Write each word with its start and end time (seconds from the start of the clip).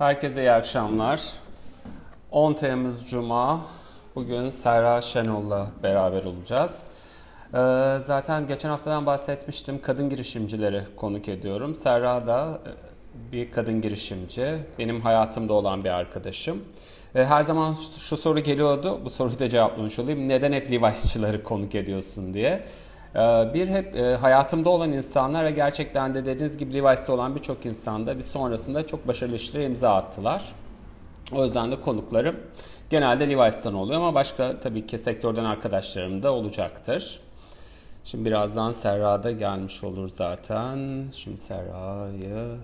Herkese 0.00 0.40
iyi 0.40 0.52
akşamlar. 0.52 1.32
10 2.30 2.52
Temmuz 2.54 3.10
Cuma. 3.10 3.60
Bugün 4.14 4.50
Serra 4.50 5.02
Şenol'la 5.02 5.66
beraber 5.82 6.24
olacağız. 6.24 6.82
Ee, 7.48 7.56
zaten 8.06 8.46
geçen 8.46 8.68
haftadan 8.68 9.06
bahsetmiştim. 9.06 9.82
Kadın 9.82 10.10
girişimcileri 10.10 10.82
konuk 10.96 11.28
ediyorum. 11.28 11.74
Serra 11.74 12.26
da 12.26 12.60
e, 12.66 13.32
bir 13.32 13.50
kadın 13.50 13.80
girişimci. 13.80 14.58
Benim 14.78 15.00
hayatımda 15.00 15.52
olan 15.52 15.84
bir 15.84 15.90
arkadaşım. 15.90 16.64
Ee, 17.14 17.24
her 17.24 17.42
zaman 17.42 17.76
şu, 17.98 18.16
soru 18.16 18.40
geliyordu. 18.40 19.00
Bu 19.04 19.10
soruyu 19.10 19.38
da 19.38 19.48
cevaplamış 19.48 19.98
olayım. 19.98 20.28
Neden 20.28 20.52
hep 20.52 20.70
Levi'sçıları 20.70 21.44
konuk 21.44 21.74
ediyorsun 21.74 22.34
diye. 22.34 22.64
Ee, 23.14 23.18
bir 23.54 23.68
hep 23.68 23.96
e, 23.96 24.16
hayatımda 24.16 24.70
olan 24.70 24.92
insanlar 24.92 25.44
ve 25.44 25.50
gerçekten 25.50 26.14
de 26.14 26.26
dediğiniz 26.26 26.58
gibi 26.58 26.74
Levi's'te 26.74 27.12
olan 27.12 27.34
birçok 27.34 27.66
insanda 27.66 28.18
bir 28.18 28.22
sonrasında 28.22 28.86
çok 28.86 29.08
başarılı 29.08 29.36
işlere 29.36 29.64
imza 29.64 29.94
attılar. 29.94 30.44
O 31.32 31.44
yüzden 31.44 31.72
de 31.72 31.80
konuklarım 31.80 32.36
genelde 32.90 33.30
Levi's'tan 33.30 33.74
oluyor 33.74 34.00
ama 34.00 34.14
başka 34.14 34.60
tabii 34.60 34.86
ki 34.86 34.98
sektörden 34.98 35.44
arkadaşlarım 35.44 36.22
da 36.22 36.32
olacaktır. 36.32 37.20
Şimdi 38.04 38.24
birazdan 38.24 38.72
Serra 38.72 39.22
da 39.22 39.30
gelmiş 39.32 39.84
olur 39.84 40.08
zaten. 40.08 41.04
Şimdi 41.12 41.38
Serra'yı... 41.38 42.56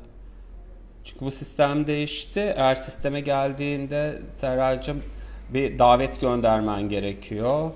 Çünkü 1.05 1.25
bu 1.25 1.31
sistem 1.31 1.87
değişti. 1.87 2.41
Eğer 2.41 2.75
sisteme 2.75 3.21
geldiğinde 3.21 4.23
Serracığım 4.35 5.03
bir 5.51 5.79
davet 5.79 6.21
göndermen 6.21 6.89
gerekiyor. 6.89 7.71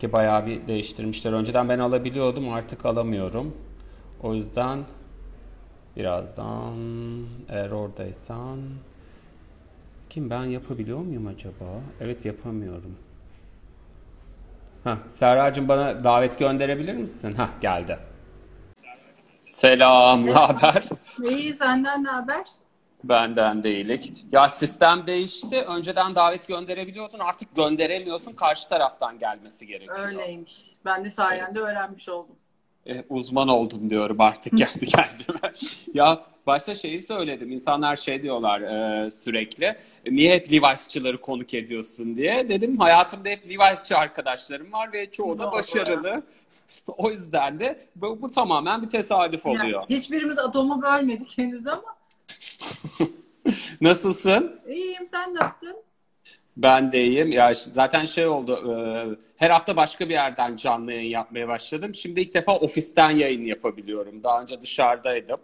Ki 0.00 0.12
bayağı 0.12 0.46
bir 0.46 0.66
değiştirmişler. 0.66 1.32
Önceden 1.32 1.68
ben 1.68 1.78
alabiliyordum 1.78 2.48
artık 2.52 2.86
alamıyorum. 2.86 3.56
O 4.22 4.34
yüzden 4.34 4.78
birazdan 5.96 6.76
eğer 7.48 7.70
oradaysan 7.70 8.58
kim 10.10 10.30
ben 10.30 10.44
yapabiliyor 10.44 10.98
muyum 10.98 11.26
acaba? 11.26 11.64
Evet 12.00 12.24
yapamıyorum. 12.24 12.96
Ha, 14.84 14.98
Serracığım 15.08 15.68
bana 15.68 16.04
davet 16.04 16.38
gönderebilir 16.38 16.94
misin? 16.94 17.32
Ha 17.32 17.48
geldi. 17.60 17.98
Selam, 19.40 20.26
ne 20.26 20.32
haber? 20.32 20.82
İyi, 21.24 21.54
senden 21.54 22.04
ne 22.04 22.08
haber? 22.08 22.44
Benden 23.04 23.62
değilik. 23.62 24.12
Ya 24.32 24.48
sistem 24.48 25.06
değişti. 25.06 25.62
Önceden 25.62 26.14
davet 26.14 26.48
gönderebiliyordun. 26.48 27.18
Artık 27.18 27.56
gönderemiyorsun. 27.56 28.32
Karşı 28.32 28.68
taraftan 28.68 29.18
gelmesi 29.18 29.66
gerekiyor. 29.66 30.06
Öyleymiş. 30.08 30.70
Ben 30.84 31.04
de 31.04 31.10
sayende 31.10 31.60
öğrenmiş 31.60 32.08
oldum. 32.08 32.36
E, 32.86 33.04
uzman 33.08 33.48
oldum 33.48 33.90
diyorum 33.90 34.20
artık 34.20 34.52
kendi 34.58 34.86
kendime. 34.86 35.52
ya 35.94 36.20
başta 36.46 36.74
şeyi 36.74 37.02
söyledim. 37.02 37.50
İnsanlar 37.52 37.96
şey 37.96 38.22
diyorlar 38.22 38.60
e, 38.60 39.10
sürekli. 39.10 39.64
"E, 39.64 39.76
Niye 40.10 40.34
hep 40.34 40.52
Levi'sçıları 40.52 41.20
konuk 41.20 41.54
ediyorsun 41.54 42.16
diye. 42.16 42.48
Dedim 42.48 42.78
hayatımda 42.78 43.28
hep 43.28 43.48
Levi'sçı 43.48 43.96
arkadaşlarım 43.98 44.72
var 44.72 44.92
ve 44.92 45.10
çoğu 45.10 45.38
da 45.38 45.52
başarılı. 45.52 46.22
o 46.86 47.10
yüzden 47.10 47.60
de 47.60 47.78
bu, 47.96 48.22
bu 48.22 48.30
tamamen 48.30 48.82
bir 48.82 48.88
tesadüf 48.88 49.46
oluyor. 49.46 49.84
Yani 49.90 49.98
hiçbirimiz 49.98 50.38
atomu 50.38 50.82
bölmedik 50.82 51.38
henüz 51.38 51.66
ama. 51.66 51.99
Nasılsın? 53.80 54.60
İyiyim, 54.68 55.06
sen 55.06 55.34
nasılsın? 55.34 55.76
Ben 56.56 56.92
de 56.92 57.04
iyiyim. 57.04 57.32
Ya 57.32 57.52
zaten 57.54 58.04
şey 58.04 58.26
oldu. 58.26 58.72
e, 58.72 58.74
her 59.36 59.50
hafta 59.50 59.76
başka 59.76 60.08
bir 60.08 60.14
yerden 60.14 60.56
canlı 60.56 60.92
yayın 60.92 61.10
yapmaya 61.10 61.48
başladım. 61.48 61.94
Şimdi 61.94 62.20
ilk 62.20 62.34
defa 62.34 62.56
ofisten 62.56 63.10
yayın 63.10 63.44
yapabiliyorum. 63.44 64.24
Daha 64.24 64.42
önce 64.42 64.62
dışarıdaydım. 64.62 65.40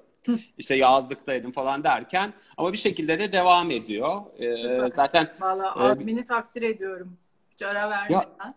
İşte 0.58 0.76
yazlıktaydım 0.76 1.52
falan 1.52 1.84
derken 1.84 2.32
ama 2.56 2.72
bir 2.72 2.78
şekilde 2.78 3.18
de 3.18 3.32
devam 3.32 3.70
ediyor. 3.70 4.20
E, 4.38 4.90
zaten 4.96 5.32
Valla 5.40 5.66
e, 5.66 5.68
admini 5.68 6.24
takdir 6.24 6.62
ediyorum. 6.62 7.16
Hiç 7.50 7.62
ara 7.62 7.90
vermeden. 7.90 8.14
Ya 8.14 8.54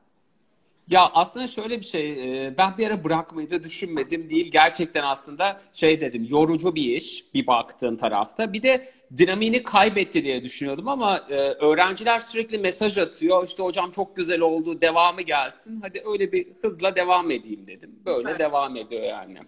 aslında 0.98 1.48
şöyle 1.48 1.78
bir 1.80 1.86
şey, 1.86 2.12
e, 2.48 2.58
ben 2.58 2.78
bir 2.78 2.88
ara 2.88 3.04
bırakmayı 3.04 3.52
da 3.52 3.64
düşünmedim 3.64 4.30
değil. 4.30 4.52
Gerçekten 4.52 5.04
aslında 5.04 5.62
şey 5.74 6.02
dedim, 6.02 6.28
yorucu 6.30 6.76
bir 6.76 6.96
iş 6.96 7.34
bir 7.34 7.48
baktığın 7.48 7.96
tarafta. 7.96 8.54
Bir 8.54 8.64
de 8.64 8.86
dinamini 9.18 9.64
kaybetti 9.64 10.24
diye 10.24 10.44
düşünüyordum 10.44 10.88
ama 10.88 11.18
e, 11.30 11.36
öğrenciler 11.36 12.20
sürekli 12.20 12.58
mesaj 12.58 12.98
atıyor. 12.98 13.46
İşte 13.48 13.64
hocam 13.64 13.92
çok 13.92 14.16
güzel 14.16 14.42
oldu, 14.42 14.82
devamı 14.82 15.22
gelsin. 15.22 15.82
Hadi 15.82 16.02
öyle 16.12 16.32
bir 16.32 16.48
hızla 16.62 16.96
devam 16.96 17.32
edeyim 17.32 17.68
dedim. 17.68 17.92
Böyle 18.06 18.30
Evet. 18.30 18.40
devam 18.40 18.76
ediyor 18.76 19.04
yani. 19.04 19.40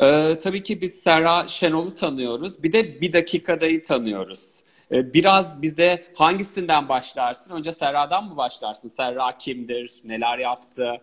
E, 0.00 0.38
tabii 0.38 0.62
ki 0.62 0.80
biz 0.80 0.94
Serra 0.94 1.48
Şenol'u 1.48 1.94
tanıyoruz. 1.94 2.62
Bir 2.62 2.72
de 2.72 3.00
Bir 3.00 3.12
Dakikada'yı 3.12 3.84
tanıyoruz. 3.84 4.63
E, 4.92 5.14
Biraz 5.14 5.62
bize 5.62 6.06
hangisinden 6.16 6.88
başlarsın? 6.88 7.54
Önce 7.54 7.72
Serra'dan 7.72 8.24
mı 8.24 8.36
başlarsın? 8.36 8.88
Serra 8.88 9.38
kimdir? 9.38 10.00
Neler 10.04 10.38
yaptı? 10.38 11.00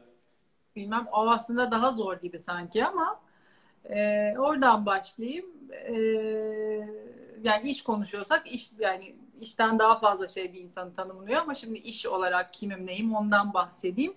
Bilmem 0.75 1.07
o 1.11 1.29
aslında 1.29 1.71
daha 1.71 1.91
zor 1.91 2.17
gibi 2.21 2.39
sanki 2.39 2.85
ama 2.85 3.19
e, 3.89 4.33
oradan 4.37 4.85
başlayayım. 4.85 5.45
E, 5.71 5.93
yani 7.43 7.69
iş 7.69 7.83
konuşuyorsak 7.83 8.47
iş 8.51 8.69
yani 8.79 9.15
işten 9.39 9.79
daha 9.79 9.99
fazla 9.99 10.27
şey 10.27 10.53
bir 10.53 10.61
insanı 10.61 10.93
tanımlıyor 10.93 11.41
ama 11.41 11.55
şimdi 11.55 11.79
iş 11.79 12.05
olarak 12.05 12.53
kimim 12.53 12.87
neyim 12.87 13.15
ondan 13.15 13.53
bahsedeyim. 13.53 14.13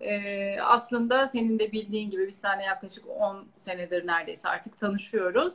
E, 0.00 0.60
aslında 0.60 1.28
senin 1.28 1.58
de 1.58 1.72
bildiğin 1.72 2.10
gibi 2.10 2.28
biz 2.28 2.36
seninle 2.38 2.64
yaklaşık 2.64 3.04
10 3.08 3.46
senedir 3.58 4.06
neredeyse 4.06 4.48
artık 4.48 4.78
tanışıyoruz. 4.78 5.54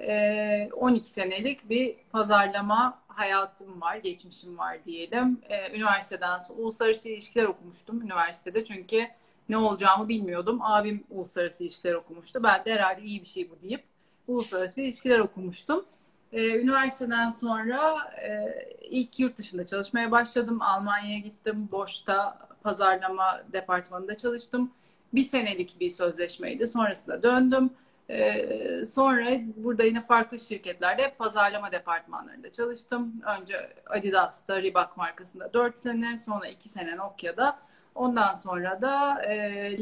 E, 0.00 0.68
12 0.72 1.10
senelik 1.10 1.70
bir 1.70 1.96
pazarlama 2.12 3.02
hayatım 3.08 3.80
var, 3.80 3.96
geçmişim 3.96 4.58
var 4.58 4.84
diyelim. 4.84 5.40
E, 5.48 5.76
üniversiteden 5.76 6.38
sonra 6.38 6.58
uluslararası 6.58 7.08
ilişkiler 7.08 7.44
okumuştum 7.44 8.02
üniversitede 8.02 8.64
çünkü 8.64 9.08
ne 9.48 9.56
olacağımı 9.56 10.08
bilmiyordum. 10.08 10.62
Abim 10.62 11.04
uluslararası 11.10 11.64
ilişkiler 11.64 11.94
okumuştu. 11.94 12.42
Ben 12.42 12.64
de 12.64 12.74
herhalde 12.74 13.02
iyi 13.02 13.20
bir 13.20 13.26
şey 13.26 13.50
bu 13.50 13.62
deyip 13.62 13.84
uluslararası 14.28 14.80
ilişkiler 14.80 15.18
okumuştum. 15.18 15.84
Ee, 16.32 16.60
üniversiteden 16.60 17.30
sonra 17.30 18.12
e, 18.22 18.54
ilk 18.80 19.20
yurt 19.20 19.38
dışında 19.38 19.64
çalışmaya 19.66 20.10
başladım. 20.10 20.62
Almanya'ya 20.62 21.18
gittim. 21.18 21.68
Boş'ta 21.72 22.38
pazarlama 22.62 23.42
departmanında 23.52 24.16
çalıştım. 24.16 24.70
Bir 25.14 25.24
senelik 25.24 25.80
bir 25.80 25.90
sözleşmeydi. 25.90 26.66
Sonrasında 26.66 27.22
döndüm. 27.22 27.70
Ee, 28.10 28.84
sonra 28.84 29.30
burada 29.56 29.84
yine 29.84 30.06
farklı 30.06 30.40
şirketlerde 30.40 31.14
pazarlama 31.18 31.72
departmanlarında 31.72 32.52
çalıştım. 32.52 33.22
Önce 33.40 33.72
Adidas'ta, 33.86 34.62
Reebok 34.62 34.96
markasında 34.96 35.52
4 35.52 35.78
sene, 35.78 36.18
sonra 36.18 36.48
2 36.48 36.68
sene 36.68 36.96
Nokia'da. 36.96 37.58
Ondan 37.94 38.32
sonra 38.32 38.82
da 38.82 39.22
e, 39.22 39.32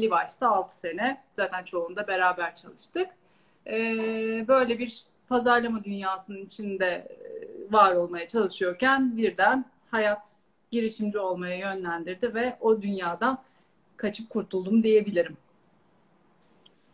Levi's'ta 0.01 0.49
6 0.49 0.75
sene. 0.75 1.21
Zaten 1.35 1.63
çoğunda 1.63 2.07
beraber 2.07 2.55
çalıştık. 2.55 3.07
E, 3.67 3.77
böyle 4.47 4.79
bir 4.79 5.03
pazarlama 5.29 5.83
dünyasının 5.83 6.45
içinde 6.45 6.85
e, 6.87 7.73
var 7.73 7.95
olmaya 7.95 8.27
çalışıyorken 8.27 9.17
birden 9.17 9.65
hayat 9.91 10.31
girişimci 10.71 11.19
olmaya 11.19 11.57
yönlendirdi 11.57 12.33
ve 12.33 12.57
o 12.61 12.81
dünyadan 12.81 13.37
kaçıp 13.97 14.29
kurtuldum 14.29 14.83
diyebilirim. 14.83 15.37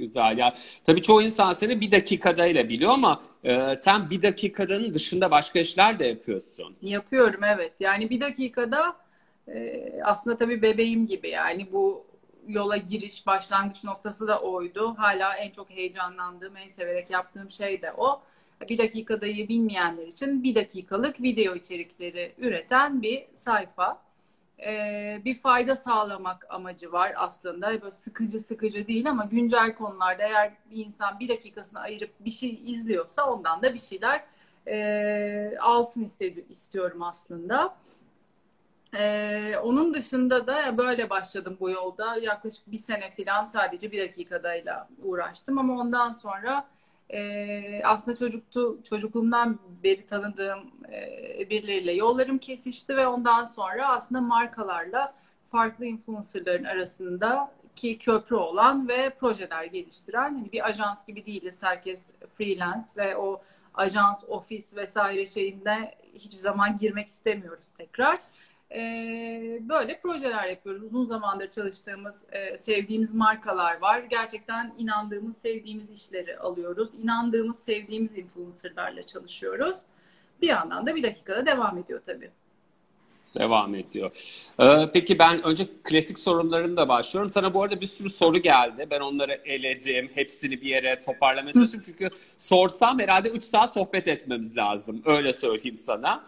Güzel 0.01 0.37
ya. 0.37 0.53
Tabii 0.83 1.01
çoğu 1.01 1.21
insan 1.21 1.53
seni 1.53 1.81
bir 1.81 1.91
dakikadayla 1.91 2.69
biliyor 2.69 2.91
ama 2.91 3.21
e, 3.43 3.75
sen 3.75 4.09
bir 4.09 4.21
dakikadanın 4.21 4.93
dışında 4.93 5.31
başka 5.31 5.59
işler 5.59 5.99
de 5.99 6.05
yapıyorsun. 6.05 6.75
Yapıyorum 6.81 7.43
evet. 7.43 7.73
Yani 7.79 8.09
bir 8.09 8.21
dakikada 8.21 8.95
e, 9.47 9.83
aslında 10.03 10.37
tabii 10.37 10.61
bebeğim 10.61 11.07
gibi 11.07 11.29
yani 11.29 11.71
bu 11.71 12.05
yola 12.47 12.77
giriş 12.77 13.27
başlangıç 13.27 13.83
noktası 13.83 14.27
da 14.27 14.41
oydu. 14.41 14.93
Hala 14.97 15.35
en 15.35 15.49
çok 15.49 15.69
heyecanlandığım, 15.69 16.57
en 16.57 16.69
severek 16.69 17.09
yaptığım 17.09 17.51
şey 17.51 17.81
de 17.81 17.93
o. 17.97 18.21
Bir 18.69 18.77
dakikadayı 18.77 19.49
bilmeyenler 19.49 20.07
için 20.07 20.43
bir 20.43 20.55
dakikalık 20.55 21.21
video 21.21 21.55
içerikleri 21.55 22.33
üreten 22.37 23.01
bir 23.01 23.23
sayfa. 23.33 24.01
Ee, 24.65 25.21
bir 25.25 25.39
fayda 25.39 25.75
sağlamak 25.75 26.45
amacı 26.49 26.91
var 26.91 27.13
aslında. 27.15 27.81
Böyle 27.81 27.91
sıkıcı 27.91 28.39
sıkıcı 28.39 28.87
değil 28.87 29.09
ama 29.09 29.25
güncel 29.25 29.75
konularda 29.75 30.23
eğer 30.23 30.53
bir 30.71 30.85
insan 30.85 31.19
bir 31.19 31.29
dakikasını 31.29 31.79
ayırıp 31.79 32.11
bir 32.19 32.31
şey 32.31 32.71
izliyorsa 32.71 33.31
ondan 33.31 33.61
da 33.61 33.73
bir 33.73 33.79
şeyler 33.79 34.23
e, 34.67 35.57
alsın 35.59 36.01
istedi, 36.03 36.45
istiyorum 36.49 37.03
aslında. 37.03 37.75
Ee, 38.95 39.55
onun 39.63 39.93
dışında 39.93 40.47
da 40.47 40.77
böyle 40.77 41.09
başladım 41.09 41.57
bu 41.59 41.69
yolda. 41.69 42.15
Yaklaşık 42.15 42.71
bir 42.71 42.77
sene 42.77 43.11
falan 43.15 43.45
sadece 43.45 43.91
bir 43.91 44.09
dakikadayla 44.09 44.89
uğraştım 45.03 45.57
ama 45.57 45.73
ondan 45.79 46.13
sonra 46.13 46.67
e, 47.13 47.83
aslında 47.83 48.17
çocuktu, 48.17 48.79
çocukluğumdan 48.83 49.59
beri 49.83 50.05
tanıdığım 50.05 50.59
e, 50.91 51.49
birileriyle 51.49 51.93
yollarım 51.93 52.37
kesişti 52.37 52.97
ve 52.97 53.07
ondan 53.07 53.45
sonra 53.45 53.89
aslında 53.89 54.21
markalarla 54.21 55.13
farklı 55.51 55.85
influencerların 55.85 56.63
arasında 56.63 57.51
ki 57.75 57.97
köprü 57.97 58.35
olan 58.35 58.87
ve 58.87 59.09
projeler 59.09 59.63
geliştiren 59.63 60.35
hani 60.35 60.51
bir 60.51 60.67
ajans 60.67 61.05
gibi 61.05 61.25
değiliz. 61.25 61.63
Herkes 61.63 62.05
freelance 62.37 62.87
ve 62.97 63.17
o 63.17 63.41
ajans, 63.73 64.23
ofis 64.27 64.75
vesaire 64.75 65.27
şeyinde 65.27 65.95
hiçbir 66.15 66.39
zaman 66.39 66.77
girmek 66.77 67.07
istemiyoruz 67.07 67.69
tekrar. 67.77 68.17
Ee, 68.75 69.59
böyle 69.61 69.99
projeler 69.99 70.47
yapıyoruz. 70.47 70.83
Uzun 70.83 71.05
zamandır 71.05 71.49
çalıştığımız, 71.49 72.21
e, 72.31 72.57
sevdiğimiz 72.57 73.13
markalar 73.13 73.81
var. 73.81 73.99
Gerçekten 73.99 74.73
inandığımız, 74.77 75.37
sevdiğimiz 75.37 75.91
işleri 75.91 76.37
alıyoruz. 76.37 76.89
İnandığımız, 76.93 77.59
sevdiğimiz 77.59 78.17
influencerlarla 78.17 79.03
çalışıyoruz. 79.03 79.77
Bir 80.41 80.47
yandan 80.47 80.85
da 80.85 80.95
bir 80.95 81.03
dakikada 81.03 81.45
devam 81.45 81.77
ediyor 81.77 82.01
tabii. 82.05 82.31
Devam 83.39 83.75
ediyor. 83.75 84.11
Ee, 84.59 84.89
peki 84.93 85.19
ben 85.19 85.43
önce 85.43 85.67
klasik 85.83 86.19
sorunlarını 86.19 86.77
da 86.77 86.89
başlıyorum. 86.89 87.29
Sana 87.29 87.53
bu 87.53 87.63
arada 87.63 87.81
bir 87.81 87.87
sürü 87.87 88.09
soru 88.09 88.37
geldi. 88.37 88.87
Ben 88.91 88.99
onları 88.99 89.41
eledim. 89.45 90.11
Hepsini 90.15 90.61
bir 90.61 90.67
yere 90.67 90.99
toparlamaya 90.99 91.53
çalıştım. 91.53 91.81
Çünkü 91.85 92.09
sorsam 92.37 92.99
herhalde 92.99 93.29
3 93.29 93.43
saat 93.43 93.73
sohbet 93.73 94.07
etmemiz 94.07 94.57
lazım. 94.57 95.01
Öyle 95.05 95.33
söyleyeyim 95.33 95.77
sana. 95.77 96.23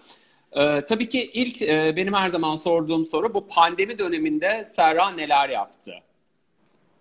Ee, 0.56 0.86
tabii 0.86 1.10
ki 1.10 1.32
ilk 1.34 1.62
e, 1.62 1.96
benim 1.96 2.14
her 2.14 2.30
zaman 2.30 2.56
sorduğum 2.56 3.06
soru 3.06 3.34
bu 3.34 3.48
pandemi 3.48 4.00
döneminde 4.00 4.64
Serra 4.64 5.10
neler 5.10 5.50
yaptı? 5.50 5.92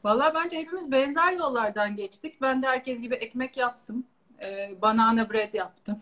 Valla 0.04 0.34
bence 0.34 0.58
hepimiz 0.58 0.92
benzer 0.92 1.32
yollardan 1.32 1.96
geçtik. 1.96 2.40
Ben 2.40 2.62
de 2.62 2.66
herkes 2.66 3.00
gibi 3.00 3.14
ekmek 3.14 3.56
yaptım. 3.56 4.06
Ee, 4.42 4.70
banana 4.82 5.30
bread 5.30 5.54
yaptım. 5.54 6.00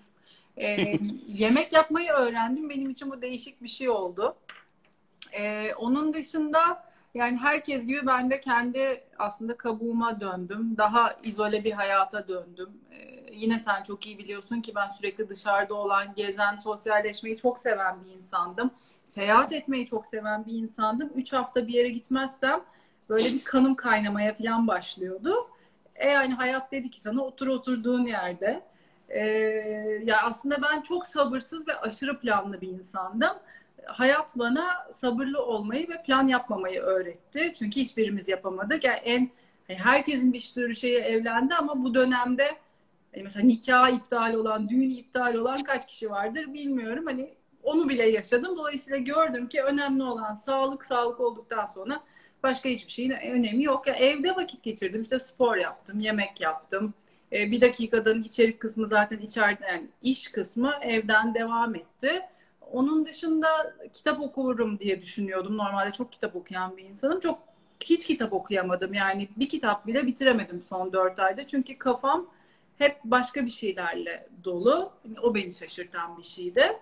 Ee, 0.56 0.96
yemek 1.26 1.72
yapmayı 1.72 2.10
öğrendim. 2.12 2.70
Benim 2.70 2.90
için 2.90 3.10
bu 3.10 3.22
değişik 3.22 3.62
bir 3.62 3.68
şey 3.68 3.90
oldu. 3.90 4.36
Ee, 5.32 5.74
onun 5.74 6.12
dışında 6.12 6.90
yani 7.14 7.36
herkes 7.36 7.86
gibi 7.86 8.06
ben 8.06 8.30
de 8.30 8.40
kendi 8.40 9.04
aslında 9.18 9.56
kabuğuma 9.56 10.20
döndüm. 10.20 10.76
Daha 10.76 11.16
izole 11.22 11.64
bir 11.64 11.72
hayata 11.72 12.28
döndüm. 12.28 12.70
Ee, 12.92 13.19
yine 13.32 13.58
sen 13.58 13.82
çok 13.82 14.06
iyi 14.06 14.18
biliyorsun 14.18 14.60
ki 14.60 14.72
ben 14.74 14.90
sürekli 14.90 15.28
dışarıda 15.28 15.74
olan, 15.74 16.14
gezen, 16.14 16.56
sosyalleşmeyi 16.56 17.36
çok 17.36 17.58
seven 17.58 18.04
bir 18.04 18.10
insandım. 18.10 18.70
Seyahat 19.04 19.52
etmeyi 19.52 19.86
çok 19.86 20.06
seven 20.06 20.46
bir 20.46 20.52
insandım. 20.52 21.10
Üç 21.14 21.32
hafta 21.32 21.66
bir 21.68 21.72
yere 21.72 21.88
gitmezsem 21.88 22.60
böyle 23.08 23.24
bir 23.24 23.44
kanım 23.44 23.74
kaynamaya 23.74 24.34
falan 24.34 24.68
başlıyordu. 24.68 25.34
E 25.94 26.08
yani 26.08 26.34
hayat 26.34 26.72
dedi 26.72 26.90
ki 26.90 27.00
sana 27.00 27.22
otur 27.24 27.46
oturduğun 27.46 28.04
yerde. 28.06 28.62
Ee, 29.08 29.20
ya 30.04 30.22
aslında 30.22 30.62
ben 30.62 30.80
çok 30.80 31.06
sabırsız 31.06 31.68
ve 31.68 31.76
aşırı 31.76 32.20
planlı 32.20 32.60
bir 32.60 32.68
insandım. 32.68 33.36
Hayat 33.86 34.38
bana 34.38 34.86
sabırlı 34.92 35.44
olmayı 35.44 35.88
ve 35.88 36.02
plan 36.02 36.28
yapmamayı 36.28 36.80
öğretti. 36.80 37.52
Çünkü 37.58 37.80
hiçbirimiz 37.80 38.28
yapamadık. 38.28 38.84
Yani 38.84 38.98
en 38.98 39.30
hani 39.68 39.78
herkesin 39.78 40.32
bir 40.32 40.38
sürü 40.38 40.76
şeyi 40.76 40.98
evlendi 40.98 41.54
ama 41.54 41.84
bu 41.84 41.94
dönemde 41.94 42.56
hani 43.14 43.22
mesela 43.22 43.46
nikah 43.46 43.88
iptal 43.88 44.34
olan, 44.34 44.68
düğün 44.68 44.90
iptal 44.90 45.34
olan 45.34 45.56
kaç 45.56 45.86
kişi 45.86 46.10
vardır 46.10 46.54
bilmiyorum. 46.54 47.04
Hani 47.06 47.34
onu 47.62 47.88
bile 47.88 48.10
yaşadım. 48.10 48.56
Dolayısıyla 48.56 48.98
gördüm 48.98 49.48
ki 49.48 49.62
önemli 49.62 50.02
olan 50.02 50.34
sağlık, 50.34 50.84
sağlık 50.84 51.20
olduktan 51.20 51.66
sonra 51.66 52.00
başka 52.42 52.68
hiçbir 52.68 52.92
şeyin 52.92 53.10
önemi 53.10 53.64
yok. 53.64 53.86
Ya 53.86 53.94
evde 53.94 54.36
vakit 54.36 54.62
geçirdim. 54.62 55.02
İşte 55.02 55.20
spor 55.20 55.56
yaptım, 55.56 56.00
yemek 56.00 56.40
yaptım 56.40 56.94
e, 57.32 57.50
bir 57.50 57.60
dakikadan 57.60 58.22
içerik 58.22 58.60
kısmı 58.60 58.86
zaten 58.86 59.18
içeride 59.18 59.66
yani 59.66 59.88
iş 60.02 60.28
kısmı 60.28 60.72
evden 60.82 61.34
devam 61.34 61.74
etti. 61.74 62.22
Onun 62.72 63.04
dışında 63.04 63.76
kitap 63.92 64.20
okurum 64.20 64.78
diye 64.78 65.02
düşünüyordum. 65.02 65.56
Normalde 65.56 65.92
çok 65.92 66.12
kitap 66.12 66.36
okuyan 66.36 66.76
bir 66.76 66.84
insanım. 66.84 67.20
Çok 67.20 67.38
hiç 67.80 68.06
kitap 68.06 68.32
okuyamadım. 68.32 68.94
Yani 68.94 69.28
bir 69.36 69.48
kitap 69.48 69.86
bile 69.86 70.06
bitiremedim 70.06 70.62
son 70.62 70.92
dört 70.92 71.18
ayda. 71.18 71.46
Çünkü 71.46 71.78
kafam 71.78 72.26
hep 72.80 73.04
başka 73.04 73.46
bir 73.46 73.50
şeylerle 73.50 74.28
dolu. 74.44 74.92
O 75.22 75.34
beni 75.34 75.52
şaşırtan 75.52 76.18
bir 76.18 76.22
şeydi. 76.22 76.72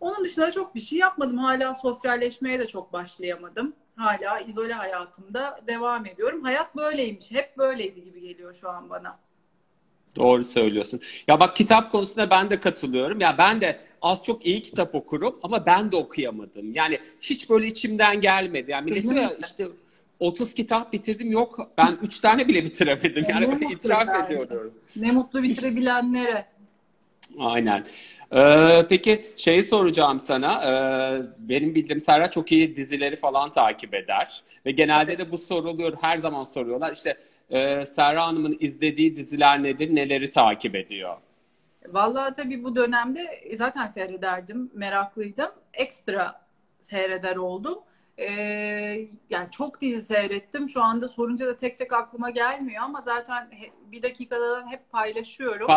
Onun 0.00 0.24
dışında 0.24 0.52
çok 0.52 0.74
bir 0.74 0.80
şey 0.80 0.98
yapmadım. 0.98 1.38
Hala 1.38 1.74
sosyalleşmeye 1.74 2.58
de 2.58 2.66
çok 2.66 2.92
başlayamadım. 2.92 3.72
Hala 3.96 4.40
izole 4.40 4.72
hayatımda 4.72 5.60
devam 5.66 6.06
ediyorum. 6.06 6.42
Hayat 6.42 6.76
böyleymiş. 6.76 7.30
Hep 7.30 7.58
böyleydi 7.58 8.04
gibi 8.04 8.20
geliyor 8.20 8.54
şu 8.54 8.70
an 8.70 8.90
bana. 8.90 9.18
Doğru 10.16 10.44
söylüyorsun. 10.44 11.00
Ya 11.28 11.40
bak 11.40 11.56
kitap 11.56 11.92
konusunda 11.92 12.30
ben 12.30 12.50
de 12.50 12.60
katılıyorum. 12.60 13.20
Ya 13.20 13.34
ben 13.38 13.60
de 13.60 13.80
az 14.02 14.22
çok 14.22 14.46
iyi 14.46 14.62
kitap 14.62 14.94
okurum 14.94 15.38
ama 15.42 15.66
ben 15.66 15.92
de 15.92 15.96
okuyamadım. 15.96 16.74
Yani 16.74 16.98
hiç 17.20 17.50
böyle 17.50 17.66
içimden 17.66 18.20
gelmedi. 18.20 18.70
Yani 18.70 18.90
millet 18.90 19.10
diyor 19.10 19.22
ya 19.22 19.30
işte 19.46 19.68
30 20.20 20.54
kitap 20.54 20.92
bitirdim 20.92 21.30
yok 21.30 21.70
ben 21.78 21.98
3 22.02 22.20
tane 22.20 22.48
bile 22.48 22.64
bitiremedim. 22.64 23.24
Yani 23.28 23.52
böyle 23.52 23.66
itiraf 23.74 24.08
yani. 24.08 24.24
ediyorum. 24.26 24.74
Ne 24.96 25.10
mutlu 25.10 25.42
bitirebilenlere. 25.42 26.46
Aynen. 27.38 27.84
Ee, 28.32 28.86
peki 28.88 29.22
şeyi 29.36 29.64
soracağım 29.64 30.20
sana. 30.20 30.62
Ee, 30.64 31.22
benim 31.38 31.74
bildiğim 31.74 32.00
Serra 32.00 32.30
çok 32.30 32.52
iyi 32.52 32.76
dizileri 32.76 33.16
falan 33.16 33.50
takip 33.50 33.94
eder. 33.94 34.42
Ve 34.66 34.70
genelde 34.70 35.18
de 35.18 35.32
bu 35.32 35.38
soruluyor. 35.38 35.96
Her 36.00 36.18
zaman 36.18 36.44
soruyorlar. 36.44 36.92
İşte 36.92 37.16
e, 37.50 37.86
Serra 37.86 38.26
Hanım'ın 38.26 38.56
izlediği 38.60 39.16
diziler 39.16 39.62
nedir, 39.62 39.94
neleri 39.94 40.30
takip 40.30 40.74
ediyor? 40.74 41.16
Vallahi 41.88 42.34
tabii 42.34 42.64
bu 42.64 42.76
dönemde 42.76 43.40
zaten 43.56 43.86
seyrederdim, 43.86 44.70
meraklıydım. 44.74 45.50
Ekstra 45.74 46.40
seyreder 46.80 47.36
oldum. 47.36 47.78
Ee, 48.18 49.08
yani 49.30 49.50
çok 49.50 49.80
dizi 49.80 50.02
seyrettim. 50.02 50.68
Şu 50.68 50.82
anda 50.82 51.08
sorunca 51.08 51.46
da 51.46 51.56
tek 51.56 51.78
tek 51.78 51.92
aklıma 51.92 52.30
gelmiyor 52.30 52.82
ama 52.82 53.02
zaten 53.02 53.50
bir 53.92 54.02
dakikadan 54.02 54.70
hep 54.70 54.90
paylaşıyorum. 54.90 55.68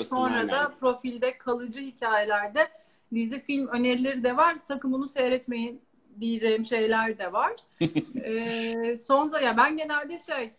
Ve 0.00 0.04
sonra 0.04 0.34
aynen. 0.34 0.48
da 0.48 0.74
profilde 0.80 1.38
kalıcı 1.38 1.80
hikayelerde 1.80 2.68
dizi 3.14 3.40
film 3.40 3.66
önerileri 3.66 4.22
de 4.22 4.36
var. 4.36 4.56
Sakın 4.62 4.92
bunu 4.92 5.08
seyretmeyin 5.08 5.80
diyeceğim 6.20 6.64
şeyler 6.64 7.18
de 7.18 7.32
var. 7.32 7.52
ee, 8.24 8.96
son 8.96 9.40
ya 9.42 9.56
ben 9.56 9.76
genelde 9.76 10.18
şey 10.18 10.50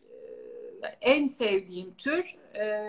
en 1.02 1.28
sevdiğim 1.28 1.94
tür 1.94 2.36
e, 2.56 2.84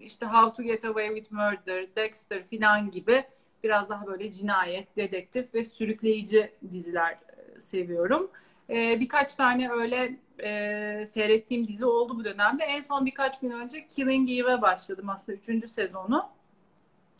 işte 0.00 0.26
How 0.26 0.56
to 0.56 0.62
Get 0.62 0.84
Away 0.84 1.08
with 1.08 1.32
Murder, 1.32 1.96
Dexter 1.96 2.42
filan 2.46 2.90
gibi 2.90 3.24
biraz 3.62 3.88
daha 3.88 4.06
böyle 4.06 4.30
cinayet, 4.30 4.96
dedektif 4.96 5.54
ve 5.54 5.64
sürükleyici 5.64 6.52
diziler 6.72 7.12
e, 7.12 7.29
seviyorum. 7.60 8.30
E, 8.70 9.00
birkaç 9.00 9.34
tane 9.34 9.70
öyle 9.70 10.16
e, 10.42 11.06
seyrettiğim 11.06 11.68
dizi 11.68 11.86
oldu 11.86 12.16
bu 12.18 12.24
dönemde. 12.24 12.64
En 12.64 12.80
son 12.80 13.06
birkaç 13.06 13.40
gün 13.40 13.50
önce 13.50 13.86
Killing 13.86 14.30
Eve'e 14.30 14.62
başladım 14.62 15.08
aslında 15.08 15.38
üçüncü 15.38 15.68
sezonu. 15.68 16.28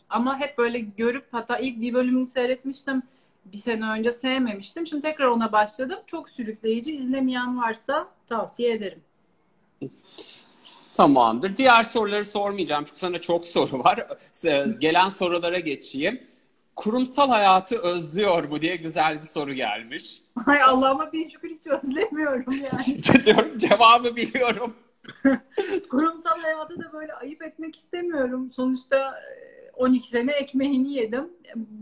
Ama 0.09 0.39
hep 0.39 0.57
böyle 0.57 0.79
görüp 0.79 1.27
hatta 1.31 1.57
ilk 1.57 1.81
bir 1.81 1.93
bölümünü 1.93 2.25
seyretmiştim. 2.25 3.03
Bir 3.45 3.57
sene 3.57 3.85
önce 3.85 4.11
sevmemiştim. 4.11 4.87
Şimdi 4.87 5.01
tekrar 5.01 5.27
ona 5.27 5.51
başladım. 5.51 5.99
Çok 6.07 6.29
sürükleyici. 6.29 6.91
İzlemeyen 6.91 7.57
varsa 7.57 8.07
tavsiye 8.27 8.73
ederim. 8.73 9.01
Tamamdır. 10.97 11.57
Diğer 11.57 11.83
soruları 11.83 12.25
sormayacağım 12.25 12.85
çünkü 12.85 12.99
sana 12.99 13.21
çok 13.21 13.45
soru 13.45 13.79
var. 13.79 14.07
Gelen 14.79 15.09
sorulara 15.09 15.59
geçeyim. 15.59 16.30
Kurumsal 16.75 17.29
hayatı 17.29 17.77
özlüyor 17.77 18.43
mu 18.43 18.61
diye 18.61 18.75
güzel 18.75 19.19
bir 19.19 19.27
soru 19.27 19.53
gelmiş. 19.53 20.21
Hay 20.45 20.63
Allah'ıma 20.63 21.11
bin 21.11 21.29
şükür 21.29 21.49
hiç 21.49 21.67
özlemiyorum 21.67 22.53
yani. 22.53 23.03
Diyorum 23.25 23.57
cevabı 23.57 24.15
biliyorum. 24.15 24.75
Kurumsal 25.89 26.41
hayatı 26.41 26.79
da 26.79 26.93
böyle 26.93 27.13
ayıp 27.13 27.41
etmek 27.41 27.75
istemiyorum. 27.75 28.51
Sonuçta 28.51 29.21
12 29.73 30.05
e, 30.05 30.09
sene 30.09 30.31
ekmeğini 30.31 30.93
yedim. 30.93 31.29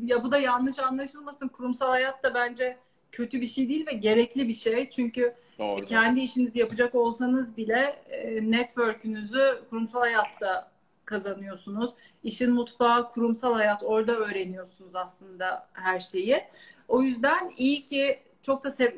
Ya 0.02 0.24
bu 0.24 0.32
da 0.32 0.38
yanlış 0.38 0.80
anlaşılmasın. 0.80 1.48
Kurumsal 1.48 1.88
hayat 1.90 2.24
da 2.24 2.34
bence 2.34 2.78
kötü 3.12 3.42
bir 3.42 3.48
şey 3.48 3.70
değil 3.70 3.88
ve 3.88 3.94
gerekli 3.94 4.48
bir 4.48 4.54
şey. 4.54 4.90
Çünkü 4.90 5.36
Doğru. 5.60 5.86
Kendi 5.86 6.20
işinizi 6.20 6.60
yapacak 6.60 6.96
olsanız 6.96 7.58
bile 7.58 7.96
e, 8.10 8.52
network'ünüzü 8.52 9.60
kurumsal 9.70 10.00
hayatta 10.00 10.72
kazanıyorsunuz. 11.10 11.92
İşin 12.24 12.52
mutfağı, 12.52 13.12
kurumsal 13.12 13.54
hayat 13.54 13.84
orada 13.84 14.16
öğreniyorsunuz 14.16 14.96
aslında 14.96 15.70
her 15.74 16.00
şeyi. 16.00 16.44
O 16.88 17.02
yüzden 17.02 17.52
iyi 17.58 17.86
ki 17.86 18.20
çok 18.42 18.64
da 18.64 18.72
sev 18.72 18.92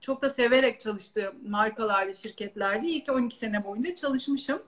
çok 0.00 0.22
da 0.22 0.30
severek 0.30 0.80
çalıştığım 0.80 1.50
markalarda, 1.50 2.14
şirketlerde 2.14 2.86
iyi 2.86 3.04
ki 3.04 3.12
12 3.12 3.36
sene 3.36 3.64
boyunca 3.64 3.94
çalışmışım. 3.94 4.62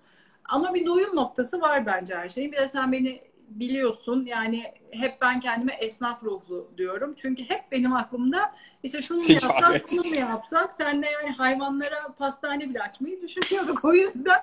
Ama 0.45 0.75
bir 0.75 0.87
doyum 0.87 1.17
noktası 1.17 1.61
var 1.61 1.87
bence 1.87 2.15
her 2.15 2.29
şeyin. 2.29 2.53
Bir 2.53 2.57
de 2.57 2.69
sen 2.69 2.93
beni 2.93 3.23
biliyorsun 3.49 4.25
yani 4.25 4.65
hep 4.91 5.21
ben 5.21 5.41
kendime 5.41 5.73
esnaf 5.73 6.25
ruhlu 6.25 6.71
diyorum. 6.79 7.15
Çünkü 7.17 7.43
hep 7.43 7.73
benim 7.73 7.93
aklımda 7.93 8.55
işte 8.83 9.03
şunu 9.03 9.19
mu 9.19 9.25
yapsak, 9.29 9.83
bunu 9.93 10.09
mu 10.09 10.15
yapsak? 10.15 10.73
Sen 10.73 11.03
de 11.03 11.07
yani 11.07 11.31
hayvanlara 11.31 12.15
pastane 12.19 12.71
bile 12.71 12.83
açmayı 12.83 13.23
düşünüyorduk 13.23 13.81
o 13.85 13.95
yüzden. 13.95 14.41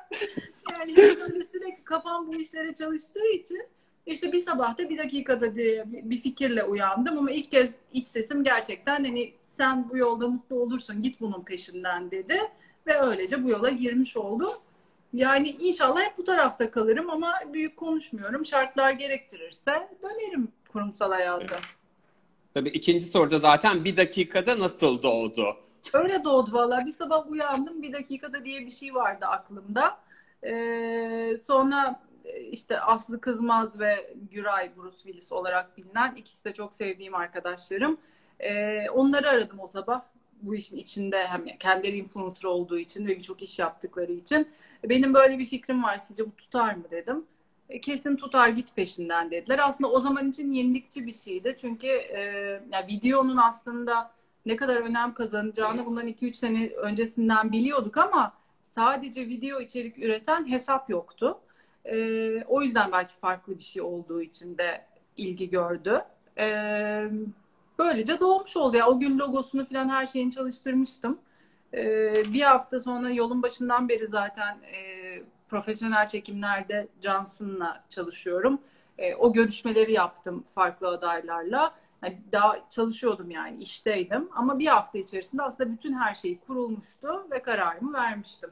Yani 0.71 0.91
hep 0.91 1.19
böyle 1.19 1.43
sürekli 1.43 1.83
kafam 1.83 2.27
bu 2.27 2.35
işlere 2.35 2.75
çalıştığı 2.75 3.27
için 3.27 3.63
işte 4.05 4.31
bir 4.31 4.39
sabahta 4.39 4.89
bir 4.89 4.97
dakikada 4.97 5.55
diye 5.55 5.83
bir 5.85 6.21
fikirle 6.21 6.63
uyandım 6.63 7.17
ama 7.17 7.31
ilk 7.31 7.51
kez 7.51 7.75
iç 7.93 8.07
sesim 8.07 8.43
gerçekten 8.43 9.03
hani 9.03 9.33
sen 9.45 9.89
bu 9.89 9.97
yolda 9.97 10.27
mutlu 10.27 10.55
olursun 10.55 11.03
git 11.03 11.21
bunun 11.21 11.43
peşinden 11.43 12.11
dedi 12.11 12.39
ve 12.87 12.99
öylece 12.99 13.43
bu 13.43 13.49
yola 13.49 13.69
girmiş 13.69 14.17
oldum. 14.17 14.51
Yani 15.13 15.49
inşallah 15.49 16.01
hep 16.01 16.17
bu 16.17 16.23
tarafta 16.23 16.71
kalırım 16.71 17.09
ama 17.09 17.33
büyük 17.53 17.77
konuşmuyorum. 17.77 18.45
Şartlar 18.45 18.91
gerektirirse 18.91 19.89
dönerim 20.03 20.47
kurumsal 20.71 21.11
hayata. 21.11 21.59
Tabii 22.53 22.69
ikinci 22.69 23.05
soruda 23.05 23.39
zaten 23.39 23.85
bir 23.85 23.97
dakikada 23.97 24.59
nasıl 24.59 25.03
doğdu? 25.03 25.57
Öyle 25.93 26.23
doğdu 26.23 26.53
valla. 26.53 26.77
Bir 26.85 26.91
sabah 26.91 27.31
uyandım 27.31 27.81
bir 27.81 27.93
dakikada 27.93 28.45
diye 28.45 28.65
bir 28.65 28.71
şey 28.71 28.95
vardı 28.95 29.25
aklımda. 29.25 29.97
Ee, 30.43 31.37
sonra 31.43 32.01
e, 32.25 32.41
işte 32.41 32.79
Aslı 32.79 33.21
Kızmaz 33.21 33.79
ve 33.79 34.13
Güray 34.31 34.71
Bruce 34.77 34.97
Willis 34.97 35.31
olarak 35.31 35.77
bilinen 35.77 36.15
ikisi 36.15 36.45
de 36.45 36.53
çok 36.53 36.75
sevdiğim 36.75 37.15
arkadaşlarım. 37.15 37.97
Ee, 38.39 38.89
onları 38.89 39.29
aradım 39.29 39.59
o 39.59 39.67
sabah. 39.67 40.01
Bu 40.41 40.55
işin 40.55 40.77
içinde 40.77 41.27
hem 41.27 41.45
kendileri 41.45 41.97
influencer 41.97 42.43
olduğu 42.43 42.77
için 42.79 43.07
ve 43.07 43.17
birçok 43.17 43.41
iş 43.41 43.59
yaptıkları 43.59 44.11
için. 44.11 44.47
Benim 44.83 45.13
böyle 45.13 45.39
bir 45.39 45.45
fikrim 45.45 45.83
var 45.83 45.97
sizce 45.97 46.25
bu 46.25 46.35
tutar 46.35 46.75
mı 46.75 46.83
dedim. 46.91 47.25
E, 47.69 47.81
kesin 47.81 48.15
tutar 48.15 48.49
git 48.49 48.75
peşinden 48.75 49.31
dediler. 49.31 49.59
Aslında 49.63 49.91
o 49.91 49.99
zaman 49.99 50.29
için 50.29 50.51
yenilikçi 50.51 51.07
bir 51.07 51.13
şeydi. 51.13 51.55
Çünkü 51.61 51.87
e, 51.87 52.21
yani 52.71 52.87
videonun 52.87 53.37
aslında 53.37 54.11
ne 54.45 54.55
kadar 54.55 54.75
önem 54.75 55.13
kazanacağını 55.13 55.85
bundan 55.85 56.07
2-3 56.07 56.33
sene 56.33 56.69
öncesinden 56.69 57.51
biliyorduk 57.51 57.97
ama 57.97 58.33
sadece 58.63 59.27
video 59.27 59.61
içerik 59.61 59.97
üreten 59.97 60.49
hesap 60.49 60.89
yoktu. 60.89 61.39
E, 61.85 61.95
o 62.43 62.61
yüzden 62.61 62.91
belki 62.91 63.13
farklı 63.13 63.57
bir 63.57 63.63
şey 63.63 63.81
olduğu 63.81 64.21
için 64.21 64.57
de 64.57 64.85
ilgi 65.17 65.49
gördü. 65.49 66.01
E, 66.37 66.45
böylece 67.79 68.19
doğmuş 68.19 68.57
oldu. 68.57 68.77
Ya. 68.77 68.87
O 68.87 68.99
gün 68.99 69.19
logosunu 69.19 69.65
falan 69.65 69.89
her 69.89 70.07
şeyini 70.07 70.31
çalıştırmıştım. 70.31 71.19
E, 71.73 72.13
bir 72.33 72.41
hafta 72.41 72.79
sonra 72.79 73.09
yolun 73.09 73.43
başından 73.43 73.89
beri 73.89 74.07
zaten 74.07 74.57
e, 74.61 74.77
profesyonel 75.49 76.09
çekimlerde 76.09 76.87
Johnson'la 77.01 77.83
çalışıyorum. 77.89 78.61
E, 78.97 79.15
o 79.15 79.33
görüşmeleri 79.33 79.91
yaptım 79.91 80.43
farklı 80.55 80.87
adaylarla. 80.87 81.75
Yani 82.03 82.21
daha 82.31 82.69
çalışıyordum 82.69 83.31
yani 83.31 83.63
işteydim 83.63 84.29
ama 84.35 84.59
bir 84.59 84.67
hafta 84.67 84.97
içerisinde 84.97 85.43
aslında 85.43 85.71
bütün 85.71 85.93
her 85.93 86.15
şey 86.15 86.39
kurulmuştu 86.39 87.27
ve 87.31 87.41
kararımı 87.41 87.93
vermiştim. 87.93 88.49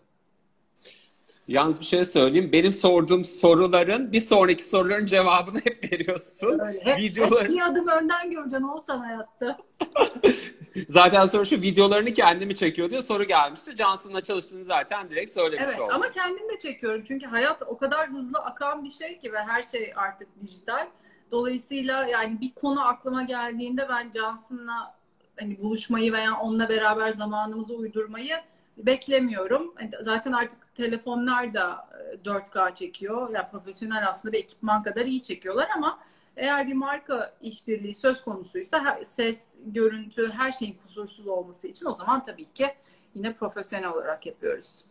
Yalnız 1.48 1.80
bir 1.80 1.86
şey 1.86 2.06
söyleyeyim. 2.06 2.50
Benim 2.52 2.74
sorduğum 2.74 3.26
soruların 3.26 4.12
bir 4.12 4.20
sonraki 4.20 4.64
soruların 4.64 5.06
cevabını 5.06 5.60
hep 5.64 5.92
veriyorsun. 5.92 6.60
Öyle. 6.60 6.80
Hep, 6.84 7.00
Videolar... 7.00 7.44
hep 7.44 7.50
bir 7.50 7.62
adım 7.62 7.88
önden 7.88 8.32
göreceksin 8.32 8.64
olsan 8.64 9.00
hayatta. 9.00 9.58
zaten 10.88 11.28
soru 11.28 11.46
şu 11.46 11.56
videolarını 11.56 12.14
kendimi 12.14 12.56
çekiyor 12.56 12.90
diyor 12.90 13.02
soru 13.02 13.24
gelmişti. 13.24 13.76
Johnson'la 13.76 14.22
çalıştığını 14.22 14.64
zaten 14.64 15.10
direkt 15.10 15.32
söylemiş 15.32 15.66
evet, 15.70 15.80
oldum. 15.80 15.96
Ama 15.96 16.12
kendim 16.12 16.50
de 16.50 16.58
çekiyorum. 16.58 17.04
Çünkü 17.08 17.26
hayat 17.26 17.62
o 17.68 17.78
kadar 17.78 18.10
hızlı 18.10 18.40
akan 18.40 18.84
bir 18.84 18.90
şey 18.90 19.20
ki 19.20 19.34
ve 19.34 19.40
her 19.40 19.64
şey 19.64 19.94
artık 19.96 20.28
dijital. 20.42 20.88
Dolayısıyla 21.32 22.08
yani 22.08 22.42
bir 22.42 22.54
konu 22.54 22.88
aklıma 22.88 23.24
geldiğinde 23.24 23.90
ben 23.90 24.12
Johnson'la 24.16 24.96
hani 25.40 25.62
buluşmayı 25.62 26.14
veya 26.14 26.40
onunla 26.40 26.70
beraber 26.70 27.12
zamanımızı 27.12 27.74
uydurmayı 27.74 28.36
beklemiyorum. 28.78 29.74
Zaten 30.02 30.32
artık 30.32 30.76
telefonlar 30.76 31.54
da 31.54 31.90
4K 32.26 32.76
çekiyor. 32.76 33.30
Yani 33.34 33.46
profesyonel 33.52 34.10
aslında 34.10 34.34
bir 34.34 34.40
ekipman 34.40 34.84
kadar 34.84 35.06
iyi 35.06 35.22
çekiyorlar 35.22 35.68
ama 35.76 36.00
eğer 36.38 36.68
bir 36.68 36.74
marka 36.74 37.34
işbirliği 37.42 37.96
söz 37.96 38.24
konusuysa 38.24 39.00
ses, 39.04 39.44
görüntü, 39.66 40.32
her 40.32 40.52
şeyin 40.52 40.78
kusursuz 40.86 41.28
olması 41.28 41.68
için 41.68 41.86
o 41.86 41.94
zaman 41.94 42.24
tabii 42.24 42.46
ki 42.46 42.68
yine 43.16 43.34
profesyonel 43.34 43.90
olarak 43.90 44.26
yapıyoruz. 44.26 44.86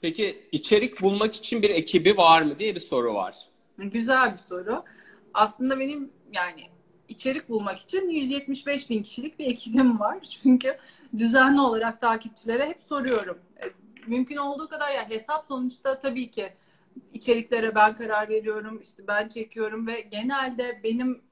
Peki 0.00 0.48
içerik 0.52 1.02
bulmak 1.02 1.34
için 1.34 1.62
bir 1.62 1.70
ekibi 1.70 2.16
var 2.16 2.42
mı 2.42 2.58
diye 2.58 2.74
bir 2.74 2.80
soru 2.80 3.14
var. 3.14 3.48
Güzel 3.78 4.32
bir 4.32 4.38
soru. 4.38 4.84
Aslında 5.34 5.80
benim 5.80 6.10
yani 6.32 6.66
içerik 7.08 7.48
bulmak 7.48 7.80
için 7.80 8.08
175 8.08 8.90
bin 8.90 9.02
kişilik 9.02 9.38
bir 9.38 9.46
ekibim 9.46 10.00
var. 10.00 10.18
Çünkü 10.42 10.78
düzenli 11.18 11.60
olarak 11.60 12.00
takipçilere 12.00 12.66
hep 12.66 12.82
soruyorum. 12.82 13.38
E, 13.62 13.64
mümkün 14.06 14.36
olduğu 14.36 14.68
kadar 14.68 14.90
yani 14.90 15.08
hesap 15.08 15.46
sonuçta 15.48 15.98
tabii 15.98 16.30
ki 16.30 16.52
içeriklere 17.12 17.74
ben 17.74 17.96
karar 17.96 18.28
veriyorum. 18.28 18.80
işte 18.82 19.02
ben 19.08 19.28
çekiyorum 19.28 19.86
ve 19.86 20.00
genelde 20.00 20.80
benim 20.84 21.22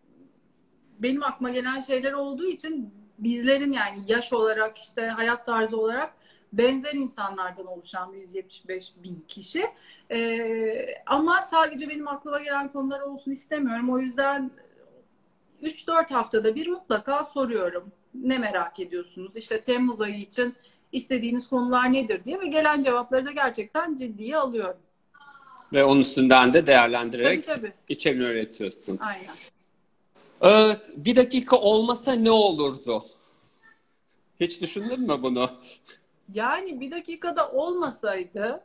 benim 0.98 1.22
aklıma 1.22 1.50
gelen 1.50 1.80
şeyler 1.80 2.12
olduğu 2.12 2.46
için 2.46 2.94
bizlerin 3.18 3.72
yani 3.72 4.02
yaş 4.06 4.32
olarak 4.32 4.78
işte 4.78 5.06
hayat 5.06 5.46
tarzı 5.46 5.76
olarak 5.76 6.14
benzer 6.52 6.92
insanlardan 6.94 7.66
oluşan 7.66 8.12
175 8.12 8.92
bin 9.02 9.24
kişi. 9.28 9.66
Ee, 10.10 10.86
ama 11.06 11.42
sadece 11.42 11.88
benim 11.88 12.08
aklıma 12.08 12.40
gelen 12.40 12.72
konular 12.72 13.00
olsun 13.00 13.30
istemiyorum. 13.30 13.90
O 13.90 13.98
yüzden 13.98 14.50
3-4 15.62 16.10
haftada 16.10 16.54
bir 16.54 16.66
mutlaka 16.66 17.24
soruyorum. 17.24 17.92
Ne 18.14 18.38
merak 18.38 18.80
ediyorsunuz? 18.80 19.36
İşte 19.36 19.62
Temmuz 19.62 20.00
ayı 20.00 20.18
için 20.18 20.54
istediğiniz 20.92 21.48
konular 21.48 21.92
nedir 21.92 22.24
diye 22.24 22.40
ve 22.40 22.46
gelen 22.46 22.82
cevapları 22.82 23.26
da 23.26 23.32
gerçekten 23.32 23.96
ciddiye 23.96 24.36
alıyorum. 24.36 24.80
Ve 25.72 25.84
onun 25.84 26.00
üstünden 26.00 26.54
de 26.54 26.66
değerlendirerek 26.66 27.46
tabii, 27.46 27.56
tabii. 27.56 27.72
içeriğini 27.88 28.24
üretiyorsun. 28.24 28.98
Aynen. 29.02 29.34
Evet, 30.40 30.90
bir 30.96 31.16
dakika 31.16 31.56
olmasa 31.56 32.12
ne 32.12 32.30
olurdu? 32.30 33.04
Hiç 34.40 34.62
düşündün 34.62 35.00
mü 35.00 35.22
bunu? 35.22 35.50
Yani 36.32 36.80
bir 36.80 36.90
dakikada 36.90 37.50
olmasaydı 37.50 38.64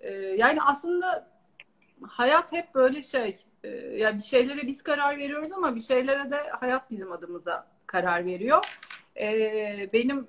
e, 0.00 0.12
yani 0.12 0.62
aslında 0.62 1.30
hayat 2.02 2.52
hep 2.52 2.74
böyle 2.74 3.02
şey 3.02 3.36
e, 3.64 3.68
yani 3.96 4.18
bir 4.18 4.24
şeylere 4.24 4.66
biz 4.66 4.82
karar 4.82 5.18
veriyoruz 5.18 5.52
ama 5.52 5.74
bir 5.74 5.80
şeylere 5.80 6.30
de 6.30 6.36
hayat 6.36 6.90
bizim 6.90 7.12
adımıza 7.12 7.66
karar 7.86 8.26
veriyor. 8.26 8.64
E, 9.20 9.88
benim 9.92 10.28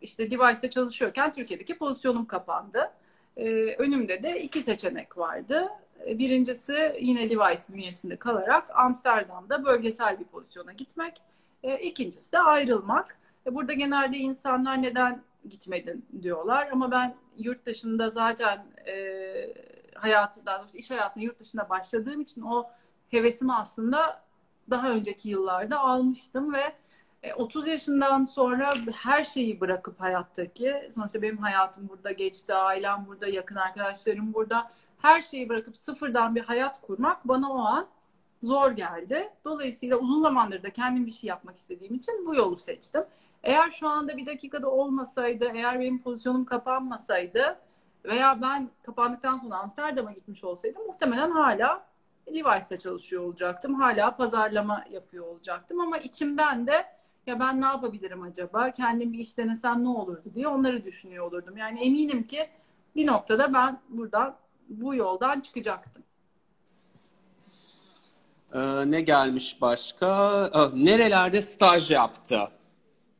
işte 0.00 0.30
Device'de 0.30 0.70
çalışıyorken 0.70 1.32
Türkiye'deki 1.32 1.78
pozisyonum 1.78 2.26
kapandı. 2.26 2.90
E, 3.38 3.74
önümde 3.74 4.22
de 4.22 4.42
iki 4.42 4.62
seçenek 4.62 5.18
vardı. 5.18 5.68
E, 6.06 6.18
birincisi 6.18 6.96
yine 7.00 7.30
Device 7.30 7.62
bünyesinde 7.68 8.16
kalarak 8.16 8.70
Amsterdam'da 8.74 9.64
bölgesel 9.64 10.20
bir 10.20 10.24
pozisyona 10.24 10.72
gitmek. 10.72 11.22
E, 11.62 11.78
ikincisi 11.78 12.32
de 12.32 12.38
ayrılmak. 12.38 13.18
E, 13.46 13.54
burada 13.54 13.72
genelde 13.72 14.16
insanlar 14.16 14.82
neden 14.82 15.22
gitmedin 15.48 16.06
diyorlar 16.22 16.68
ama 16.72 16.90
ben 16.90 17.14
yurt 17.36 17.66
dışında 17.66 18.10
zaten 18.10 18.66
e, 18.86 18.94
hayatı 19.94 20.46
daha 20.46 20.60
doğrusu 20.60 20.76
iş 20.76 20.90
hayatına 20.90 21.24
yurt 21.24 21.38
dışında 21.38 21.68
başladığım 21.68 22.20
için 22.20 22.42
o 22.42 22.70
hevesimi 23.08 23.54
aslında 23.54 24.22
daha 24.70 24.90
önceki 24.90 25.28
yıllarda 25.28 25.78
almıştım 25.78 26.54
ve 26.54 26.72
30 27.36 27.68
e, 27.68 27.70
yaşından 27.70 28.24
sonra 28.24 28.74
her 28.94 29.24
şeyi 29.24 29.60
bırakıp 29.60 30.00
hayattaki 30.00 30.90
sonuçta 30.94 31.22
benim 31.22 31.38
hayatım 31.38 31.88
burada 31.88 32.12
geçti, 32.12 32.54
ailem 32.54 33.04
burada, 33.08 33.28
yakın 33.28 33.56
arkadaşlarım 33.56 34.34
burada. 34.34 34.70
Her 34.98 35.22
şeyi 35.22 35.48
bırakıp 35.48 35.76
sıfırdan 35.76 36.34
bir 36.34 36.40
hayat 36.40 36.80
kurmak 36.80 37.28
bana 37.28 37.52
o 37.52 37.58
an 37.58 37.88
zor 38.42 38.70
geldi. 38.70 39.30
Dolayısıyla 39.44 39.96
uzun 39.96 40.22
zamandır 40.22 40.62
da 40.62 40.70
kendim 40.70 41.06
bir 41.06 41.10
şey 41.10 41.28
yapmak 41.28 41.56
istediğim 41.56 41.94
için 41.94 42.26
bu 42.26 42.34
yolu 42.34 42.56
seçtim. 42.56 43.04
Eğer 43.42 43.70
şu 43.70 43.88
anda 43.88 44.16
bir 44.16 44.26
dakikada 44.26 44.70
olmasaydı, 44.70 45.50
eğer 45.54 45.80
benim 45.80 46.02
pozisyonum 46.02 46.44
kapanmasaydı 46.44 47.58
veya 48.04 48.42
ben 48.42 48.70
kapandıktan 48.82 49.38
sonra 49.38 49.56
Amsterdam'a 49.56 50.12
gitmiş 50.12 50.44
olsaydım 50.44 50.86
muhtemelen 50.86 51.30
hala 51.30 51.88
Levi's'te 52.28 52.78
çalışıyor 52.78 53.22
olacaktım. 53.22 53.74
Hala 53.74 54.16
pazarlama 54.16 54.84
yapıyor 54.90 55.26
olacaktım 55.26 55.80
ama 55.80 55.98
içimden 55.98 56.66
de 56.66 56.97
ya 57.28 57.40
ben 57.40 57.60
ne 57.60 57.64
yapabilirim 57.64 58.22
acaba? 58.22 58.70
Kendim 58.70 59.12
bir 59.12 59.18
iş 59.18 59.38
denesem 59.38 59.84
ne 59.84 59.88
olurdu 59.88 60.30
diye 60.34 60.48
onları 60.48 60.84
düşünüyor 60.84 61.26
olurdum. 61.26 61.56
Yani 61.56 61.80
eminim 61.80 62.26
ki 62.26 62.48
bir 62.96 63.06
noktada 63.06 63.54
ben 63.54 63.80
buradan 63.88 64.36
bu 64.68 64.94
yoldan 64.94 65.40
çıkacaktım. 65.40 66.02
Ee, 68.54 68.90
ne 68.90 69.00
gelmiş 69.00 69.60
başka? 69.60 70.06
Ee, 70.54 70.84
nerelerde 70.84 71.42
staj 71.42 71.90
yaptı? 71.90 72.48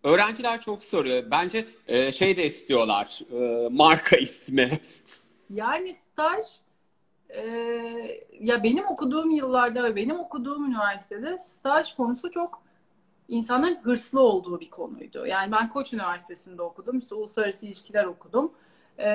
Öğrenciler 0.04 0.60
çok 0.60 0.82
soruyor. 0.82 1.30
Bence 1.30 1.66
e, 1.86 2.12
şey 2.12 2.36
de 2.36 2.46
istiyorlar. 2.46 3.20
E, 3.32 3.68
marka 3.68 4.16
ismi. 4.16 4.70
Yani 5.50 5.94
staj 5.94 6.46
e, 7.28 7.42
ya 8.40 8.62
benim 8.62 8.86
okuduğum 8.86 9.30
yıllarda 9.30 9.84
ve 9.84 9.96
benim 9.96 10.20
okuduğum 10.20 10.64
üniversitede 10.64 11.38
staj 11.38 11.94
konusu 11.94 12.30
çok 12.30 12.62
insanların 13.28 13.78
hırslı 13.82 14.20
olduğu 14.20 14.60
bir 14.60 14.70
konuydu. 14.70 15.26
Yani 15.26 15.52
ben 15.52 15.68
Koç 15.68 15.92
Üniversitesi'nde 15.92 16.62
okudum. 16.62 16.98
İşte 16.98 17.14
uluslararası 17.14 17.66
ilişkiler 17.66 18.04
okudum. 18.04 18.52
E, 18.98 19.08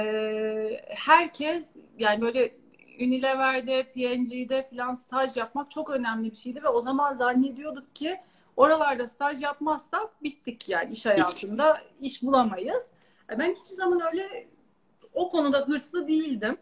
herkes 0.89 1.67
yani 1.99 2.21
böyle 2.21 2.55
Unilever'de, 2.99 3.83
P&G'de 3.83 4.69
falan 4.69 4.95
staj 4.95 5.37
yapmak 5.37 5.71
çok 5.71 5.89
önemli 5.89 6.31
bir 6.31 6.35
şeydi 6.35 6.63
ve 6.63 6.67
o 6.67 6.81
zaman 6.81 7.13
zannediyorduk 7.13 7.95
ki 7.95 8.19
Oralarda 8.55 9.07
staj 9.07 9.41
yapmazsak 9.41 10.23
bittik 10.23 10.69
yani 10.69 10.93
iş 10.93 11.05
hayatında 11.05 11.81
iş 12.01 12.23
bulamayız. 12.23 12.83
E, 13.29 13.39
ben 13.39 13.55
hiçbir 13.55 13.75
zaman 13.75 14.01
öyle 14.01 14.47
o 15.13 15.31
konuda 15.31 15.59
hırslı 15.59 16.07
değildim. 16.07 16.57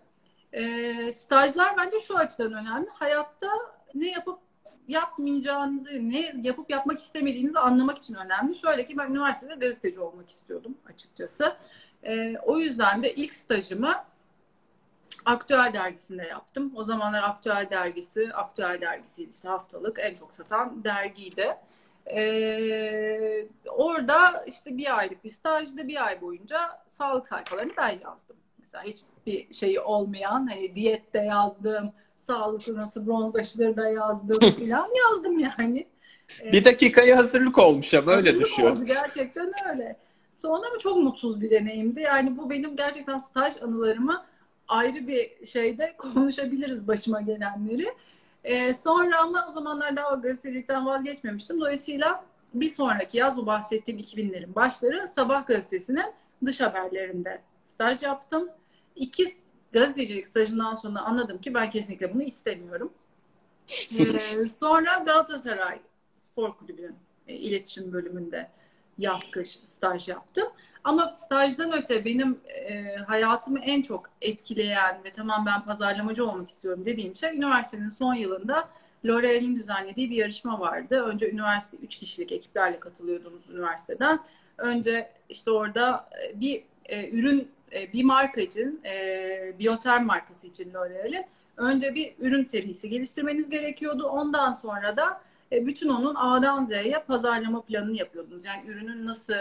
E, 0.54 1.14
stajlar 1.14 1.78
bence 1.78 2.00
şu 2.00 2.18
açıdan 2.18 2.54
önemli. 2.54 2.90
Hayatta 2.90 3.48
ne 3.96 4.10
yapıp 4.10 4.40
yapmayacağınızı, 4.88 6.10
ne 6.10 6.34
yapıp 6.42 6.70
yapmak 6.70 7.00
istemediğinizi 7.00 7.60
anlamak 7.60 7.98
için 7.98 8.16
önemli. 8.16 8.56
Şöyle 8.56 8.86
ki 8.86 8.98
ben 8.98 9.10
üniversitede 9.10 9.56
gazeteci 9.56 10.00
olmak 10.00 10.30
istiyordum 10.30 10.78
açıkçası. 10.90 11.56
E, 12.04 12.38
o 12.38 12.60
yüzden 12.60 13.04
de 13.04 13.16
ilk 13.16 13.36
stajımı 13.36 13.96
Aktüel 15.26 15.74
dergisinde 15.74 16.24
yaptım. 16.24 16.72
O 16.76 16.84
zamanlar 16.84 17.24
Aktüel 17.24 17.68
dergisi, 17.70 18.34
Aktüel 18.34 18.82
dergisiydi 18.82 19.30
işte 19.30 19.50
haftalık 19.50 20.00
en 20.00 20.14
çok 20.14 20.34
satan 20.34 20.84
dergiydi. 20.84 21.58
Ee, 22.06 23.48
orada 23.70 24.44
işte 24.48 24.78
bir 24.78 24.98
aylık 24.98 25.24
bir 25.24 25.30
stajda 25.30 25.88
bir 25.88 26.06
ay 26.06 26.22
boyunca 26.22 26.84
sağlık 26.88 27.28
sayfalarını 27.28 27.74
ben 27.78 27.90
yazdım. 27.90 28.36
Mesela 28.60 28.84
hiçbir 28.84 29.54
şeyi 29.54 29.80
olmayan 29.80 30.48
hani 30.48 30.76
diyette 30.76 31.20
yazdım, 31.20 31.94
sağlıklı 32.22 32.76
nasıl 32.76 33.08
bronzlaşılır 33.08 33.76
da 33.76 33.90
yazdım 33.90 34.40
filan 34.56 34.90
yazdım 35.04 35.40
yani. 35.40 35.88
Ee, 36.44 36.52
bir 36.52 36.66
dakikaya 36.66 37.18
hazırlık 37.18 37.58
olmuş 37.58 37.94
ama 37.94 38.12
öyle 38.12 38.40
düşüyor. 38.40 38.72
Oldu, 38.72 38.86
gerçekten 38.86 39.52
öyle. 39.70 39.98
Sonra 40.32 40.70
mı 40.70 40.80
çok 40.80 40.98
mutsuz 40.98 41.42
bir 41.42 41.50
deneyimdi. 41.50 42.02
Yani 42.02 42.38
bu 42.38 42.50
benim 42.50 42.76
gerçekten 42.76 43.18
staj 43.18 43.62
anılarımı 43.62 44.26
ayrı 44.68 45.08
bir 45.08 45.46
şeyde 45.46 45.96
konuşabiliriz 45.98 46.88
başıma 46.88 47.22
gelenleri. 47.22 47.94
Ee, 48.44 48.76
sonra 48.84 49.22
ama 49.22 49.48
o 49.50 49.52
zamanlar 49.52 49.96
daha 49.96 50.16
gazetecilikten 50.16 50.86
vazgeçmemiştim. 50.86 51.60
Dolayısıyla 51.60 52.26
bir 52.54 52.70
sonraki 52.70 53.18
yaz 53.18 53.38
bu 53.38 53.46
bahsettiğim 53.46 54.00
2000'lerin 54.00 54.56
başları 54.56 55.08
Sabah 55.08 55.48
gazetesinin 55.48 56.06
dış 56.46 56.62
haberlerinde 56.62 57.42
staj 57.66 58.04
yaptım. 58.04 58.50
İki 58.96 59.28
gazetecilik 59.72 60.28
stajından 60.28 60.76
sonra 60.76 61.00
anladım 61.00 61.42
ki 61.42 61.54
ben 61.54 61.70
kesinlikle 61.70 62.14
bunu 62.14 62.24
istemiyorum. 62.24 62.94
Ee, 64.00 64.48
sonra 64.48 64.98
Galatasaray 65.06 65.80
Spor 66.18 66.58
Kulübü'nün 66.58 66.96
e, 67.28 67.36
iletişim 67.36 67.94
bölümünde 67.94 68.50
yaz 68.98 69.32
kış 69.32 69.60
staj 69.66 70.08
yaptım. 70.08 70.48
Ama 70.84 71.14
stajdan 71.14 71.72
öte 71.74 72.06
benim 72.06 72.40
e, 72.48 72.96
hayatımı 72.96 73.60
en 73.60 73.82
çok 73.82 74.10
etkileyen 74.22 75.04
ve 75.04 75.12
tamam 75.12 75.46
ben 75.46 75.66
pazarlamacı 75.66 76.30
olmak 76.30 76.50
istiyorum 76.50 76.86
dediğim 76.86 77.16
şey 77.16 77.38
üniversitenin 77.38 77.90
son 77.90 78.14
yılında 78.14 78.70
L'Oreal'in 79.06 79.56
düzenlediği 79.56 80.10
bir 80.10 80.16
yarışma 80.16 80.60
vardı. 80.60 81.04
Önce 81.04 81.32
üniversite 81.32 81.78
3 81.78 81.96
kişilik 81.96 82.32
ekiplerle 82.32 82.80
katılıyordunuz 82.80 83.50
üniversiteden. 83.50 84.20
Önce 84.58 85.12
işte 85.30 85.52
orada 85.52 86.10
e, 86.24 86.40
bir 86.40 86.64
e, 86.86 87.10
ürün 87.10 87.52
e, 87.74 87.94
bir 87.94 88.04
marka 88.04 88.42
için 88.42 88.82
e, 88.86 89.54
Bioterm 89.60 90.06
markası 90.06 90.48
için 90.48 90.74
L'Oreal'in 90.74 91.26
önce 91.58 91.96
bir 91.96 92.14
ürün 92.20 92.44
serisi 92.44 92.90
geliştirmeniz 92.90 93.50
gerekiyordu. 93.50 94.04
Ondan 94.04 94.52
sonra 94.52 94.98
da 94.98 95.22
e, 95.52 95.66
bütün 95.66 95.90
onun 95.90 96.16
A'dan 96.16 96.66
Z'ye 96.66 97.04
pazarlama 97.08 97.62
planını 97.62 97.98
yapıyordunuz. 97.98 98.46
Yani 98.46 98.68
ürünün 98.68 99.06
nasıl 99.06 99.34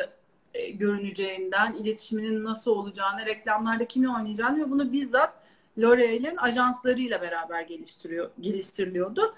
e, 0.54 0.70
görüneceğinden, 0.70 1.74
iletişiminin 1.74 2.44
nasıl 2.44 2.70
olacağını, 2.70 3.26
reklamlarda 3.26 3.84
kimi 3.84 4.14
oynayacağını 4.14 4.66
ve 4.66 4.70
bunu 4.70 4.92
bizzat 4.92 5.34
L'Oreal'in 5.78 6.36
ajanslarıyla 6.36 7.22
beraber 7.22 7.62
geliştiriyor, 7.62 8.30
geliştiriliyordu. 8.40 9.34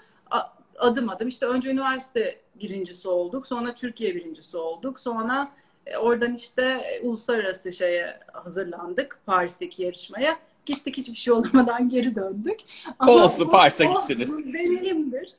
Adım 0.79 1.09
adım 1.09 1.27
işte 1.27 1.45
önce 1.45 1.71
üniversite 1.71 2.39
birincisi 2.55 3.07
olduk, 3.07 3.47
sonra 3.47 3.73
Türkiye 3.73 4.15
birincisi 4.15 4.57
olduk, 4.57 4.99
sonra 4.99 5.51
oradan 5.99 6.35
işte 6.35 6.81
uluslararası 7.03 7.73
şeye 7.73 8.19
hazırlandık 8.33 9.19
Paris'teki 9.25 9.83
yarışmaya. 9.83 10.39
Gittik 10.65 10.97
hiçbir 10.97 11.15
şey 11.15 11.33
olamadan 11.33 11.89
geri 11.89 12.15
döndük. 12.15 12.59
Ama 12.99 13.11
olsun 13.11 13.49
Paris'e 13.49 13.85
gittiniz. 13.85 14.29
Bu 14.31 14.53
deneyimdir. 14.53 15.33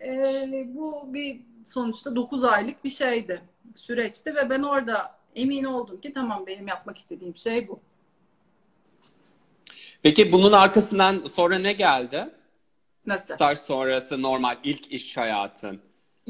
Ee, 0.00 0.64
bu 0.66 1.14
bir 1.14 1.40
sonuçta 1.64 2.16
9 2.16 2.44
aylık 2.44 2.84
bir 2.84 2.90
şeydi 2.90 3.42
süreçti 3.76 4.34
ve 4.34 4.50
ben 4.50 4.62
orada 4.62 5.14
emin 5.36 5.64
oldum 5.64 6.00
ki 6.00 6.12
tamam 6.12 6.46
benim 6.46 6.68
yapmak 6.68 6.98
istediğim 6.98 7.36
şey 7.36 7.68
bu. 7.68 7.80
Peki 10.02 10.32
bunun 10.32 10.52
arkasından 10.52 11.26
sonra 11.26 11.58
ne 11.58 11.72
geldi? 11.72 12.30
Nasıl? 13.06 13.34
Staj 13.34 13.58
sonrası 13.58 14.22
normal 14.22 14.56
ilk 14.64 14.92
iş 14.92 15.16
hayatın. 15.16 15.80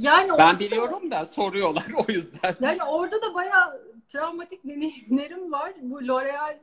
Yani 0.01 0.31
ben 0.39 0.59
biliyorum 0.59 1.11
da 1.11 1.25
soruyorlar 1.27 1.87
o 2.09 2.13
yüzden. 2.13 2.55
Yani 2.61 2.83
orada 2.83 3.23
da 3.23 3.35
bayağı 3.35 3.83
travmatik 4.09 4.65
deneyimlerim 4.65 5.53
var. 5.53 5.73
Bu 5.81 6.09
L'Oreal 6.09 6.59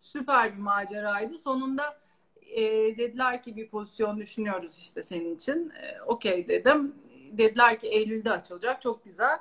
süper 0.00 0.52
bir 0.52 0.62
maceraydı. 0.62 1.38
Sonunda 1.38 1.98
e, 2.40 2.62
dediler 2.98 3.42
ki 3.42 3.56
bir 3.56 3.68
pozisyon 3.68 4.18
düşünüyoruz 4.18 4.78
işte 4.78 5.02
senin 5.02 5.34
için. 5.34 5.70
E, 5.70 6.02
Okey 6.02 6.48
dedim. 6.48 6.94
Dediler 7.32 7.78
ki 7.78 7.86
Eylül'de 7.86 8.30
açılacak. 8.30 8.82
Çok 8.82 9.04
güzel 9.04 9.38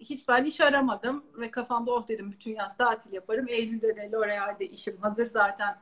hiç 0.00 0.28
ben 0.28 0.44
iş 0.44 0.60
aramadım 0.60 1.24
ve 1.34 1.50
kafamda 1.50 1.92
oh 1.92 2.08
dedim 2.08 2.32
bütün 2.32 2.54
yaz 2.54 2.76
tatil 2.76 3.12
yaparım. 3.12 3.46
Eylül'de 3.48 3.96
de 3.96 4.10
L'Oreal'de 4.12 4.66
işim 4.66 4.96
hazır 4.96 5.26
zaten 5.26 5.78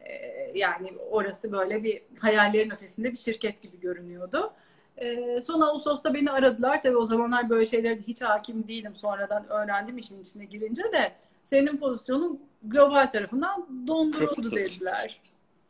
e, 0.00 0.12
yani 0.54 0.92
orası 1.10 1.52
böyle 1.52 1.84
bir 1.84 2.02
hayallerin 2.18 2.70
ötesinde 2.70 3.12
bir 3.12 3.16
şirket 3.16 3.62
gibi 3.62 3.80
görünüyordu. 3.80 4.52
E, 4.96 5.40
son 5.40 5.60
Ağustos'ta 5.60 6.14
beni 6.14 6.30
aradılar. 6.30 6.82
Tabii 6.82 6.96
o 6.96 7.04
zamanlar 7.04 7.50
böyle 7.50 7.66
şeylere 7.66 7.98
hiç 8.06 8.22
hakim 8.22 8.68
değilim. 8.68 8.96
Sonradan 8.96 9.48
öğrendim 9.48 9.98
işin 9.98 10.22
içine 10.22 10.44
girince 10.44 10.82
de 10.82 11.12
senin 11.44 11.76
pozisyonun 11.76 12.40
global 12.62 13.06
tarafından 13.06 13.66
donduruldu 13.86 14.50
dediler. 14.50 15.20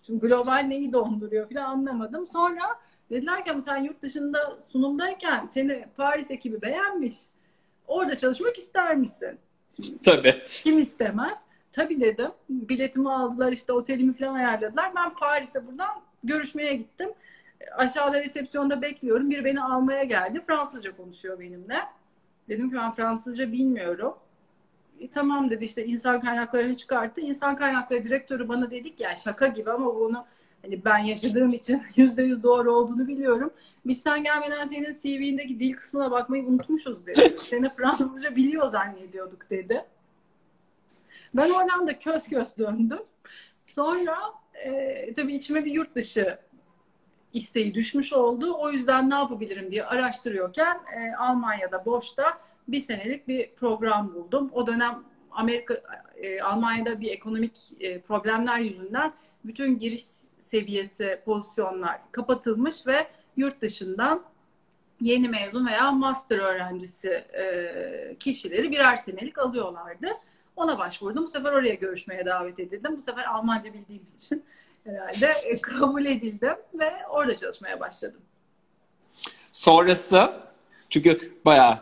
Şimdi 0.07 0.21
global 0.21 0.65
neyi 0.69 0.93
donduruyor 0.93 1.51
falan 1.51 1.65
anlamadım. 1.65 2.27
Sonra 2.27 2.63
dediler 3.11 3.45
ki 3.45 3.63
sen 3.63 3.77
yurt 3.77 4.03
dışında 4.03 4.59
sunumdayken 4.61 5.47
seni 5.47 5.87
Paris 5.97 6.31
ekibi 6.31 6.63
beğenmiş 6.63 7.15
Orada 7.89 8.17
çalışmak 8.17 8.59
ister 8.59 8.97
misin? 8.97 9.39
Tabii. 10.05 10.35
Kim 10.47 10.79
istemez? 10.79 11.39
Tabii 11.73 12.01
dedim. 12.01 12.31
Biletimi 12.49 13.13
aldılar 13.13 13.53
işte 13.53 13.73
otelimi 13.73 14.13
falan 14.13 14.35
ayarladılar. 14.35 14.93
Ben 14.97 15.15
Paris'e 15.15 15.67
buradan 15.67 15.91
görüşmeye 16.25 16.75
gittim. 16.75 17.11
Aşağıda 17.77 18.21
resepsiyonda 18.21 18.83
bekliyorum. 18.83 19.31
Bir 19.31 19.45
beni 19.45 19.63
almaya 19.63 20.05
geldi. 20.05 20.43
Fransızca 20.47 20.97
konuşuyor 20.97 21.41
benimle. 21.41 21.79
Dedim 22.49 22.71
ki 22.71 22.77
ben 22.77 22.93
Fransızca 22.93 23.53
bilmiyorum. 23.53 24.15
E, 25.01 25.11
tamam 25.11 25.51
dedi 25.51 25.65
işte 25.65 25.87
insan 25.87 26.21
kaynaklarını 26.21 26.77
çıkarttı. 26.77 27.21
İnsan 27.21 27.57
kaynakları 27.57 28.05
direktörü 28.05 28.49
bana 28.49 28.71
dedik 28.71 29.01
ya 29.01 29.17
şaka 29.17 29.47
gibi 29.47 29.71
ama 29.71 29.95
bunu 29.95 30.27
hani 30.63 30.85
ben 30.85 30.99
yaşadığım 30.99 31.53
için 31.53 31.83
yüzde 31.97 32.23
yüz 32.23 32.43
doğru 32.43 32.73
olduğunu 32.73 33.09
biliyorum. 33.09 33.53
Biz 33.87 34.03
sen 34.03 34.25
gelmeden 34.25 34.67
senin 34.67 34.93
CV'ndeki 35.03 35.61
dil 35.61 35.73
kısmına 35.73 36.11
bakmayı 36.11 36.45
unutmuşuz 36.45 37.07
dedi. 37.07 37.35
Seni 37.39 37.69
Fransızca 37.69 38.37
biliyor 38.37 38.67
zannediyorduk 38.67 39.51
dedi. 39.51 39.85
Ben 41.35 41.51
oradan 41.51 41.87
da 41.87 41.99
köz 41.99 42.29
köz 42.29 42.59
döndüm. 42.59 43.03
Sonra 43.65 44.17
e, 44.55 45.15
tabii 45.15 45.35
içime 45.35 45.65
bir 45.65 45.73
yurt 45.73 45.95
dışı 45.95 46.39
isteği 47.37 47.75
düşmüş 47.75 48.13
oldu. 48.13 48.55
O 48.59 48.71
yüzden 48.71 49.11
ne 49.11 49.15
yapabilirim 49.15 49.71
diye 49.71 49.85
araştırıyorken 49.85 50.81
e, 50.97 51.17
Almanya'da 51.17 51.85
boşta 51.85 52.39
bir 52.69 52.81
senelik 52.81 53.29
bir 53.29 53.55
program 53.55 54.15
buldum. 54.15 54.51
O 54.53 54.67
dönem 54.67 55.05
Amerika, 55.31 55.83
e, 56.17 56.41
Almanya'da 56.41 57.01
bir 57.01 57.11
ekonomik 57.11 57.57
e, 57.81 58.01
problemler 58.01 58.59
yüzünden 58.59 59.13
bütün 59.45 59.79
giriş 59.79 60.03
seviyesi 60.39 61.21
pozisyonlar 61.25 62.01
kapatılmış 62.13 62.87
ve 62.87 63.07
yurt 63.37 63.61
dışından 63.61 64.23
yeni 65.01 65.29
mezun 65.29 65.67
veya 65.67 65.91
master 65.91 66.39
öğrencisi 66.39 67.09
e, 67.11 68.17
kişileri 68.21 68.71
birer 68.71 68.97
senelik 68.97 69.39
alıyorlardı. 69.39 70.09
Ona 70.57 70.79
başvurdum. 70.79 71.25
Bu 71.25 71.29
sefer 71.29 71.53
oraya 71.53 71.75
görüşmeye 71.75 72.27
davet 72.27 72.59
edildim. 72.61 72.97
Bu 72.97 73.03
sefer 73.03 73.25
Almanca 73.25 73.73
bildiğim 73.73 74.07
için 74.15 74.45
herhalde 74.87 75.33
e, 75.45 75.61
kabul 75.61 76.05
edildim 76.05 76.57
ve 76.75 76.93
orada 77.11 77.37
çalışmaya 77.37 77.81
başladım. 77.81 78.21
Sonrası 79.53 80.33
çünkü 80.91 81.19
bayağı 81.45 81.79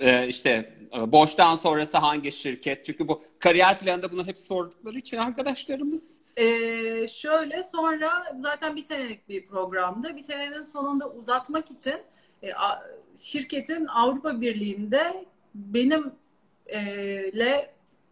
e, 0.00 0.28
işte 0.28 0.76
e, 0.96 1.12
boştan 1.12 1.54
sonrası 1.54 1.98
hangi 1.98 2.32
şirket? 2.32 2.84
Çünkü 2.84 3.08
bu 3.08 3.22
kariyer 3.38 3.78
planında 3.78 4.12
bunu 4.12 4.26
hep 4.26 4.40
sordukları 4.40 4.98
için 4.98 5.16
arkadaşlarımız. 5.16 6.20
Ee, 6.36 7.08
şöyle 7.08 7.62
sonra 7.62 8.36
zaten 8.40 8.76
bir 8.76 8.84
senelik 8.84 9.28
bir 9.28 9.46
programdı. 9.46 10.16
Bir 10.16 10.20
senenin 10.20 10.62
sonunda 10.62 11.10
uzatmak 11.10 11.70
için 11.70 11.94
e, 12.42 12.52
a, 12.54 12.82
şirketin 13.16 13.86
Avrupa 13.86 14.40
Birliği'nde 14.40 15.26
benimle 15.54 16.16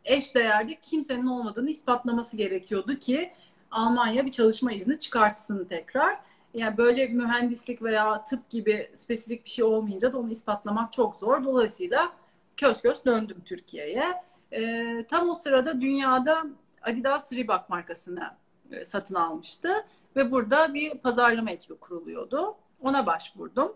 eş 0.04 0.34
değerde 0.34 0.74
kimsenin 0.82 1.26
olmadığını 1.26 1.70
ispatlaması 1.70 2.36
gerekiyordu 2.36 2.98
ki 2.98 3.32
Almanya 3.74 4.26
bir 4.26 4.30
çalışma 4.30 4.72
izni 4.72 4.98
çıkartsın 4.98 5.64
tekrar. 5.64 6.20
Yani 6.54 6.76
böyle 6.76 7.06
mühendislik 7.08 7.82
veya 7.82 8.24
tıp 8.24 8.50
gibi 8.50 8.90
spesifik 8.94 9.44
bir 9.44 9.50
şey 9.50 9.64
olmayınca 9.64 10.12
da 10.12 10.18
onu 10.18 10.30
ispatlamak 10.30 10.92
çok 10.92 11.16
zor. 11.16 11.44
Dolayısıyla 11.44 12.12
köz 12.56 12.82
köz 12.82 13.04
döndüm 13.04 13.42
Türkiye'ye. 13.44 14.14
E, 14.52 15.04
tam 15.08 15.28
o 15.28 15.34
sırada 15.34 15.80
dünyada 15.80 16.44
Adidas 16.82 17.32
Reebok 17.32 17.68
markasını 17.68 18.30
e, 18.70 18.84
satın 18.84 19.14
almıştı. 19.14 19.84
Ve 20.16 20.30
burada 20.30 20.74
bir 20.74 20.98
pazarlama 20.98 21.50
ekibi 21.50 21.76
kuruluyordu. 21.76 22.54
Ona 22.82 23.06
başvurdum. 23.06 23.72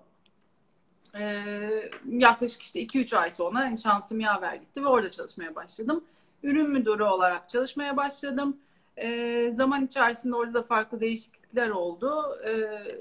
Ee, 1.15 1.91
yaklaşık 2.09 2.63
işte 2.63 2.81
2-3 2.83 3.17
ay 3.17 3.31
sonra 3.31 3.77
şansım 3.77 4.21
yaver 4.21 4.55
gitti 4.55 4.83
ve 4.83 4.87
orada 4.87 5.11
çalışmaya 5.11 5.55
başladım. 5.55 6.05
Ürün 6.43 6.71
müdürü 6.71 7.03
olarak 7.03 7.49
çalışmaya 7.49 7.97
başladım. 7.97 8.57
Ee, 9.03 9.51
zaman 9.53 9.87
içerisinde 9.87 10.37
orada 10.37 10.55
da 10.55 10.63
farklı 10.63 11.01
değişiklikler 11.01 11.69
oldu. 11.71 12.39
Ee, 12.47 12.99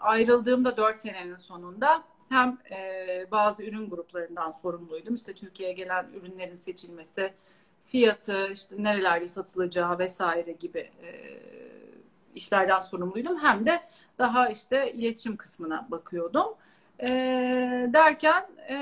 ayrıldığımda 0.00 0.76
4 0.76 1.00
senenin 1.00 1.36
sonunda 1.36 2.02
hem 2.28 2.58
e, 2.70 3.26
bazı 3.30 3.62
ürün 3.62 3.90
gruplarından 3.90 4.50
sorumluydum. 4.50 5.14
İşte 5.14 5.34
Türkiye'ye 5.34 5.74
gelen 5.74 6.06
ürünlerin 6.14 6.56
seçilmesi, 6.56 7.32
fiyatı, 7.84 8.48
işte 8.52 8.74
nerelerde 8.78 9.28
satılacağı 9.28 9.98
vesaire 9.98 10.52
gibi 10.52 10.78
e, 10.78 11.40
işlerden 12.34 12.80
sorumluydum. 12.80 13.38
Hem 13.38 13.66
de 13.66 13.80
daha 14.18 14.48
işte 14.48 14.92
iletişim 14.92 15.36
kısmına 15.36 15.86
bakıyordum. 15.90 16.54
E, 17.00 17.08
derken 17.92 18.46
e, 18.68 18.76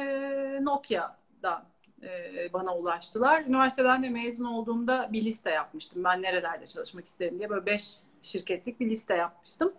Nokia'dan 0.62 1.64
e, 2.02 2.52
bana 2.52 2.76
ulaştılar. 2.76 3.42
Üniversiteden 3.42 4.02
de 4.02 4.08
mezun 4.08 4.44
olduğumda 4.44 5.08
bir 5.12 5.24
liste 5.24 5.50
yapmıştım. 5.50 6.04
Ben 6.04 6.22
nerelerde 6.22 6.66
çalışmak 6.66 7.04
isterim 7.04 7.38
diye 7.38 7.50
böyle 7.50 7.66
beş 7.66 7.96
şirketlik 8.22 8.80
bir 8.80 8.90
liste 8.90 9.14
yapmıştım. 9.14 9.72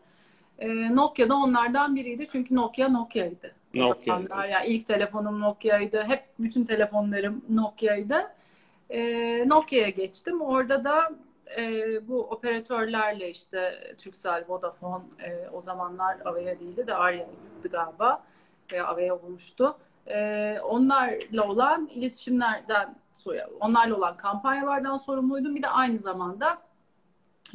E, 0.60 0.96
Nokia 0.96 1.30
da 1.30 1.36
onlardan 1.36 1.96
biriydi. 1.96 2.28
Çünkü 2.32 2.56
Nokia 2.56 2.90
Nokia'ydı. 2.90 3.56
Nokia'ydı. 3.74 4.30
Yani 4.50 4.68
ilk 4.68 4.86
telefonum 4.86 5.40
Nokia'ydı. 5.40 6.04
Hep 6.04 6.24
bütün 6.40 6.66
telefonlarım 6.66 7.46
Nokia'ydı. 7.50 8.32
E, 8.90 9.00
Nokia'ya 9.50 9.90
geçtim. 9.90 10.42
Orada 10.42 10.84
da 10.84 11.12
e, 11.58 12.08
bu 12.08 12.24
operatörlerle 12.24 13.30
işte 13.30 13.74
Turkcell, 13.98 14.46
Vodafone 14.48 15.04
e, 15.24 15.50
o 15.50 15.62
zamanlar 15.62 16.18
Avaya 16.26 16.60
değildi 16.60 16.88
de 16.88 16.94
Arya'ydı 16.94 17.70
galiba. 17.72 18.24
Veya 18.72 18.88
Avaya 18.88 19.16
olmuştu. 19.16 19.78
E, 20.10 20.60
onlarla 20.60 21.48
olan 21.48 21.90
iletişimlerden 21.94 22.96
onlarla 23.60 23.96
olan 23.96 24.18
kampanyalardan 24.18 24.98
sorumluydum. 24.98 25.56
Bir 25.56 25.64
de 25.64 25.68
aynı 25.68 26.00
zamanda 26.00 26.62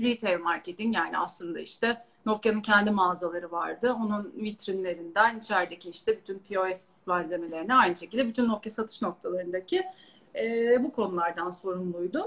retail 0.00 0.38
marketing 0.38 0.96
yani 0.96 1.18
aslında 1.18 1.60
işte 1.60 2.04
Nokia'nın 2.26 2.60
kendi 2.60 2.90
mağazaları 2.90 3.52
vardı. 3.52 3.92
Onun 3.92 4.32
vitrinlerinden 4.36 5.38
içerideki 5.38 5.90
işte 5.90 6.16
bütün 6.16 6.38
POS 6.38 6.86
malzemelerini 7.06 7.74
aynı 7.74 7.96
şekilde 7.96 8.26
bütün 8.28 8.48
Nokia 8.48 8.70
satış 8.70 9.02
noktalarındaki 9.02 9.84
e, 10.34 10.76
bu 10.84 10.92
konulardan 10.92 11.50
sorumluydum. 11.50 12.26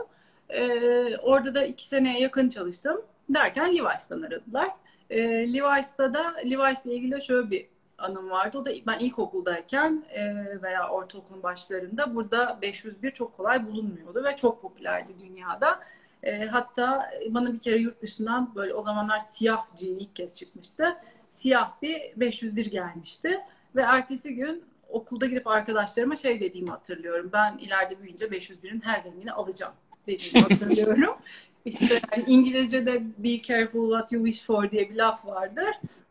E, 0.50 1.18
orada 1.18 1.56
da 1.56 1.66
iki 1.66 1.88
seneye 1.88 2.20
yakın 2.20 2.50
çalıştım. 2.50 3.02
Derken 3.30 3.76
Levi's'tan 3.78 4.22
aradılar. 4.22 4.70
E, 5.10 5.20
Levi's'ta 5.54 6.14
da 6.14 6.36
Levi's 6.38 6.86
ile 6.86 6.94
ilgili 6.94 7.22
şöyle 7.22 7.52
bir 7.52 7.68
anım 7.98 8.30
vardı. 8.30 8.58
O 8.58 8.66
da 8.66 8.72
ben 8.88 9.00
ilkokuldayken 9.00 10.04
e, 10.10 10.34
veya 10.62 10.90
ortaokulun 10.90 11.44
başlarında 11.44 12.16
burada 12.16 12.60
501 12.62 13.12
çok 13.12 13.38
kolay 13.38 13.68
bulunmuyordu 13.68 14.24
ve 14.24 14.36
çok 14.36 14.62
popülerdi 14.62 15.20
dünyada. 15.20 15.80
E, 16.24 16.46
hatta 16.46 17.12
bana 17.30 17.54
bir 17.54 17.60
kere 17.60 17.78
yurt 17.78 18.02
dışından 18.02 18.56
böyle 18.56 18.74
o 18.74 18.84
zamanlar 18.84 19.20
siyah 19.20 19.66
jean 19.76 19.96
ilk 19.96 20.16
kez 20.16 20.34
çıkmıştı. 20.34 20.98
Siyah 21.28 21.72
bir 21.82 22.02
501 22.16 22.66
gelmişti 22.66 23.40
ve 23.76 23.82
ertesi 23.82 24.36
gün 24.36 24.64
okulda 24.90 25.26
gidip 25.26 25.48
arkadaşlarıma 25.48 26.16
şey 26.16 26.40
dediğimi 26.40 26.70
hatırlıyorum. 26.70 27.30
Ben 27.34 27.58
ileride 27.58 28.00
büyüyünce 28.00 28.26
501'in 28.26 28.82
her 28.82 29.04
rengini 29.04 29.32
alacağım 29.32 29.74
dediğimi 30.08 30.42
hatırlıyorum. 30.42 31.18
İşte 31.66 32.00
yani 32.12 32.24
İngilizce'de 32.28 33.04
be 33.18 33.42
careful 33.42 33.90
what 33.90 34.12
you 34.12 34.26
wish 34.26 34.46
for 34.46 34.72
diye 34.72 34.90
bir 34.90 34.96
laf 34.96 35.26
vardır. 35.26 35.68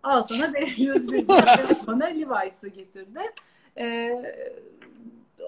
Al 0.07 0.23
sana 0.23 0.55
501 0.55 1.29
bana 1.87 2.05
Levi's'ı 2.07 2.69
getirdi. 2.69 3.21
Ee, 3.79 4.11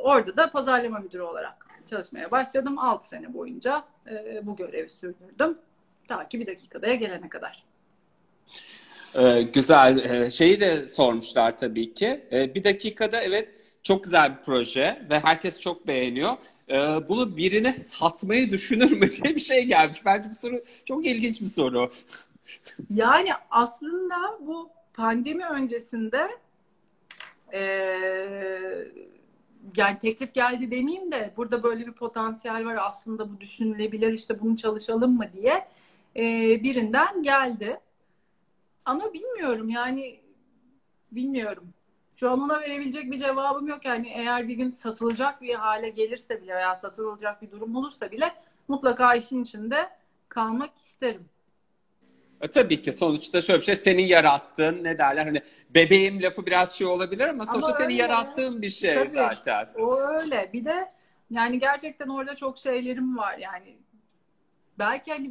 orada 0.03 0.37
da 0.37 0.51
pazarlama 0.51 0.99
müdürü 0.99 1.23
olarak 1.23 1.67
çalışmaya 1.91 2.31
başladım. 2.31 2.79
6 2.79 3.09
sene 3.09 3.35
boyunca 3.35 3.85
e, 4.11 4.47
bu 4.47 4.57
görevi 4.57 4.89
sürdürdüm. 4.89 5.59
Ta 6.09 6.29
ki 6.29 6.41
bir 6.41 6.47
dakikadaya 6.47 6.95
gelene 6.95 7.29
kadar. 7.29 7.65
Ee, 9.15 9.43
güzel. 9.43 9.99
Ee, 9.99 10.31
şeyi 10.31 10.61
de 10.61 10.89
sormuşlar 10.89 11.59
tabii 11.59 11.95
ki. 11.95 12.27
Ee, 12.33 12.55
bir 12.55 12.65
dakikada 12.65 13.21
evet 13.21 13.49
çok 13.83 14.05
güzel 14.05 14.37
bir 14.37 14.43
proje 14.43 15.07
ve 15.11 15.21
herkes 15.21 15.61
çok 15.61 15.87
beğeniyor. 15.87 16.37
Ee, 16.69 16.75
bunu 17.09 17.37
birine 17.37 17.73
satmayı 17.73 18.51
düşünür 18.51 18.91
mü 18.93 19.13
diye 19.23 19.35
bir 19.35 19.41
şey 19.41 19.65
gelmiş. 19.65 20.05
Bence 20.05 20.31
bu 20.31 20.35
soru 20.35 20.63
çok 20.85 21.07
ilginç 21.07 21.41
bir 21.41 21.47
soru. 21.47 21.91
Yani 22.91 23.31
aslında 23.51 24.17
bu 24.41 24.71
pandemi 24.95 25.47
öncesinde 25.47 26.29
e, 27.53 27.61
yani 29.77 29.99
teklif 29.99 30.35
geldi 30.35 30.71
demeyeyim 30.71 31.13
de 31.13 31.33
burada 31.37 31.63
böyle 31.63 31.87
bir 31.87 31.93
potansiyel 31.93 32.65
var 32.65 32.79
aslında 32.81 33.33
bu 33.33 33.41
düşünülebilir 33.41 34.13
işte 34.13 34.41
bunu 34.41 34.57
çalışalım 34.57 35.17
mı 35.17 35.25
diye 35.33 35.69
e, 36.17 36.23
birinden 36.63 37.23
geldi. 37.23 37.81
Ama 38.85 39.13
bilmiyorum 39.13 39.71
yani 39.71 40.21
bilmiyorum. 41.13 41.65
Şu 42.17 42.31
an 42.31 42.41
ona 42.41 42.61
verebilecek 42.61 43.11
bir 43.11 43.19
cevabım 43.19 43.69
yok. 43.69 43.85
Yani 43.85 44.09
eğer 44.09 44.49
bir 44.49 44.55
gün 44.55 44.71
satılacak 44.71 45.43
bir 45.43 45.55
hale 45.55 45.89
gelirse 45.89 46.43
bile 46.43 46.55
veya 46.55 46.77
satılacak 46.77 47.43
bir 47.43 47.51
durum 47.51 47.77
olursa 47.77 48.11
bile 48.11 48.35
mutlaka 48.69 49.15
işin 49.15 49.43
içinde 49.43 49.91
kalmak 50.29 50.77
isterim. 50.77 51.29
E, 52.41 52.49
tabii 52.49 52.83
ki 52.83 52.93
sonuçta 52.93 53.41
şöyle 53.41 53.61
bir 53.61 53.65
şey 53.65 53.77
senin 53.77 54.03
yarattığın 54.03 54.85
ne 54.85 54.99
derler 54.99 55.25
hani 55.25 55.43
bebeğim 55.71 56.23
lafı 56.23 56.47
biraz 56.47 56.75
şey 56.75 56.87
olabilir 56.87 57.29
ama 57.29 57.47
sonuçta 57.47 57.69
ama 57.69 57.77
senin 57.77 57.95
yarattığın 57.95 58.63
bir 58.63 58.69
şey 58.69 58.95
tabii, 58.95 59.11
zaten. 59.11 59.69
O 59.79 59.97
öyle. 59.97 60.51
Bir 60.53 60.65
de 60.65 60.93
yani 61.31 61.59
gerçekten 61.59 62.09
orada 62.09 62.37
çok 62.37 62.59
şeylerim 62.59 63.19
var 63.19 63.39
yani. 63.39 63.77
Belki 64.79 65.13
hani 65.13 65.31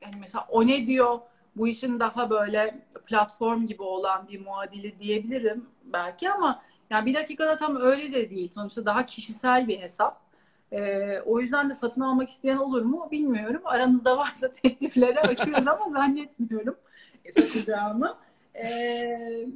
yani 0.00 0.16
mesela 0.20 0.46
o 0.48 0.66
ne 0.66 0.86
diyor 0.86 1.20
bu 1.56 1.68
işin 1.68 2.00
daha 2.00 2.30
böyle 2.30 2.78
platform 3.06 3.66
gibi 3.66 3.82
olan 3.82 4.28
bir 4.28 4.40
muadili 4.40 4.98
diyebilirim 4.98 5.66
belki 5.84 6.30
ama 6.30 6.62
yani 6.90 7.06
bir 7.06 7.14
dakikada 7.14 7.56
tam 7.56 7.76
öyle 7.76 8.12
de 8.12 8.30
değil. 8.30 8.50
Sonuçta 8.50 8.86
daha 8.86 9.06
kişisel 9.06 9.68
bir 9.68 9.80
hesap. 9.80 10.22
Ee, 10.72 11.20
o 11.26 11.40
yüzden 11.40 11.70
de 11.70 11.74
satın 11.74 12.00
almak 12.00 12.28
isteyen 12.28 12.56
olur 12.56 12.82
mu 12.82 13.08
bilmiyorum. 13.10 13.62
Aranızda 13.64 14.16
varsa 14.18 14.52
tekliflere 14.62 15.20
açıyorum 15.20 15.68
ama 15.68 15.90
zannetmiyorum 15.90 16.76
satacağımı. 17.30 18.16
Ee, 18.54 19.46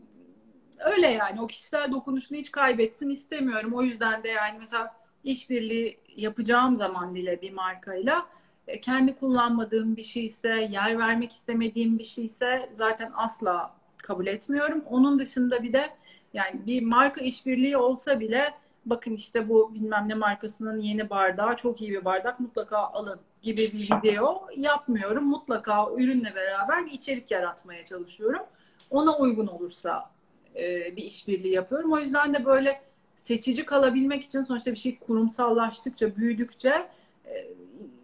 öyle 0.79 1.07
yani 1.07 1.40
o 1.40 1.46
kişisel 1.46 1.92
dokunuşunu 1.92 2.38
hiç 2.38 2.50
kaybetsin 2.50 3.11
istemiyorum. 3.11 3.74
O 3.74 3.83
yüzden 3.83 4.22
de 4.22 4.29
yani 4.29 4.59
mesela 4.59 4.96
işbirliği 5.24 5.98
yapacağım 6.16 6.76
zaman 6.76 7.14
bile 7.14 7.42
bir 7.42 7.52
markayla 7.52 8.26
e, 8.66 8.81
kendi 8.81 9.18
kullanmadığım 9.18 9.96
bir 9.96 10.02
şeyse, 10.02 10.48
yer 10.48 10.98
vermek 10.98 11.33
istemediğim 11.33 11.98
bir 11.98 12.05
şeyse 12.05 12.70
zaten 12.72 13.12
asla 13.14 13.74
kabul 13.96 14.26
etmiyorum. 14.26 14.85
Onun 14.90 15.18
dışında 15.18 15.62
bir 15.62 15.72
de 15.72 15.90
yani 16.35 16.66
bir 16.66 16.83
marka 16.83 17.20
işbirliği 17.20 17.76
olsa 17.76 18.20
bile 18.20 18.55
bakın 18.87 19.14
işte 19.14 19.49
bu 19.49 19.75
bilmem 19.75 20.09
ne 20.09 20.14
markasının 20.14 20.81
yeni 20.81 21.11
bardağı 21.11 21.57
çok 21.57 21.81
iyi 21.83 21.90
bir 21.90 22.05
bardak 22.05 22.40
mutlaka 22.40 22.79
alın 22.79 23.20
gibi 23.42 23.57
bir 23.57 23.90
video 23.96 24.49
yapmıyorum. 24.57 25.25
Mutlaka 25.25 25.90
ürünle 25.96 26.35
beraber 26.35 26.87
bir 26.87 26.90
içerik 26.90 27.31
yaratmaya 27.31 27.85
çalışıyorum. 27.85 28.42
Ona 28.90 29.18
uygun 29.18 29.46
olursa 29.46 30.11
e, 30.57 30.96
bir 30.96 31.03
işbirliği 31.03 31.53
yapıyorum. 31.53 31.92
O 31.92 31.99
yüzden 31.99 32.35
de 32.35 32.44
böyle 32.44 32.83
seçici 33.16 33.64
kalabilmek 33.64 34.25
için 34.25 34.42
sonuçta 34.42 34.70
bir 34.70 34.77
şey 34.77 34.99
kurumsallaştıkça, 34.99 36.16
büyüdükçe 36.16 36.88
e, 37.25 37.49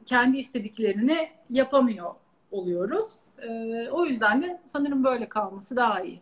kendi 0.06 0.38
istediklerini 0.38 1.28
yapamıyor 1.50 2.14
oluyoruz. 2.50 3.04
E, 3.38 3.48
o 3.90 4.06
yüzden 4.06 4.42
de 4.42 4.60
sanırım 4.66 5.04
böyle 5.04 5.28
kalması 5.28 5.76
daha 5.76 6.00
iyi. 6.00 6.20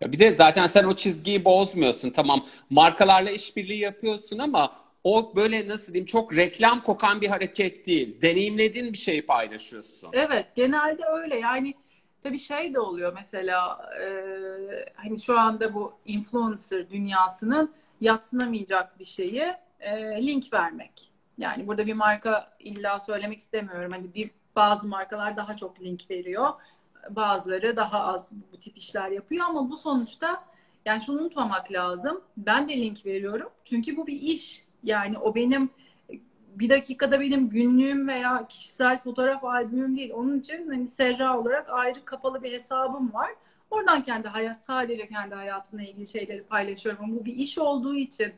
Ya 0.00 0.12
bir 0.12 0.18
de 0.18 0.36
zaten 0.36 0.66
sen 0.66 0.84
o 0.84 0.92
çizgiyi 0.96 1.44
bozmuyorsun. 1.44 2.10
Tamam 2.10 2.44
markalarla 2.70 3.30
işbirliği 3.30 3.78
yapıyorsun 3.78 4.38
ama 4.38 4.72
o 5.04 5.36
böyle 5.36 5.68
nasıl 5.68 5.92
diyeyim 5.92 6.06
çok 6.06 6.36
reklam 6.36 6.82
kokan 6.82 7.20
bir 7.20 7.28
hareket 7.28 7.86
değil. 7.86 8.22
Deneyimlediğin 8.22 8.92
bir 8.92 8.98
şeyi 8.98 9.26
paylaşıyorsun. 9.26 10.10
Evet 10.12 10.46
genelde 10.56 11.02
öyle 11.06 11.38
yani 11.38 11.74
tabii 12.22 12.38
şey 12.38 12.74
de 12.74 12.80
oluyor 12.80 13.12
mesela 13.14 13.90
e, 14.00 14.06
hani 14.94 15.20
şu 15.20 15.38
anda 15.38 15.74
bu 15.74 15.92
influencer 16.06 16.90
dünyasının 16.90 17.72
yatsınamayacak 18.00 18.98
bir 18.98 19.04
şeyi 19.04 19.44
e, 19.80 20.26
link 20.26 20.52
vermek. 20.52 21.10
Yani 21.38 21.66
burada 21.66 21.86
bir 21.86 21.94
marka 21.94 22.52
illa 22.60 23.00
söylemek 23.00 23.38
istemiyorum. 23.38 23.92
Hani 23.92 24.14
bir 24.14 24.30
bazı 24.56 24.86
markalar 24.86 25.36
daha 25.36 25.56
çok 25.56 25.80
link 25.80 26.10
veriyor 26.10 26.48
bazıları 27.10 27.76
daha 27.76 28.00
az 28.00 28.32
bu 28.52 28.60
tip 28.60 28.76
işler 28.76 29.10
yapıyor 29.10 29.46
ama 29.48 29.70
bu 29.70 29.76
sonuçta 29.76 30.44
yani 30.84 31.02
şunu 31.02 31.20
unutmamak 31.20 31.72
lazım. 31.72 32.20
Ben 32.36 32.68
de 32.68 32.76
link 32.76 33.06
veriyorum. 33.06 33.48
Çünkü 33.64 33.96
bu 33.96 34.06
bir 34.06 34.20
iş. 34.20 34.64
Yani 34.82 35.18
o 35.18 35.34
benim 35.34 35.70
bir 36.54 36.68
dakikada 36.68 37.20
benim 37.20 37.48
günlüğüm 37.48 38.08
veya 38.08 38.46
kişisel 38.48 38.98
fotoğraf 39.02 39.44
albümüm 39.44 39.96
değil. 39.96 40.12
Onun 40.14 40.40
için 40.40 40.68
hani 40.68 40.88
Serra 40.88 41.38
olarak 41.38 41.70
ayrı 41.70 42.04
kapalı 42.04 42.42
bir 42.42 42.52
hesabım 42.52 43.14
var. 43.14 43.30
Oradan 43.70 44.02
kendi 44.02 44.28
hayat 44.28 44.56
sadece 44.56 45.08
kendi 45.08 45.34
hayatımla 45.34 45.82
ilgili 45.82 46.06
şeyleri 46.06 46.42
paylaşıyorum. 46.42 47.04
Ama 47.04 47.16
bu 47.16 47.24
bir 47.24 47.34
iş 47.34 47.58
olduğu 47.58 47.96
için 47.96 48.32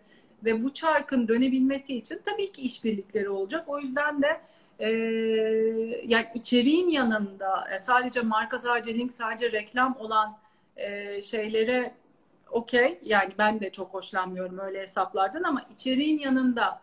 ve 0.44 0.64
bu 0.64 0.74
çarkın 0.74 1.28
dönebilmesi 1.28 1.96
için 1.96 2.20
tabii 2.24 2.52
ki 2.52 2.62
işbirlikleri 2.62 3.28
olacak. 3.28 3.64
O 3.68 3.78
yüzden 3.80 4.22
de 4.22 4.40
e, 4.82 4.88
yani 6.04 6.26
içeriğin 6.34 6.88
yanında 6.88 7.68
e, 7.74 7.78
sadece 7.78 8.20
marka, 8.20 8.58
sadece 8.58 8.98
link, 8.98 9.12
sadece 9.12 9.52
reklam 9.52 9.96
olan 9.96 10.38
e, 10.76 11.22
şeylere 11.22 11.94
okey. 12.50 12.98
Yani 13.02 13.32
ben 13.38 13.60
de 13.60 13.70
çok 13.70 13.94
hoşlanmıyorum 13.94 14.58
öyle 14.58 14.80
hesaplardan 14.80 15.42
ama 15.42 15.62
içeriğin 15.74 16.18
yanında 16.18 16.80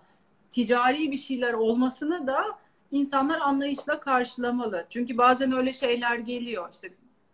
ticari 0.51 1.12
bir 1.12 1.17
şeyler 1.17 1.53
olmasını 1.53 2.27
da 2.27 2.45
insanlar 2.91 3.39
anlayışla 3.39 3.99
karşılamalı. 3.99 4.85
Çünkü 4.89 5.17
bazen 5.17 5.51
öyle 5.51 5.73
şeyler 5.73 6.15
geliyor. 6.15 6.69
İşte 6.73 6.89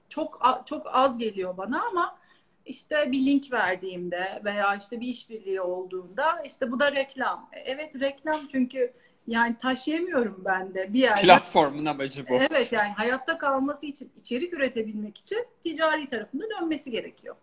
çok 0.10 0.64
çok 0.66 0.88
az 0.96 1.18
geliyor 1.18 1.58
bana 1.58 1.84
ama 1.88 2.18
işte 2.66 3.12
bir 3.12 3.26
link 3.26 3.52
verdiğimde 3.52 4.42
veya 4.46 4.76
işte 4.76 5.02
bir 5.02 5.08
işbirliği 5.08 5.62
olduğunda 5.62 6.42
işte 6.46 6.72
bu 6.72 6.80
da 6.80 6.92
reklam. 6.92 7.50
E, 7.54 7.60
evet 7.60 8.00
reklam 8.00 8.40
çünkü 8.52 8.94
yani 9.28 9.58
taşıyamıyorum 9.58 10.42
ben 10.46 10.74
de 10.74 10.94
bir 10.94 11.00
yerde. 11.00 11.22
Platformun 11.22 11.86
amacı 11.86 12.28
bu. 12.30 12.36
Evet 12.36 12.72
yani 12.72 12.92
hayatta 12.92 13.38
kalması 13.38 13.86
için, 13.86 14.12
içerik 14.20 14.54
üretebilmek 14.54 15.18
için 15.18 15.46
ticari 15.64 16.08
tarafında 16.08 16.44
dönmesi 16.50 16.92
gerekiyor. 16.92 17.36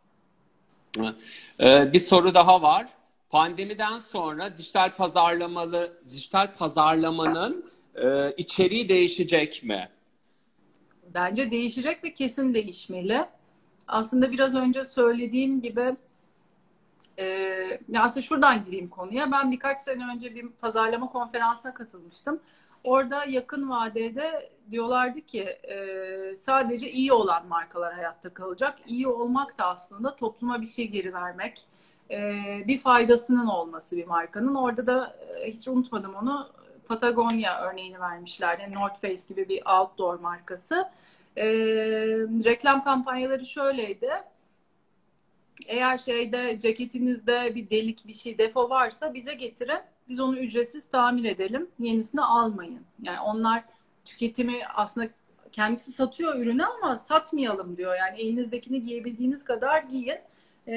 Ee, 1.61 1.93
bir 1.93 2.01
soru 2.01 2.35
daha 2.35 2.63
var. 2.63 2.87
Pandemiden 3.31 3.99
sonra 3.99 4.57
dijital 4.57 4.97
pazarlamalı, 4.97 6.03
dijital 6.09 6.53
pazarlamanın 6.53 7.71
e, 7.95 8.33
içeriği 8.37 8.89
değişecek 8.89 9.65
mi? 9.65 9.89
Bence 11.15 11.51
değişecek 11.51 12.05
ve 12.05 12.15
kesin 12.15 12.55
değişmeli. 12.55 13.25
Aslında 13.89 14.33
biraz 14.33 14.55
önce 14.55 14.85
söylediğim 14.85 15.61
gibi 15.61 15.97
e, 17.19 17.99
aslında 17.99 18.23
şuradan 18.23 18.65
gireyim 18.65 18.89
konuya. 18.89 19.33
Ben 19.33 19.51
birkaç 19.51 19.81
sene 19.81 20.07
önce 20.15 20.35
bir 20.35 20.49
pazarlama 20.49 21.07
konferansına 21.07 21.75
katılmıştım. 21.75 22.41
Orada 22.85 23.25
yakın 23.25 23.71
vadede 23.71 24.51
diyorlardı 24.71 25.21
ki 25.21 25.43
e, 25.43 26.37
sadece 26.37 26.91
iyi 26.91 27.13
olan 27.13 27.47
markalar 27.47 27.95
hayatta 27.95 28.35
kalacak. 28.35 28.79
İyi 28.87 29.09
olmak 29.09 29.59
da 29.59 29.67
aslında 29.67 30.17
topluma 30.17 30.61
bir 30.61 30.67
şey 30.67 30.89
geri 30.89 31.15
vermek, 31.15 31.67
e, 32.11 32.19
bir 32.67 32.79
faydasının 32.79 33.47
olması 33.47 33.97
bir 33.97 34.07
markanın. 34.07 34.55
Orada 34.55 34.87
da 34.87 35.17
e, 35.41 35.51
hiç 35.51 35.69
unutmadım 35.69 36.15
onu 36.15 36.49
Patagonya 36.89 37.61
örneğini 37.61 38.01
vermişler. 38.01 38.59
Yani 38.59 38.75
North 38.75 39.01
Face 39.01 39.23
gibi 39.29 39.49
bir 39.49 39.63
outdoor 39.67 40.19
markası. 40.21 40.89
E, 41.37 41.45
reklam 42.45 42.85
kampanyaları 42.85 43.47
şöyleydi. 43.47 44.11
Eğer 45.69 45.99
şeyde 45.99 46.59
ceketinizde 46.61 47.55
bir 47.55 47.71
delik 47.71 48.07
bir 48.07 48.15
şey 48.15 48.39
defo 48.39 48.71
varsa 48.71 49.15
bize 49.15 49.35
getirin. 49.35 49.79
Biz 50.09 50.21
onu 50.21 50.39
ücretsiz 50.39 50.89
tamir 50.89 51.25
edelim. 51.25 51.69
Yenisini 51.79 52.21
almayın. 52.21 52.81
Yani 53.03 53.21
onlar 53.21 53.65
tüketimi 54.05 54.67
aslında 54.75 55.09
kendisi 55.53 55.93
satıyor 55.93 56.37
ürünü 56.39 56.65
ama 56.65 56.97
satmayalım 56.97 57.77
diyor. 57.77 57.95
Yani 57.99 58.21
elinizdekini 58.21 58.85
giyebildiğiniz 58.85 59.45
kadar 59.45 59.83
giyin. 59.83 60.19
E, 60.67 60.75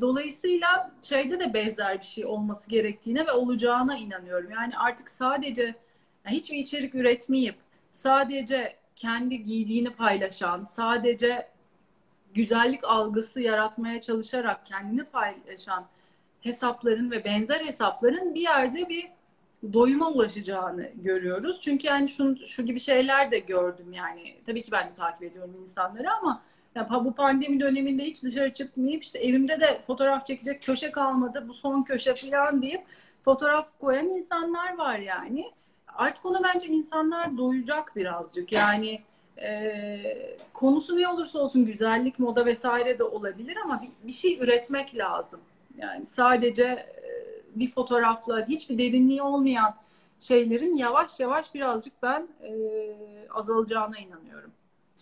dolayısıyla 0.00 0.90
şeyde 1.02 1.40
de 1.40 1.54
benzer 1.54 1.98
bir 1.98 2.06
şey 2.06 2.26
olması 2.26 2.70
gerektiğine 2.70 3.26
ve 3.26 3.32
olacağına 3.32 3.96
inanıyorum. 3.96 4.50
Yani 4.50 4.78
artık 4.78 5.10
sadece 5.10 5.62
yani 6.26 6.36
hiçbir 6.36 6.56
içerik 6.58 6.94
üretmeyip 6.94 7.54
sadece 7.92 8.76
kendi 8.96 9.42
giydiğini 9.42 9.90
paylaşan, 9.90 10.64
sadece 10.64 11.48
güzellik 12.34 12.84
algısı 12.84 13.40
yaratmaya 13.40 14.00
çalışarak 14.00 14.66
kendini 14.66 15.04
paylaşan 15.04 15.86
hesapların 16.40 17.10
ve 17.10 17.24
benzer 17.24 17.60
hesapların 17.60 18.34
bir 18.34 18.40
yerde 18.40 18.88
bir 18.88 19.08
doyuma 19.72 20.10
ulaşacağını 20.10 20.90
görüyoruz. 20.94 21.60
Çünkü 21.60 21.86
yani 21.86 22.08
şu, 22.08 22.46
şu 22.46 22.66
gibi 22.66 22.80
şeyler 22.80 23.30
de 23.30 23.38
gördüm 23.38 23.92
yani. 23.92 24.34
Tabii 24.46 24.62
ki 24.62 24.72
ben 24.72 24.88
de 24.88 24.94
takip 24.94 25.22
ediyorum 25.22 25.56
insanları 25.62 26.12
ama 26.12 26.42
ya 26.74 26.88
bu 26.90 27.14
pandemi 27.14 27.60
döneminde 27.60 28.04
hiç 28.04 28.22
dışarı 28.22 28.52
çıkmayıp 28.52 29.02
işte 29.02 29.18
evimde 29.18 29.60
de 29.60 29.80
fotoğraf 29.86 30.26
çekecek 30.26 30.62
köşe 30.62 30.90
kalmadı. 30.90 31.44
Bu 31.48 31.54
son 31.54 31.82
köşe 31.82 32.14
falan 32.14 32.62
deyip 32.62 32.82
fotoğraf 33.24 33.78
koyan 33.80 34.08
insanlar 34.08 34.78
var 34.78 34.98
yani. 34.98 35.50
Artık 35.94 36.26
ona 36.26 36.44
bence 36.44 36.66
insanlar 36.66 37.36
doyacak 37.36 37.96
birazcık. 37.96 38.52
Yani 38.52 39.02
e, 39.38 40.36
konusu 40.52 40.96
ne 40.96 41.08
olursa 41.08 41.38
olsun 41.38 41.66
güzellik, 41.66 42.18
moda 42.18 42.46
vesaire 42.46 42.98
de 42.98 43.04
olabilir 43.04 43.56
ama 43.64 43.82
bir, 43.82 44.06
bir 44.06 44.12
şey 44.12 44.38
üretmek 44.40 44.96
lazım. 44.96 45.40
Yani 45.78 46.06
sadece 46.06 46.64
e, 46.64 47.02
bir 47.54 47.70
fotoğrafla 47.70 48.46
hiçbir 48.48 48.78
derinliği 48.78 49.22
olmayan 49.22 49.74
şeylerin 50.20 50.74
yavaş 50.74 51.20
yavaş 51.20 51.54
birazcık 51.54 51.92
ben 52.02 52.28
e, 52.42 52.52
azalacağına 53.30 53.98
inanıyorum. 53.98 54.50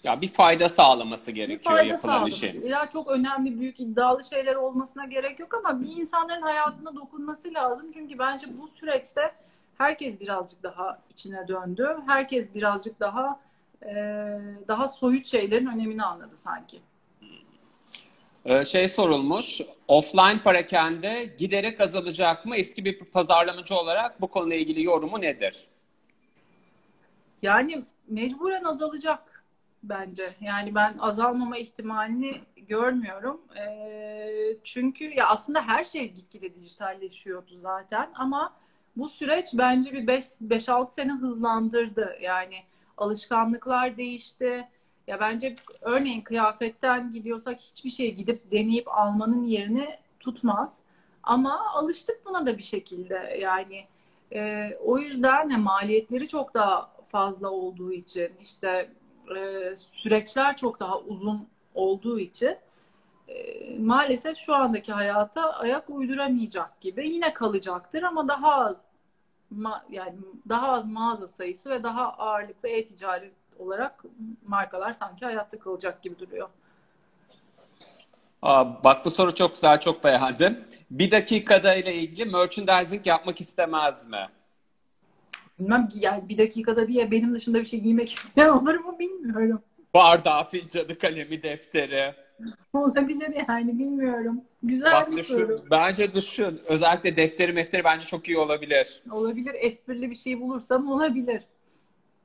Ya 0.04 0.20
bir 0.20 0.28
fayda 0.28 0.68
sağlaması 0.68 1.30
gerekiyor 1.30 1.80
bir 1.80 1.84
yapılan 1.84 2.26
işin. 2.26 2.62
Ya 2.62 2.88
çok 2.92 3.08
önemli, 3.10 3.60
büyük, 3.60 3.80
iddialı 3.80 4.24
şeyler 4.24 4.54
olmasına 4.54 5.04
gerek 5.04 5.40
yok 5.40 5.54
ama 5.54 5.80
bir 5.80 5.96
insanların 5.96 6.42
hayatına 6.42 6.94
dokunması 6.94 7.54
lazım. 7.54 7.90
Çünkü 7.94 8.18
bence 8.18 8.46
bu 8.58 8.68
süreçte 8.68 9.32
herkes 9.78 10.20
birazcık 10.20 10.62
daha 10.62 10.98
içine 11.10 11.48
döndü. 11.48 11.96
Herkes 12.06 12.54
birazcık 12.54 13.00
daha 13.00 13.40
e, 13.82 13.94
daha 14.68 14.88
soyut 14.88 15.26
şeylerin 15.26 15.66
önemini 15.66 16.04
anladı 16.04 16.36
sanki. 16.36 16.80
Ee, 18.44 18.64
şey 18.64 18.88
sorulmuş, 18.88 19.60
offline 19.88 20.42
parakende 20.44 21.34
giderek 21.38 21.80
azalacak 21.80 22.46
mı? 22.46 22.56
Eski 22.56 22.84
bir 22.84 22.98
pazarlamacı 22.98 23.74
olarak 23.74 24.20
bu 24.20 24.28
konuyla 24.28 24.56
ilgili 24.56 24.82
yorumu 24.82 25.20
nedir? 25.20 25.66
Yani 27.42 27.84
mecburen 28.08 28.64
azalacak 28.64 29.44
bence. 29.82 30.30
Yani 30.40 30.74
ben 30.74 30.98
azalmama 30.98 31.58
ihtimalini 31.58 32.40
görmüyorum. 32.56 33.40
E, 33.56 34.56
çünkü 34.64 35.04
ya 35.04 35.28
aslında 35.28 35.62
her 35.62 35.84
şey 35.84 36.12
gitgide 36.12 36.54
dijitalleşiyordu 36.54 37.54
zaten 37.54 38.10
ama 38.14 38.56
bu 38.96 39.08
süreç 39.08 39.46
bence 39.54 39.92
bir 39.92 40.06
5-6 40.06 40.90
sene 40.90 41.12
hızlandırdı. 41.12 42.16
Yani 42.20 42.56
alışkanlıklar 43.00 43.96
değişti 43.96 44.68
ya 45.06 45.20
bence 45.20 45.54
örneğin 45.80 46.20
kıyafetten 46.20 47.12
gidiyorsak 47.12 47.60
hiçbir 47.60 47.90
şey 47.90 48.14
gidip 48.14 48.52
deneyip 48.52 48.88
almanın 48.88 49.44
yerini 49.44 49.88
tutmaz. 50.20 50.78
Ama 51.22 51.60
alıştık 51.74 52.26
buna 52.26 52.46
da 52.46 52.58
bir 52.58 52.62
şekilde 52.62 53.38
yani. 53.40 53.84
E, 54.32 54.70
o 54.84 54.98
yüzden 54.98 55.50
he, 55.50 55.56
maliyetleri 55.56 56.28
çok 56.28 56.54
daha 56.54 56.90
fazla 57.08 57.50
olduğu 57.50 57.92
için 57.92 58.32
işte 58.40 58.90
e, 59.36 59.76
süreçler 59.76 60.56
çok 60.56 60.80
daha 60.80 60.98
uzun 61.00 61.48
olduğu 61.74 62.20
için 62.20 62.56
e, 63.28 63.78
maalesef 63.78 64.38
şu 64.38 64.54
andaki 64.54 64.92
hayata 64.92 65.52
ayak 65.52 65.90
uyduramayacak 65.90 66.80
gibi 66.80 67.08
yine 67.08 67.34
kalacaktır 67.34 68.02
ama 68.02 68.28
daha 68.28 68.54
az 68.54 68.89
ma, 69.50 69.84
yani 69.90 70.18
daha 70.48 70.72
az 70.72 70.86
mağaza 70.86 71.28
sayısı 71.28 71.70
ve 71.70 71.82
daha 71.82 72.12
ağırlıklı 72.12 72.68
e-ticaret 72.68 73.32
olarak 73.58 74.04
markalar 74.46 74.92
sanki 74.92 75.24
hayatta 75.24 75.58
kalacak 75.58 76.02
gibi 76.02 76.18
duruyor. 76.18 76.48
Aa, 78.42 78.84
bak 78.84 79.04
bu 79.04 79.10
soru 79.10 79.34
çok 79.34 79.54
güzel, 79.54 79.80
çok 79.80 80.04
beğendim. 80.04 80.64
Bir 80.90 81.10
dakikada 81.10 81.74
ile 81.74 81.94
ilgili 81.94 82.30
merchandising 82.30 83.06
yapmak 83.06 83.40
istemez 83.40 84.06
mi? 84.06 84.28
Bilmem 85.58 85.88
yani 85.94 86.28
bir 86.28 86.38
dakikada 86.38 86.88
diye 86.88 87.10
benim 87.10 87.34
dışında 87.34 87.60
bir 87.60 87.66
şey 87.66 87.80
giymek 87.80 88.12
isteyen 88.12 88.48
olur 88.48 88.74
mu 88.74 88.98
bilmiyorum. 88.98 89.62
Bardağı, 89.94 90.44
fincanı, 90.44 90.98
kalemi, 90.98 91.42
defteri. 91.42 92.14
Olabilir 92.72 93.44
yani 93.48 93.78
bilmiyorum. 93.78 94.40
Güzel 94.62 94.92
Bak, 94.92 95.10
bir 95.10 95.16
düşün. 95.16 95.34
soru. 95.34 95.56
Bence 95.70 96.12
düşün. 96.12 96.60
Özellikle 96.68 97.16
defteri 97.16 97.52
mefteri 97.52 97.84
bence 97.84 98.06
çok 98.06 98.28
iyi 98.28 98.38
olabilir. 98.38 99.02
Olabilir. 99.10 99.54
Esprili 99.58 100.10
bir 100.10 100.16
şey 100.16 100.40
bulursam 100.40 100.90
olabilir. 100.90 101.42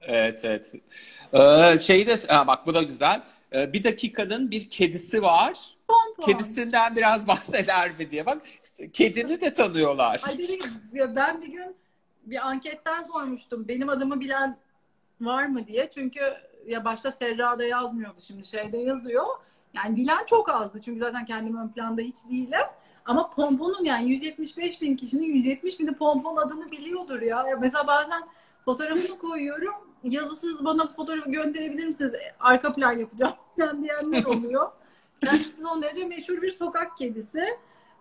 Evet 0.01 0.45
evet. 0.45 0.73
Ee, 1.33 1.77
şeyi 1.79 2.07
de 2.07 2.15
ha, 2.27 2.47
bak 2.47 2.67
bu 2.67 2.73
da 2.73 2.83
güzel. 2.83 3.21
Ee, 3.53 3.73
bir 3.73 3.83
dakikanın 3.83 4.51
bir 4.51 4.69
kedisi 4.69 5.21
var. 5.21 5.75
Pompon. 5.87 6.25
Kedisinden 6.25 6.95
biraz 6.95 7.27
bahseder 7.27 7.91
mi 7.99 8.11
diye 8.11 8.25
bak. 8.25 8.41
Kedini 8.93 9.41
de 9.41 9.53
tanıyorlar. 9.53 10.21
Ay 10.27 10.37
ben 11.15 11.41
bir 11.41 11.51
gün 11.51 11.75
bir 12.25 12.47
anketten 12.47 13.03
sormuştum. 13.03 13.67
Benim 13.67 13.89
adımı 13.89 14.19
bilen 14.19 14.57
var 15.21 15.45
mı 15.45 15.67
diye. 15.67 15.89
Çünkü 15.93 16.21
ya 16.65 16.85
başta 16.85 17.11
Serra'da 17.11 17.65
yazmıyordu 17.65 18.21
şimdi 18.27 18.45
şeyde 18.45 18.77
yazıyor. 18.77 19.25
Yani 19.75 19.95
bilen 19.95 20.25
çok 20.25 20.49
azdı. 20.49 20.81
Çünkü 20.81 20.99
zaten 20.99 21.25
kendim 21.25 21.57
ön 21.57 21.69
planda 21.69 22.01
hiç 22.01 22.15
değilim. 22.29 22.65
Ama 23.05 23.29
Pompon'un 23.29 23.83
yani 23.83 24.09
175 24.09 24.81
bin 24.81 24.95
kişinin 24.95 25.33
170 25.33 25.79
bini 25.79 25.93
Pompon 25.93 26.37
adını 26.37 26.71
biliyordur 26.71 27.21
ya. 27.21 27.47
ya 27.47 27.57
mesela 27.61 27.87
bazen 27.87 28.23
fotoğrafını 28.65 29.19
koyuyorum. 29.19 29.73
Yazısız 30.03 30.65
bana 30.65 30.87
fotoğrafı 30.87 31.31
gönderebilir 31.31 31.85
misiniz? 31.85 32.13
Arka 32.39 32.73
plan 32.73 32.91
yapacağım 32.91 33.33
falan 33.57 33.83
diyenler 33.83 34.25
oluyor. 34.25 34.71
Kendisi 35.21 35.61
son 35.61 35.81
derece 35.81 36.05
meşhur 36.05 36.41
bir 36.41 36.51
sokak 36.51 36.97
kedisi. 36.97 37.45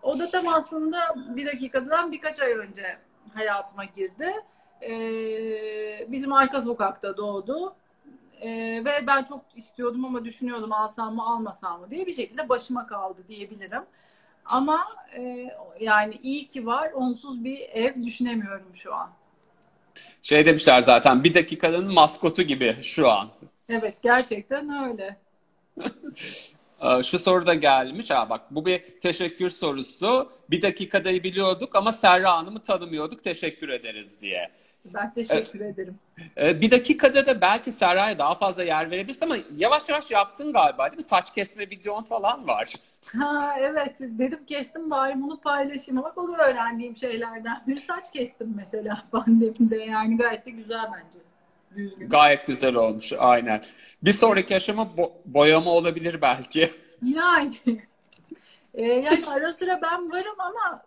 O 0.03 0.19
da 0.19 0.29
tam 0.29 0.47
aslında 0.47 0.99
bir 1.35 1.45
dakikadan 1.45 2.11
birkaç 2.11 2.39
ay 2.39 2.51
önce 2.51 2.97
hayatıma 3.33 3.85
girdi. 3.85 4.33
Ee, 4.81 6.11
bizim 6.11 6.33
arka 6.33 6.61
sokakta 6.61 7.17
doğdu. 7.17 7.75
Ee, 8.41 8.81
ve 8.85 9.07
ben 9.07 9.23
çok 9.23 9.41
istiyordum 9.55 10.05
ama 10.05 10.25
düşünüyordum 10.25 10.71
alsam 10.71 11.15
mı 11.15 11.23
almasam 11.23 11.79
mı 11.79 11.91
diye 11.91 12.05
bir 12.05 12.13
şekilde 12.13 12.49
başıma 12.49 12.87
kaldı 12.87 13.19
diyebilirim. 13.27 13.83
Ama 14.45 14.85
e, 15.17 15.51
yani 15.79 16.19
iyi 16.23 16.47
ki 16.47 16.65
var. 16.65 16.91
Onsuz 16.91 17.43
bir 17.43 17.59
ev 17.59 18.03
düşünemiyorum 18.03 18.75
şu 18.75 18.95
an. 18.95 19.09
Şey 20.21 20.45
demişler 20.45 20.81
zaten 20.81 21.23
bir 21.23 21.33
dakikanın 21.33 21.93
maskotu 21.93 22.41
gibi 22.41 22.75
şu 22.81 23.09
an. 23.11 23.29
Evet 23.69 23.97
gerçekten 24.03 24.89
öyle. 24.89 25.17
Ee, 26.81 27.03
şu 27.03 27.19
soru 27.19 27.45
da 27.45 27.53
gelmiş. 27.53 28.09
Ha 28.09 28.29
bak 28.29 28.41
bu 28.51 28.65
bir 28.65 28.83
teşekkür 29.01 29.49
sorusu. 29.49 30.31
Bir 30.49 30.61
dakikadayı 30.61 31.23
biliyorduk 31.23 31.75
ama 31.75 31.91
Serra 31.91 32.37
Hanım'ı 32.37 32.63
tanımıyorduk. 32.63 33.23
Teşekkür 33.23 33.69
ederiz 33.69 34.21
diye. 34.21 34.51
Ben 34.93 35.13
teşekkür 35.13 35.61
evet. 35.61 35.73
ederim. 35.73 35.99
Ee, 36.37 36.61
bir 36.61 36.71
dakikada 36.71 37.25
da 37.25 37.41
belki 37.41 37.71
Serra'ya 37.71 38.19
daha 38.19 38.35
fazla 38.35 38.63
yer 38.63 38.91
verebilirsin 38.91 39.25
ama 39.25 39.35
yavaş 39.57 39.89
yavaş 39.89 40.11
yaptın 40.11 40.53
galiba 40.53 40.85
değil 40.85 40.97
mi? 40.97 41.03
Saç 41.03 41.33
kesme 41.33 41.63
videon 41.63 42.03
falan 42.03 42.47
var. 42.47 42.73
Ha 43.19 43.55
evet 43.59 43.99
dedim 43.99 44.39
kestim 44.47 44.91
bari 44.91 45.21
bunu 45.21 45.39
paylaşayım. 45.39 46.03
Bak 46.03 46.17
o 46.17 46.27
da 46.27 46.37
öğrendiğim 46.37 46.97
şeylerden. 46.97 47.63
Bir 47.67 47.75
saç 47.75 48.11
kestim 48.11 48.53
mesela 48.55 49.03
pandemide 49.11 49.77
yani 49.77 50.17
gayet 50.17 50.45
de 50.45 50.51
güzel 50.51 50.83
bence. 50.93 51.19
Düzgün. 51.75 52.09
Gayet 52.09 52.47
güzel 52.47 52.75
olmuş 52.75 53.13
aynen. 53.17 53.61
Bir 54.03 54.13
sonraki 54.13 54.55
aşama 54.55 54.81
bo- 54.81 55.11
boyama 55.25 55.71
olabilir 55.71 56.21
belki. 56.21 56.71
Yani. 57.01 57.55
ee, 58.73 58.83
yani 58.83 59.19
ara 59.31 59.53
sıra 59.53 59.79
ben 59.81 60.11
varım 60.11 60.35
ama 60.39 60.83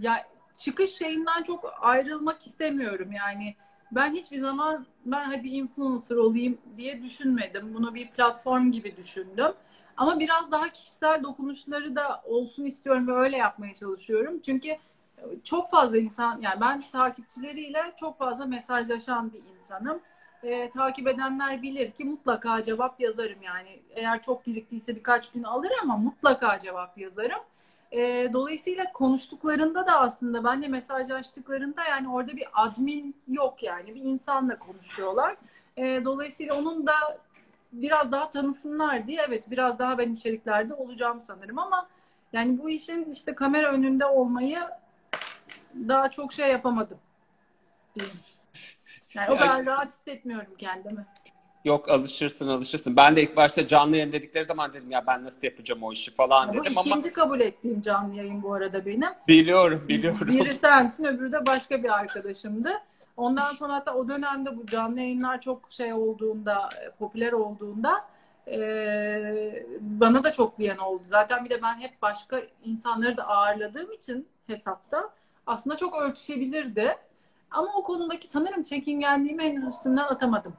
ya 0.00 0.26
çıkış 0.56 0.90
şeyinden 0.90 1.42
çok 1.42 1.74
ayrılmak 1.80 2.46
istemiyorum 2.46 3.12
yani. 3.12 3.54
Ben 3.92 4.12
hiçbir 4.12 4.38
zaman 4.38 4.86
ben 5.06 5.24
hadi 5.24 5.48
influencer 5.48 6.16
olayım 6.16 6.58
diye 6.76 7.02
düşünmedim. 7.02 7.74
Bunu 7.74 7.94
bir 7.94 8.10
platform 8.10 8.72
gibi 8.72 8.96
düşündüm. 8.96 9.52
Ama 9.96 10.20
biraz 10.20 10.52
daha 10.52 10.68
kişisel 10.68 11.22
dokunuşları 11.22 11.96
da 11.96 12.22
olsun 12.24 12.64
istiyorum 12.64 13.08
ve 13.08 13.12
öyle 13.12 13.36
yapmaya 13.36 13.74
çalışıyorum. 13.74 14.40
Çünkü 14.40 14.76
çok 15.44 15.70
fazla 15.70 15.98
insan 15.98 16.40
yani 16.40 16.60
ben 16.60 16.84
takipçileriyle 16.92 17.92
çok 17.96 18.18
fazla 18.18 18.46
mesajlaşan 18.46 19.32
bir 19.32 19.42
insanım. 19.54 20.00
E, 20.42 20.70
takip 20.70 21.08
edenler 21.08 21.62
bilir 21.62 21.90
ki 21.90 22.04
mutlaka 22.04 22.62
cevap 22.62 23.00
yazarım 23.00 23.42
yani. 23.42 23.82
Eğer 23.90 24.22
çok 24.22 24.46
biriktiyse 24.46 24.96
birkaç 24.96 25.32
gün 25.32 25.42
alır 25.42 25.72
ama 25.82 25.96
mutlaka 25.96 26.58
cevap 26.58 26.98
yazarım. 26.98 27.40
E, 27.92 28.32
dolayısıyla 28.32 28.92
konuştuklarında 28.92 29.86
da 29.86 30.00
aslında 30.00 30.44
benle 30.44 30.68
mesajlaştıklarında 30.68 31.84
yani 31.84 32.08
orada 32.08 32.36
bir 32.36 32.46
admin 32.52 33.16
yok 33.28 33.62
yani 33.62 33.94
bir 33.94 34.00
insanla 34.00 34.58
konuşuyorlar. 34.58 35.36
E, 35.76 36.04
dolayısıyla 36.04 36.54
onun 36.54 36.86
da 36.86 36.92
biraz 37.72 38.12
daha 38.12 38.30
tanısınlar 38.30 39.06
diye 39.06 39.24
evet 39.28 39.50
biraz 39.50 39.78
daha 39.78 39.98
ben 39.98 40.12
içeriklerde 40.12 40.74
olacağım 40.74 41.20
sanırım 41.20 41.58
ama 41.58 41.88
yani 42.32 42.58
bu 42.58 42.70
işin 42.70 43.12
işte 43.12 43.34
kamera 43.34 43.72
önünde 43.72 44.06
olmayı 44.06 44.60
daha 45.88 46.10
çok 46.10 46.32
şey 46.32 46.50
yapamadım. 46.50 46.98
Yani 49.14 49.30
o 49.30 49.36
kadar 49.36 49.66
rahat 49.66 49.88
hissetmiyorum 49.88 50.54
kendimi. 50.58 51.06
Yok 51.64 51.88
alışırsın 51.88 52.48
alışırsın. 52.48 52.96
Ben 52.96 53.16
de 53.16 53.22
ilk 53.22 53.36
başta 53.36 53.66
canlı 53.66 53.96
yayın 53.96 54.12
dedikleri 54.12 54.44
zaman 54.44 54.72
dedim 54.72 54.90
ya 54.90 55.04
ben 55.06 55.24
nasıl 55.24 55.38
yapacağım 55.42 55.82
o 55.82 55.92
işi 55.92 56.14
falan 56.14 56.46
ya 56.46 56.54
dedim 56.54 56.78
ama. 56.78 56.90
ikinci 56.90 57.12
kabul 57.12 57.40
ettiğim 57.40 57.80
canlı 57.80 58.14
yayın 58.14 58.42
bu 58.42 58.54
arada 58.54 58.86
benim. 58.86 59.08
Biliyorum 59.28 59.84
biliyorum. 59.88 60.28
Biri 60.28 60.56
sensin 60.56 61.04
öbürü 61.04 61.32
de 61.32 61.46
başka 61.46 61.82
bir 61.82 61.98
arkadaşımdı. 61.98 62.70
Ondan 63.16 63.52
sonra 63.52 63.74
hatta 63.74 63.94
o 63.94 64.08
dönemde 64.08 64.56
bu 64.56 64.66
canlı 64.66 65.00
yayınlar 65.00 65.40
çok 65.40 65.72
şey 65.72 65.92
olduğunda, 65.92 66.68
popüler 66.98 67.32
olduğunda 67.32 68.04
e, 68.48 69.66
bana 69.80 70.24
da 70.24 70.32
çok 70.32 70.58
diyen 70.58 70.76
oldu. 70.76 71.02
Zaten 71.08 71.44
bir 71.44 71.50
de 71.50 71.62
ben 71.62 71.78
hep 71.78 72.02
başka 72.02 72.42
insanları 72.64 73.16
da 73.16 73.28
ağırladığım 73.28 73.92
için 73.92 74.28
hesapta 74.46 75.10
aslında 75.46 75.76
çok 75.76 75.94
örtüşebilirdi. 75.94 76.96
Ama 77.50 77.68
o 77.76 77.82
konudaki 77.82 78.28
sanırım 78.28 78.62
çekingenliğimi 78.62 79.42
henüz 79.42 79.68
üstümden 79.68 80.04
atamadım. 80.04 80.52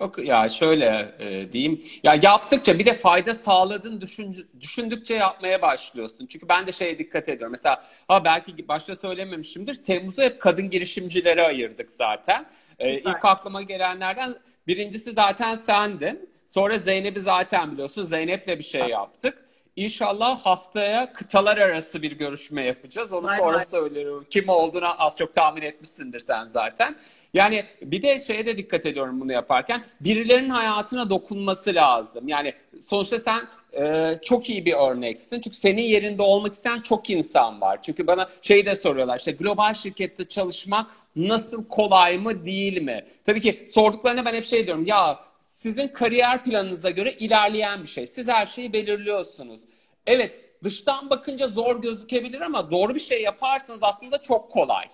Yok 0.00 0.18
ya 0.18 0.48
şöyle 0.48 1.14
e, 1.18 1.52
diyeyim. 1.52 1.84
Ya 2.02 2.18
yaptıkça 2.22 2.78
bir 2.78 2.86
de 2.86 2.94
fayda 2.94 3.34
sağladığını 3.34 4.00
düşün, 4.00 4.48
düşündükçe 4.60 5.14
yapmaya 5.14 5.62
başlıyorsun. 5.62 6.26
Çünkü 6.26 6.48
ben 6.48 6.66
de 6.66 6.72
şeye 6.72 6.98
dikkat 6.98 7.28
ediyorum. 7.28 7.50
Mesela 7.52 7.84
ha 8.08 8.24
belki 8.24 8.68
başta 8.68 8.96
söylememişimdir. 8.96 9.74
Temmuz'u 9.74 10.22
hep 10.22 10.40
kadın 10.40 10.70
girişimcilere 10.70 11.42
ayırdık 11.42 11.92
zaten. 11.92 12.46
E, 12.78 12.98
ilk 12.98 13.24
aklıma 13.24 13.62
gelenlerden 13.62 14.34
birincisi 14.66 15.12
zaten 15.12 15.56
sendin. 15.56 16.30
Sonra 16.46 16.78
Zeynep'i 16.78 17.20
zaten 17.20 17.72
biliyorsun. 17.72 18.02
Zeynep'le 18.02 18.48
bir 18.48 18.62
şey 18.62 18.80
yaptık. 18.88 19.49
İnşallah 19.76 20.38
haftaya 20.38 21.12
kıtalar 21.12 21.56
arası 21.56 22.02
bir 22.02 22.18
görüşme 22.18 22.62
yapacağız. 22.64 23.12
Onu 23.12 23.26
Vay 23.26 23.38
sonra 23.38 23.56
vay. 23.56 23.64
söylerim. 23.64 24.18
Kim 24.30 24.48
olduğunu 24.48 25.02
az 25.02 25.16
çok 25.16 25.34
tahmin 25.34 25.62
etmişsindir 25.62 26.20
sen 26.20 26.46
zaten. 26.46 26.96
Yani 27.34 27.64
bir 27.82 28.02
de 28.02 28.18
şeye 28.18 28.46
de 28.46 28.56
dikkat 28.58 28.86
ediyorum 28.86 29.20
bunu 29.20 29.32
yaparken. 29.32 29.82
Birilerinin 30.00 30.48
hayatına 30.48 31.10
dokunması 31.10 31.74
lazım. 31.74 32.28
Yani 32.28 32.54
sonuçta 32.88 33.20
sen 33.20 33.40
e, 33.82 34.14
çok 34.22 34.50
iyi 34.50 34.64
bir 34.64 34.72
örneksin. 34.74 35.40
Çünkü 35.40 35.56
senin 35.56 35.82
yerinde 35.82 36.22
olmak 36.22 36.52
isteyen 36.54 36.80
çok 36.80 37.10
insan 37.10 37.60
var. 37.60 37.78
Çünkü 37.82 38.06
bana 38.06 38.28
şey 38.42 38.66
de 38.66 38.74
soruyorlar. 38.74 39.18
İşte 39.18 39.32
global 39.32 39.74
şirkette 39.74 40.28
çalışmak 40.28 40.86
nasıl 41.16 41.64
kolay 41.68 42.18
mı 42.18 42.44
değil 42.44 42.82
mi? 42.82 43.04
Tabii 43.24 43.40
ki 43.40 43.64
sorduklarına 43.68 44.24
ben 44.24 44.34
hep 44.34 44.44
şey 44.44 44.66
diyorum. 44.66 44.86
Ya 44.86 45.18
sizin 45.60 45.88
kariyer 45.88 46.44
planınıza 46.44 46.90
göre 46.90 47.12
ilerleyen 47.12 47.82
bir 47.82 47.88
şey. 47.88 48.06
Siz 48.06 48.28
her 48.28 48.46
şeyi 48.46 48.72
belirliyorsunuz. 48.72 49.60
Evet 50.06 50.40
dıştan 50.64 51.10
bakınca 51.10 51.48
zor 51.48 51.82
gözükebilir 51.82 52.40
ama 52.40 52.70
doğru 52.70 52.94
bir 52.94 53.00
şey 53.00 53.22
yaparsanız 53.22 53.80
aslında 53.82 54.22
çok 54.22 54.50
kolay. 54.50 54.84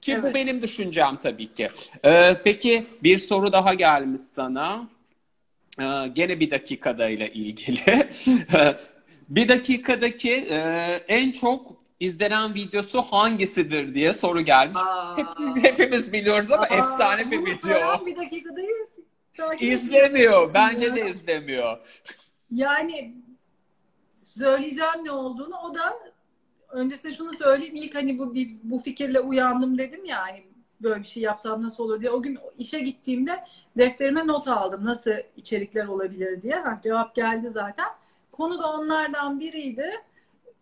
Ki 0.00 0.12
Evet. 0.12 0.24
bu 0.24 0.34
benim 0.34 0.62
düşüncem 0.62 1.16
tabii 1.16 1.54
ki. 1.54 1.70
Ee, 2.04 2.36
peki 2.44 2.86
bir 3.02 3.16
soru 3.16 3.52
daha 3.52 3.74
gelmiş 3.74 4.20
sana. 4.20 4.88
Ee, 5.80 5.84
gene 6.12 6.40
bir 6.40 6.50
dakikadayla 6.50 7.26
ilgili. 7.26 8.08
bir 9.28 9.48
dakikadaki 9.48 10.32
e, 10.32 10.58
en 11.08 11.32
çok 11.32 11.76
izlenen 12.00 12.54
videosu 12.54 13.02
hangisidir 13.02 13.94
diye 13.94 14.12
soru 14.12 14.40
gelmiş. 14.40 14.78
Aa. 14.78 15.16
Hep, 15.16 15.26
hepimiz 15.64 16.12
biliyoruz 16.12 16.50
ama 16.50 16.62
Aa, 16.62 16.76
efsane 16.76 17.30
bir 17.30 17.40
video. 17.40 18.06
Bir 18.06 18.16
dakikada 18.16 18.60
takip 19.36 19.62
İzlemiyor. 19.62 20.54
Bence 20.54 20.94
de 20.94 21.10
izlemiyor. 21.10 22.02
Yani 22.50 23.14
söyleyeceğim 24.22 25.04
ne 25.04 25.10
olduğunu 25.10 25.56
o 25.56 25.74
da 25.74 25.98
öncesinde 26.68 27.12
şunu 27.12 27.34
söyleyeyim 27.34 27.76
ilk 27.76 27.94
hani 27.94 28.18
bu 28.18 28.34
bu 28.62 28.78
fikirle 28.78 29.20
uyandım 29.20 29.78
dedim 29.78 30.04
ya 30.04 30.22
hani 30.22 30.44
böyle 30.80 31.00
bir 31.00 31.06
şey 31.06 31.22
yapsam 31.22 31.62
nasıl 31.62 31.84
olur 31.84 32.00
diye. 32.00 32.10
O 32.10 32.22
gün 32.22 32.38
işe 32.58 32.80
gittiğimde 32.80 33.44
defterime 33.76 34.26
not 34.26 34.48
aldım 34.48 34.84
nasıl 34.84 35.12
içerikler 35.36 35.86
olabilir 35.86 36.42
diye. 36.42 36.54
Ha, 36.54 36.80
cevap 36.84 37.14
geldi 37.14 37.50
zaten. 37.50 37.88
Konu 38.32 38.58
da 38.58 38.72
onlardan 38.72 39.40
biriydi. 39.40 39.90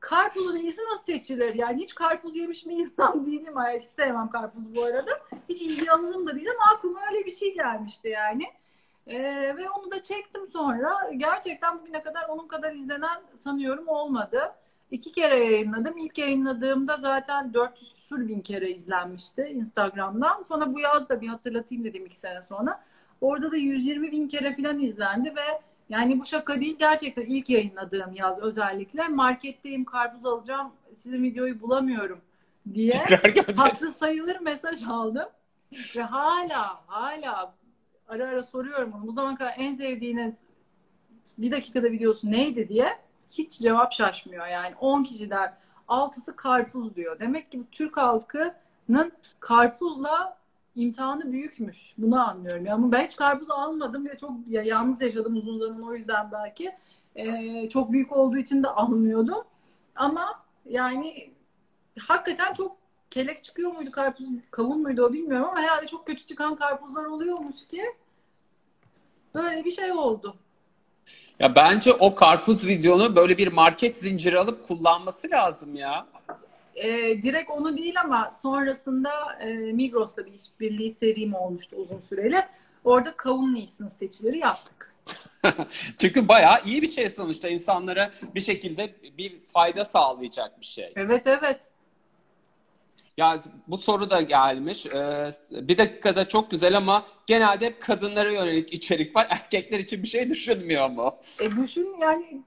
Karpuzun 0.01 0.57
iyisi 0.57 0.81
nasıl 0.93 1.05
seçilir? 1.05 1.55
Yani 1.55 1.83
hiç 1.83 1.95
karpuz 1.95 2.37
yemiş 2.37 2.67
bir 2.67 2.73
insan 2.77 3.27
değilim. 3.27 3.57
Ay, 3.59 3.79
hiç 3.79 3.85
sevmem 3.85 4.31
karpuz 4.31 4.75
bu 4.77 4.85
arada. 4.85 5.11
Hiç 5.49 5.63
ilgi 5.63 5.93
alanım 5.93 6.27
da 6.27 6.35
değil 6.35 6.49
ama 6.51 6.77
aklıma 6.77 7.01
öyle 7.11 7.27
bir 7.27 7.31
şey 7.31 7.55
gelmişti 7.55 8.09
yani. 8.09 8.45
Ee, 9.11 9.57
ve 9.57 9.71
onu 9.71 9.91
da 9.91 10.03
çektim 10.03 10.49
sonra. 10.49 11.11
Gerçekten 11.17 11.81
bugüne 11.81 12.03
kadar 12.03 12.29
onun 12.29 12.49
kadar 12.49 12.73
izlenen 12.73 13.23
sanıyorum 13.39 13.89
olmadı. 13.89 14.41
İki 14.91 15.13
kere 15.13 15.45
yayınladım. 15.45 15.99
İlk 15.99 16.19
yayınladığımda 16.19 16.97
zaten 16.97 17.55
400 17.55 17.95
küsur 17.95 18.29
bin 18.29 18.41
kere 18.41 18.71
izlenmişti 18.71 19.43
Instagram'dan. 19.43 20.43
Sonra 20.43 20.75
bu 20.75 20.81
yaz 20.81 21.09
da 21.09 21.21
bir 21.21 21.29
hatırlatayım 21.29 21.85
dedim 21.85 22.07
iki 22.07 22.17
sene 22.17 22.43
sonra. 22.43 22.81
Orada 23.21 23.53
da 23.53 23.57
120 23.57 24.13
bin 24.13 24.29
kere 24.29 24.57
falan 24.57 24.79
izlendi 24.79 25.37
ve 25.37 25.61
yani 25.89 26.21
bu 26.21 26.27
şaka 26.27 26.61
değil 26.61 26.77
gerçekten 26.79 27.23
ilk 27.23 27.51
yayınladığım 27.51 28.15
yaz 28.15 28.39
özellikle. 28.39 29.09
Marketteyim 29.09 29.85
karpuz 29.85 30.27
alacağım 30.27 30.73
sizin 30.95 31.23
videoyu 31.23 31.61
bulamıyorum 31.61 32.21
diye 32.75 32.93
hatırı 33.57 33.93
sayılır 33.93 34.41
mesaj 34.41 34.83
aldım. 34.83 35.29
Ve 35.97 36.03
hala 36.03 36.81
hala 36.87 37.55
ara 38.11 38.29
ara 38.29 38.43
soruyorum 38.43 38.93
onu. 38.93 39.07
Bu 39.07 39.13
zamana 39.13 39.39
kadar 39.39 39.55
en 39.57 39.75
sevdiğiniz 39.75 40.35
bir 41.39 41.51
dakikada 41.51 41.93
videosu 41.93 42.31
neydi 42.31 42.69
diye. 42.69 42.99
hiç 43.31 43.61
cevap 43.61 43.93
şaşmıyor 43.93 44.47
yani 44.47 44.75
10 44.81 45.05
kişiden 45.05 45.57
6'sı 45.89 46.37
karpuz 46.37 46.97
diyor. 46.97 47.19
Demek 47.19 47.51
ki 47.51 47.63
Türk 47.73 47.97
halkının 47.97 49.13
karpuzla 49.41 50.37
imtihanı 50.75 51.33
büyükmüş. 51.33 51.95
Bunu 51.99 52.29
anlıyorum. 52.29 52.67
Yani 52.67 52.93
ben 52.93 53.05
hiç 53.05 53.17
karpuz 53.17 53.51
almadım 53.51 54.07
ve 54.07 54.19
çok 54.19 54.33
ya, 54.49 54.63
yalnız 54.65 55.03
yaşadım 55.03 55.37
uzun 55.37 55.59
zaman 55.59 55.83
o 55.83 55.95
yüzden 55.95 56.33
belki. 56.33 56.73
Ee, 57.17 57.69
çok 57.69 57.93
büyük 57.93 58.13
olduğu 58.13 58.39
için 58.39 58.63
de 58.63 58.69
almıyordum. 58.69 59.45
Ama 59.97 60.43
yani 60.67 61.35
hakikaten 61.99 62.53
çok 62.53 62.80
kelek 63.11 63.43
çıkıyor 63.45 63.73
muydu 63.73 63.91
karpuz, 63.91 64.27
kavun 64.51 64.83
muydu 64.83 65.05
o 65.05 65.13
bilmiyorum 65.13 65.49
ama 65.51 65.61
herhalde 65.61 65.87
çok 65.87 66.07
kötü 66.07 66.27
çıkan 66.27 66.57
karpuzlar 66.57 67.05
oluyormuş 67.05 67.67
ki 67.69 67.85
böyle 69.35 69.65
bir 69.65 69.71
şey 69.71 69.93
oldu. 69.93 70.37
Ya 71.39 71.55
bence 71.55 71.93
o 71.93 72.15
karpuz 72.15 72.67
videonu 72.67 73.17
böyle 73.17 73.39
bir 73.39 73.49
market 73.49 73.97
zinciri 73.97 74.39
alıp 74.39 74.67
kullanması 74.67 75.31
lazım 75.31 75.75
ya. 75.75 76.07
E, 76.75 76.89
direkt 77.23 77.51
onu 77.51 77.77
değil 77.77 78.01
ama 78.01 78.33
sonrasında 78.43 79.11
e, 79.41 79.53
Migros'ta 79.53 80.27
bir 80.27 80.33
işbirliği 80.33 80.91
serim 80.91 81.35
olmuştu 81.35 81.77
uzun 81.77 82.01
süreli. 82.01 82.43
Orada 82.85 83.17
kavun 83.17 83.55
iyisini 83.55 83.91
seçileri 83.91 84.39
yaptık. 84.39 84.95
Çünkü 85.99 86.29
bayağı 86.29 86.63
iyi 86.65 86.83
bir 86.83 86.87
şey 86.87 87.11
sonuçta 87.11 87.49
insanlara 87.49 88.11
bir 88.35 88.41
şekilde 88.41 88.95
bir 89.19 89.41
fayda 89.45 89.85
sağlayacak 89.85 90.61
bir 90.61 90.67
şey. 90.67 90.93
Evet 90.97 91.27
evet. 91.27 91.71
Ya 93.17 93.43
bu 93.67 93.79
soru 93.79 94.11
da 94.11 94.21
gelmiş. 94.21 94.87
Ee, 94.87 95.31
bir 95.51 95.79
dakikada 95.79 96.29
çok 96.29 96.51
güzel 96.51 96.77
ama 96.77 97.05
genelde 97.27 97.67
hep 97.67 97.83
kadınlara 97.83 98.33
yönelik 98.33 98.73
içerik 98.73 99.17
var. 99.17 99.27
Erkekler 99.31 99.79
için 99.79 100.03
bir 100.03 100.09
şey 100.09 100.29
düşünmüyor 100.29 100.91
mu? 100.91 101.17
E 101.41 101.51
düşün 101.51 101.97
yani 102.01 102.43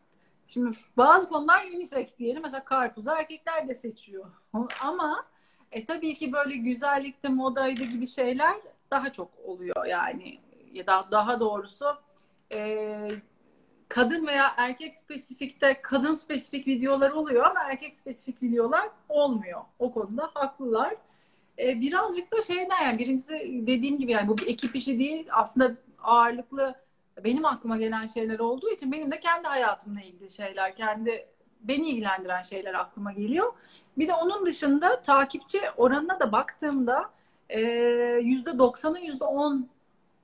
şimdi 0.48 0.78
bazı 0.98 1.30
konular 1.30 1.66
unisex 1.66 2.18
diyelim. 2.18 2.42
Mesela 2.44 2.66
karpuzu 2.66 3.10
erkekler 3.10 3.68
de 3.68 3.76
seçiyor. 3.76 4.26
Ama 4.82 5.26
e, 5.72 5.86
tabii 5.86 6.14
ki 6.14 6.34
böyle 6.34 6.56
güzellikte 6.56 7.30
modaydı 7.30 7.84
gibi 7.84 8.08
şeyler 8.08 8.56
daha 8.92 9.12
çok 9.12 9.30
oluyor 9.46 9.86
yani. 9.86 10.40
Ya 10.74 10.88
da 10.88 11.08
daha 11.12 11.40
doğrusu 11.40 11.86
e, 12.54 13.10
kadın 13.90 14.28
veya 14.28 14.54
erkek 14.58 14.94
spesifikte 14.96 15.82
kadın 15.82 16.16
spesifik 16.16 16.68
videolar 16.68 17.12
oluyor 17.12 17.46
ama 17.46 17.60
erkek 17.64 17.94
spesifik 17.94 18.44
videolar 18.44 18.90
olmuyor. 19.10 19.62
O 19.80 19.94
konuda 19.94 20.30
haklılar. 20.34 20.96
Ee, 21.60 21.82
birazcık 21.82 22.34
da 22.34 22.42
şeyden 22.42 22.84
yani 22.84 23.00
birincisi 23.00 23.62
dediğim 23.68 23.98
gibi 23.98 24.12
yani 24.12 24.28
bu 24.28 24.38
bir 24.38 24.48
ekip 24.48 24.76
işi 24.76 25.00
değil. 25.00 25.28
Aslında 25.32 25.72
ağırlıklı 26.04 26.76
benim 27.24 27.46
aklıma 27.46 27.78
gelen 27.78 28.08
şeyler 28.08 28.40
olduğu 28.40 28.70
için 28.70 28.92
benim 28.92 29.12
de 29.12 29.20
kendi 29.20 29.48
hayatımla 29.48 30.02
ilgili 30.02 30.32
şeyler, 30.32 30.76
kendi 30.76 31.26
beni 31.62 31.90
ilgilendiren 31.90 32.42
şeyler 32.42 32.74
aklıma 32.74 33.12
geliyor. 33.12 33.54
Bir 33.98 34.08
de 34.08 34.14
onun 34.14 34.46
dışında 34.46 35.02
takipçi 35.02 35.62
oranına 35.78 36.20
da 36.20 36.32
baktığımda 36.32 37.10
%90'ı 37.50 39.00
%10 39.00 39.64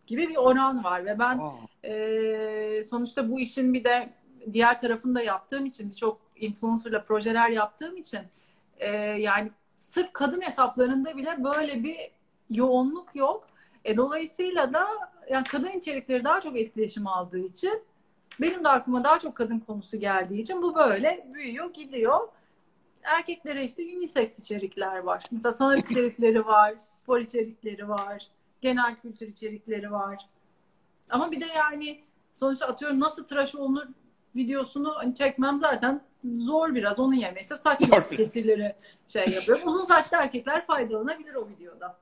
gibi 0.08 0.30
bir 0.30 0.36
oran 0.36 0.84
var 0.84 1.06
ve 1.06 1.20
ben 1.20 1.42
e, 1.84 2.84
sonuçta 2.84 3.30
bu 3.30 3.40
işin 3.40 3.74
bir 3.74 3.84
de 3.84 4.14
diğer 4.54 4.80
tarafını 4.80 5.16
da 5.16 5.22
yaptığım 5.22 5.66
için 5.66 5.90
birçok 5.90 6.22
influencerla 6.36 7.04
projeler 7.04 7.50
yaptığım 7.50 7.98
için 7.98 8.20
e, 8.78 8.90
yani 8.98 9.52
sırf 9.76 10.14
kadın 10.14 10.42
hesaplarında 10.42 11.18
bile 11.18 11.44
böyle 11.44 11.84
bir 11.84 11.98
yoğunluk 12.50 13.16
yok. 13.16 13.48
E, 13.86 13.98
dolayısıyla 13.98 14.74
da 14.74 14.88
yani 15.30 15.44
kadın 15.44 15.70
içerikleri 15.70 16.24
daha 16.24 16.42
çok 16.42 16.58
etkileşim 16.58 17.08
aldığı 17.08 17.40
için 17.40 17.84
benim 18.42 18.64
de 18.64 18.70
aklıma 18.70 19.04
daha 19.04 19.20
çok 19.20 19.36
kadın 19.36 19.60
konusu 19.60 19.98
geldiği 19.98 20.42
için 20.42 20.62
bu 20.62 20.76
böyle 20.76 21.28
büyüyor, 21.34 21.74
gidiyor. 21.74 22.20
Erkeklere 23.04 23.64
işte 23.64 23.84
unisex 23.84 24.40
içerikler 24.40 24.98
var. 24.98 25.24
Mesela 25.32 25.54
sanat 25.54 25.92
içerikleri 25.92 26.46
var, 26.46 26.76
spor 26.78 27.20
içerikleri 27.20 27.90
var 27.90 28.28
genel 28.62 28.96
kültür 28.96 29.28
içerikleri 29.28 29.92
var. 29.92 30.30
Ama 31.10 31.32
bir 31.32 31.42
de 31.42 31.46
yani 31.46 32.04
sonuçta 32.34 32.68
atıyorum 32.68 33.00
nasıl 33.00 33.28
tıraş 33.28 33.56
olunur 33.56 33.86
videosunu 34.36 34.96
hani 34.96 35.16
çekmem 35.16 35.58
zaten 35.58 36.02
zor 36.38 36.76
biraz. 36.76 37.00
Onun 37.00 37.14
yerine 37.14 37.42
işte 37.42 37.56
saç 37.56 37.80
kesirleri 38.18 38.76
şey 39.08 39.26
yapıyorum. 39.28 39.68
Uzun 39.68 39.84
saçlı 39.84 40.18
erkekler 40.18 40.66
faydalanabilir 40.66 41.36
o 41.36 41.48
videoda. 41.50 41.98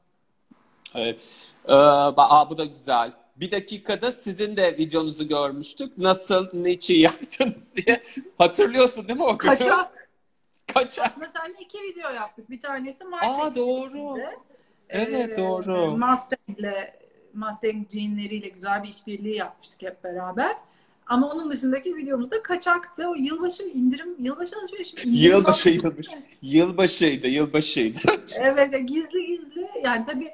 Evet. 0.95 1.51
Ee, 1.67 1.73
aa, 1.73 2.49
bu 2.49 2.57
da 2.57 2.65
güzel. 2.65 3.13
Bir 3.35 3.51
dakikada 3.51 4.11
sizin 4.11 4.57
de 4.57 4.77
videonuzu 4.77 5.27
görmüştük. 5.27 5.97
Nasıl, 5.97 6.47
niçin 6.53 6.99
yaptınız 6.99 7.75
diye. 7.75 8.01
Hatırlıyorsun 8.37 9.07
değil 9.07 9.19
mi 9.19 9.25
o 9.25 9.37
günü? 9.37 9.49
Kaçak. 9.51 10.09
Kaçak. 10.73 11.05
Aslında 11.05 11.31
seninle 11.39 11.59
iki 11.61 11.77
video 11.77 12.11
yaptık. 12.11 12.49
Bir 12.49 12.61
tanesi 12.61 13.03
Market 13.03 13.29
Aa 13.29 13.55
doğru. 13.55 14.17
Evet 14.89 15.33
ee, 15.33 15.37
doğru. 15.37 15.97
Mustang'le 15.97 16.93
Mustang 17.33 17.89
jeanleriyle 17.89 18.47
güzel 18.49 18.83
bir 18.83 18.89
işbirliği 18.89 19.35
yapmıştık 19.35 19.81
hep 19.81 20.03
beraber. 20.03 20.55
Ama 21.07 21.31
onun 21.31 21.51
dışındaki 21.51 21.95
videomuzda 21.95 22.43
kaçaktı. 22.43 23.09
O 23.09 23.15
yılbaşı 23.15 23.63
indirim, 23.63 24.15
yılbaşı 24.19 24.55
alışverişi 24.61 25.09
indirim 25.09 25.13
Yılbaşı, 25.13 25.69
yılbaşı. 25.69 26.23
Yılbaşıydı, 26.41 27.27
yılbaşıydı. 27.27 27.99
evet, 28.39 28.87
gizli 28.87 29.25
gizli. 29.25 29.67
Yani 29.83 30.05
tabii 30.05 30.29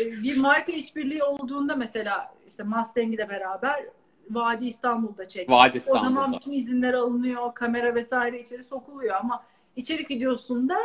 e, 0.00 0.22
bir 0.22 0.36
marka 0.36 0.72
işbirliği 0.72 1.22
olduğunda 1.22 1.76
mesela 1.76 2.34
işte 2.48 2.62
Mustang 2.62 3.14
ile 3.14 3.28
beraber 3.28 3.84
Vadi 4.30 4.66
İstanbul'da 4.66 5.28
çektik. 5.28 5.50
Vadi 5.50 5.76
İstanbul'da. 5.76 6.06
O 6.06 6.14
zaman 6.14 6.32
bütün 6.32 6.52
izinler 6.52 6.94
alınıyor, 6.94 7.54
kamera 7.54 7.94
vesaire 7.94 8.40
içeri 8.40 8.64
sokuluyor 8.64 9.14
ama 9.14 9.44
içerik 9.76 10.10
videosunda 10.10 10.76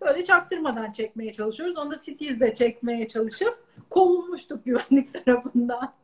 böyle 0.00 0.24
çaktırmadan 0.24 0.92
çekmeye 0.92 1.32
çalışıyoruz. 1.32 1.76
Onu 1.76 1.90
da 1.90 2.00
Cities'de 2.04 2.54
çekmeye 2.54 3.06
çalışıp 3.06 3.54
kovulmuştuk 3.90 4.64
güvenlik 4.64 5.24
tarafından. 5.24 5.94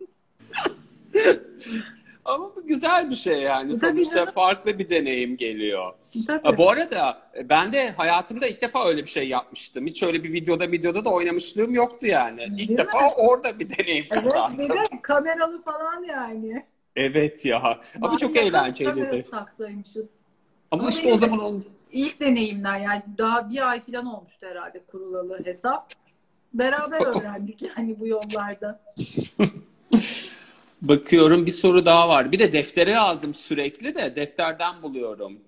Ama 2.25 2.57
bu 2.57 2.67
güzel 2.67 3.11
bir 3.11 3.15
şey 3.15 3.43
yani. 3.43 3.79
Tabii 3.79 3.97
Sonuçta 3.97 4.17
canım. 4.17 4.31
farklı 4.31 4.79
bir 4.79 4.91
deneyim 4.91 5.37
geliyor. 5.37 5.93
Tabii. 6.27 6.57
Bu 6.57 6.71
arada 6.71 7.23
e, 7.37 7.49
ben 7.49 7.73
de 7.73 7.91
hayatımda 7.91 8.47
ilk 8.47 8.63
defa 8.63 8.89
öyle 8.89 9.03
bir 9.03 9.09
şey 9.09 9.29
yapmıştım. 9.29 9.87
Hiç 9.87 10.03
öyle 10.03 10.25
bir 10.25 10.33
videoda 10.33 10.71
videoda 10.73 11.05
da 11.05 11.11
oynamışlığım 11.11 11.75
yoktu 11.75 12.07
yani. 12.07 12.43
İlk 12.45 12.69
Değil 12.69 12.79
defa 12.79 13.01
mi? 13.01 13.09
orada 13.17 13.59
bir 13.59 13.79
deneyim 13.79 14.09
kazandım. 14.09 14.61
Evet, 14.61 14.71
bir 14.71 14.97
de 14.97 15.03
kameralı 15.03 15.63
falan 15.63 16.05
yani. 16.05 16.67
Evet 16.97 17.45
ya. 17.45 17.59
Ama 17.61 17.79
Mavi 18.09 18.19
çok 18.19 18.37
eğlenceliydi. 18.37 19.01
Kamerası 19.01 19.31
taksaymışız. 19.31 20.11
Ama, 20.71 20.83
Ama 20.83 20.91
işte 20.91 21.13
o 21.13 21.17
zaman 21.17 21.39
on 21.41 21.65
ilk 21.91 22.21
deneyimler 22.21 22.79
yani 22.79 23.03
daha 23.19 23.51
bir 23.51 23.71
ay 23.71 23.87
falan 23.87 24.07
olmuştu 24.07 24.47
herhalde 24.47 24.85
kurulalı 24.87 25.45
hesap. 25.45 25.93
Beraber 26.55 27.07
öğrendik 27.17 27.63
yani 27.63 28.01
bu 28.01 28.07
yollarda. 28.07 28.81
Bakıyorum 30.83 31.47
bir 31.47 31.51
soru 31.51 31.85
daha 31.85 32.09
var. 32.09 32.33
Bir 32.33 32.39
de 32.39 32.53
deftere 32.53 32.93
yazdım 32.93 33.35
sürekli 33.35 33.95
de 33.95 34.17
defterden 34.17 34.83
buluyorum. 34.83 35.41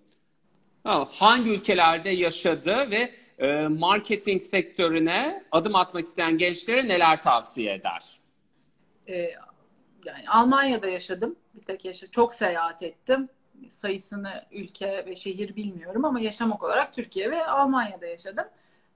Ha, 0.84 1.08
hangi 1.10 1.50
ülkelerde 1.50 2.10
yaşadı 2.10 2.90
ve 2.90 3.14
e, 3.38 3.68
marketing 3.68 4.42
sektörüne 4.42 5.44
adım 5.52 5.74
atmak 5.74 6.04
isteyen 6.04 6.38
gençlere 6.38 6.88
neler 6.88 7.22
tavsiye 7.22 7.74
eder? 7.74 8.20
Ee, 9.08 9.14
yani 10.04 10.28
Almanya'da 10.28 10.86
yaşadım. 10.86 11.36
Bir 11.54 11.62
tek 11.62 11.84
yaşadım. 11.84 12.10
Çok 12.10 12.34
seyahat 12.34 12.82
ettim 12.82 13.28
sayısını 13.68 14.44
ülke 14.52 15.06
ve 15.06 15.16
şehir 15.16 15.56
bilmiyorum 15.56 16.04
ama 16.04 16.20
yaşamak 16.20 16.62
olarak 16.62 16.94
Türkiye 16.94 17.30
ve 17.30 17.46
Almanya'da 17.46 18.06
yaşadım. 18.06 18.44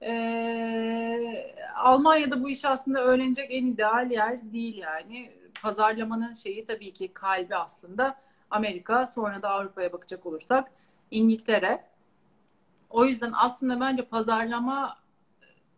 Ee, 0.01 1.55
Almanya'da 1.75 2.43
bu 2.43 2.49
iş 2.49 2.65
aslında 2.65 3.03
öğrenecek 3.03 3.47
en 3.49 3.65
ideal 3.65 4.11
yer 4.11 4.53
değil 4.53 4.77
yani. 4.77 5.31
Pazarlamanın 5.61 6.33
şeyi 6.33 6.65
tabii 6.65 6.93
ki 6.93 7.11
kalbi 7.13 7.55
aslında 7.55 8.15
Amerika, 8.49 9.05
sonra 9.05 9.41
da 9.41 9.49
Avrupa'ya 9.49 9.93
bakacak 9.93 10.25
olursak 10.25 10.71
İngiltere. 11.11 11.83
O 12.89 13.05
yüzden 13.05 13.31
aslında 13.35 13.79
bence 13.79 14.05
pazarlama 14.05 14.97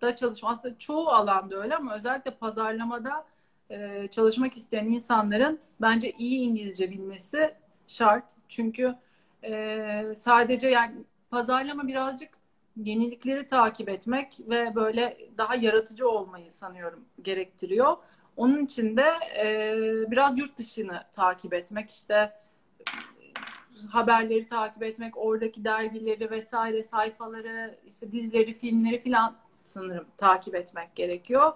da 0.02 0.16
çalışma 0.16 0.50
aslında 0.50 0.78
çoğu 0.78 1.08
alanda 1.08 1.56
öyle 1.64 1.76
ama 1.76 1.96
özellikle 1.96 2.32
pazarlamada 2.32 3.26
e, 3.70 4.08
çalışmak 4.08 4.58
isteyen 4.58 4.86
insanların 4.86 5.60
bence 5.82 6.12
iyi 6.12 6.40
İngilizce 6.40 6.92
bilmesi 6.92 7.56
şart. 7.88 8.24
Çünkü 8.48 8.96
e, 9.44 10.04
sadece 10.16 10.68
yani 10.68 10.96
pazarlama 11.30 11.88
birazcık 11.88 12.30
yenilikleri 12.78 13.48
takip 13.48 13.90
etmek 13.90 14.40
ve 14.40 14.76
böyle 14.76 15.18
daha 15.38 15.56
yaratıcı 15.56 16.10
olmayı 16.10 16.52
sanıyorum 16.52 17.06
gerektiriyor. 17.22 17.98
Onun 18.38 18.66
için 18.66 18.98
de 18.98 19.06
e, 19.38 19.78
biraz 20.12 20.38
yurt 20.38 20.58
dışını 20.58 21.04
takip 21.12 21.54
etmek 21.54 21.92
işte 21.92 22.34
haberleri 23.90 24.48
takip 24.48 24.84
etmek, 24.84 25.18
oradaki 25.18 25.64
dergileri 25.64 26.32
vesaire 26.32 26.84
sayfaları, 26.84 27.78
işte 27.88 28.12
dizileri, 28.12 28.54
filmleri 28.54 29.02
filan 29.02 29.36
sanırım 29.64 30.06
takip 30.18 30.56
etmek 30.56 30.96
gerekiyor. 30.96 31.54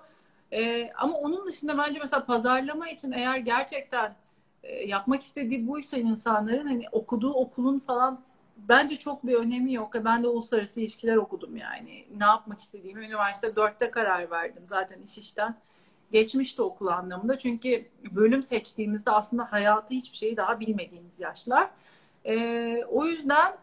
E, 0.51 0.91
ama 0.91 1.17
onun 1.17 1.47
dışında 1.47 1.77
bence 1.77 1.99
mesela 1.99 2.25
pazarlama 2.25 2.89
için 2.89 3.11
eğer 3.11 3.37
gerçekten 3.37 4.15
yapmak 4.63 5.21
istediği 5.21 5.67
buysa 5.67 5.97
insanların 5.97 6.67
hani 6.67 6.85
okuduğu 6.91 7.33
okulun 7.33 7.79
falan 7.79 8.21
bence 8.57 8.95
çok 8.97 9.27
bir 9.27 9.33
önemi 9.33 9.73
yok. 9.73 9.93
Ben 10.05 10.23
de 10.23 10.27
uluslararası 10.27 10.81
ilişkiler 10.81 11.15
okudum 11.15 11.57
yani. 11.57 12.05
Ne 12.17 12.23
yapmak 12.25 12.59
istediğimi 12.59 13.05
üniversite 13.05 13.55
dörtte 13.55 13.91
karar 13.91 14.31
verdim. 14.31 14.63
Zaten 14.65 15.01
iş 15.01 15.17
işten 15.17 15.55
geçmişti 16.11 16.61
okul 16.61 16.87
anlamında. 16.87 17.37
Çünkü 17.37 17.87
bölüm 18.11 18.43
seçtiğimizde 18.43 19.11
aslında 19.11 19.51
hayatı 19.51 19.93
hiçbir 19.93 20.17
şeyi 20.17 20.37
daha 20.37 20.59
bilmediğimiz 20.59 21.19
yaşlar. 21.19 21.69
Ee, 22.25 22.83
o 22.89 23.05
yüzden 23.05 23.53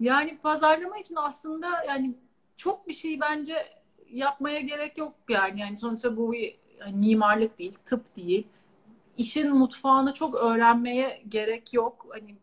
yani 0.00 0.38
pazarlama 0.38 0.98
için 0.98 1.16
aslında 1.16 1.84
yani 1.88 2.14
çok 2.56 2.88
bir 2.88 2.94
şey 2.94 3.20
bence 3.20 3.66
yapmaya 4.10 4.60
gerek 4.60 4.98
yok 4.98 5.14
yani. 5.28 5.60
Yani 5.60 5.78
sonuçta 5.78 6.16
bu 6.16 6.34
yani 6.80 6.96
mimarlık 6.96 7.58
değil, 7.58 7.78
tıp 7.84 8.16
değil. 8.16 8.46
İşin 9.16 9.54
mutfağını 9.54 10.14
çok 10.14 10.34
öğrenmeye 10.34 11.22
gerek 11.28 11.74
yok. 11.74 12.06
Hani 12.10 12.34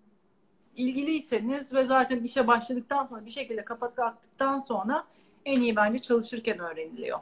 ilgiliyseniz 0.75 1.73
ve 1.73 1.85
zaten 1.85 2.23
işe 2.23 2.47
başladıktan 2.47 3.05
sonra 3.05 3.25
bir 3.25 3.31
şekilde 3.31 3.65
kapat 3.65 3.99
attıktan 3.99 4.59
sonra 4.59 5.05
en 5.45 5.61
iyi 5.61 5.75
bence 5.75 5.99
çalışırken 5.99 6.59
öğreniliyor. 6.59 7.19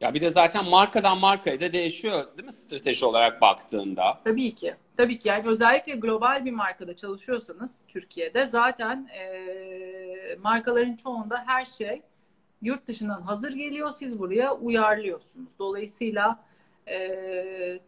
Ya 0.00 0.14
bir 0.14 0.20
de 0.20 0.30
zaten 0.30 0.64
markadan 0.68 1.18
markaya 1.18 1.60
da 1.60 1.72
değişiyor 1.72 2.36
değil 2.36 2.46
mi 2.46 2.52
strateji 2.52 3.06
olarak 3.06 3.40
baktığında? 3.40 4.20
Tabii 4.24 4.54
ki. 4.54 4.74
Tabii 4.96 5.18
ki 5.18 5.28
yani 5.28 5.48
özellikle 5.48 5.92
global 5.92 6.44
bir 6.44 6.50
markada 6.50 6.96
çalışıyorsanız 6.96 7.84
Türkiye'de 7.88 8.46
zaten 8.46 9.08
e, 9.18 10.36
markaların 10.42 10.96
çoğunda 10.96 11.44
her 11.46 11.64
şey 11.64 12.02
yurt 12.62 12.86
dışından 12.86 13.22
hazır 13.22 13.52
geliyor. 13.52 13.90
Siz 13.90 14.18
buraya 14.18 14.54
uyarlıyorsunuz. 14.54 15.48
Dolayısıyla 15.58 16.44
e, 16.88 17.78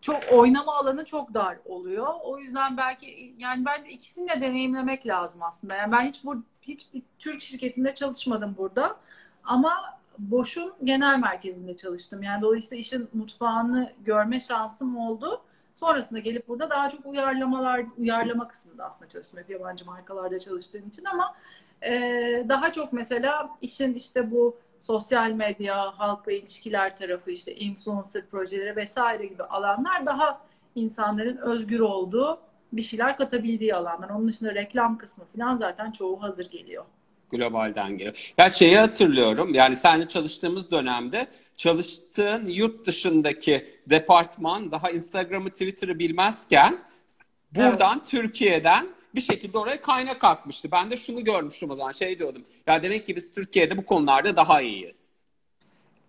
çok 0.00 0.22
oynama 0.32 0.76
alanı 0.76 1.04
çok 1.04 1.34
dar 1.34 1.58
oluyor. 1.64 2.14
O 2.22 2.38
yüzden 2.38 2.76
belki 2.76 3.34
yani 3.38 3.64
bence 3.64 3.90
ikisini 3.90 4.28
de 4.28 4.40
deneyimlemek 4.40 5.06
lazım 5.06 5.42
aslında. 5.42 5.74
Yani 5.74 5.92
ben 5.92 6.00
hiç 6.00 6.24
bu 6.24 6.42
hiç 6.62 6.94
bir 6.94 7.02
Türk 7.18 7.42
şirketinde 7.42 7.94
çalışmadım 7.94 8.54
burada. 8.58 8.96
Ama 9.44 9.98
Boş'un 10.18 10.72
genel 10.84 11.18
merkezinde 11.18 11.76
çalıştım. 11.76 12.22
Yani 12.22 12.42
dolayısıyla 12.42 12.80
işin 12.80 13.08
mutfağını 13.12 13.92
görme 14.04 14.40
şansım 14.40 14.96
oldu. 14.96 15.42
Sonrasında 15.74 16.18
gelip 16.18 16.48
burada 16.48 16.70
daha 16.70 16.90
çok 16.90 17.06
uyarlamalar, 17.06 17.84
uyarlama 17.98 18.48
kısmında 18.48 18.84
aslında 18.84 19.08
çalıştım. 19.08 19.40
Hep 19.40 19.50
yabancı 19.50 19.86
markalarda 19.86 20.38
çalıştığım 20.38 20.88
için 20.88 21.04
ama 21.04 21.34
e, 21.82 21.90
daha 22.48 22.72
çok 22.72 22.92
mesela 22.92 23.50
işin 23.60 23.94
işte 23.94 24.30
bu 24.30 24.56
sosyal 24.80 25.30
medya, 25.30 25.98
halkla 25.98 26.32
ilişkiler 26.32 26.96
tarafı, 26.96 27.30
işte 27.30 27.54
influencer 27.54 28.26
projeleri 28.26 28.76
vesaire 28.76 29.26
gibi 29.26 29.42
alanlar 29.42 30.06
daha 30.06 30.40
insanların 30.74 31.36
özgür 31.36 31.80
olduğu 31.80 32.38
bir 32.72 32.82
şeyler 32.82 33.16
katabildiği 33.16 33.74
alanlar. 33.74 34.08
Onun 34.08 34.28
dışında 34.28 34.54
reklam 34.54 34.98
kısmı 34.98 35.24
falan 35.36 35.56
zaten 35.56 35.90
çoğu 35.90 36.22
hazır 36.22 36.50
geliyor. 36.50 36.84
Globalden 37.30 37.90
geliyor. 37.90 38.32
Ya 38.38 38.50
şeyi 38.50 38.78
hatırlıyorum. 38.78 39.54
Yani 39.54 39.76
seninle 39.76 40.08
çalıştığımız 40.08 40.70
dönemde 40.70 41.28
çalıştığın 41.56 42.44
yurt 42.44 42.86
dışındaki 42.86 43.80
departman 43.86 44.72
daha 44.72 44.90
Instagram'ı, 44.90 45.50
Twitter'ı 45.50 45.98
bilmezken 45.98 46.78
buradan 47.50 47.96
evet. 47.96 48.06
Türkiye'den 48.06 48.86
bir 49.18 49.22
şekilde 49.22 49.58
oraya 49.58 49.80
kaynak 49.80 50.24
akmıştı. 50.24 50.68
Ben 50.72 50.90
de 50.90 50.96
şunu 50.96 51.24
görmüştüm 51.24 51.70
o 51.70 51.74
zaman 51.76 51.92
şey 51.92 52.18
diyordum. 52.18 52.44
Ya 52.66 52.82
demek 52.82 53.06
ki 53.06 53.16
biz 53.16 53.32
Türkiye'de 53.32 53.76
bu 53.76 53.84
konularda 53.84 54.36
daha 54.36 54.60
iyiyiz. 54.60 55.08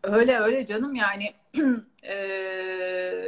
Öyle 0.03 0.39
öyle 0.39 0.65
canım 0.65 0.95
yani 0.95 1.33
e, 2.03 2.15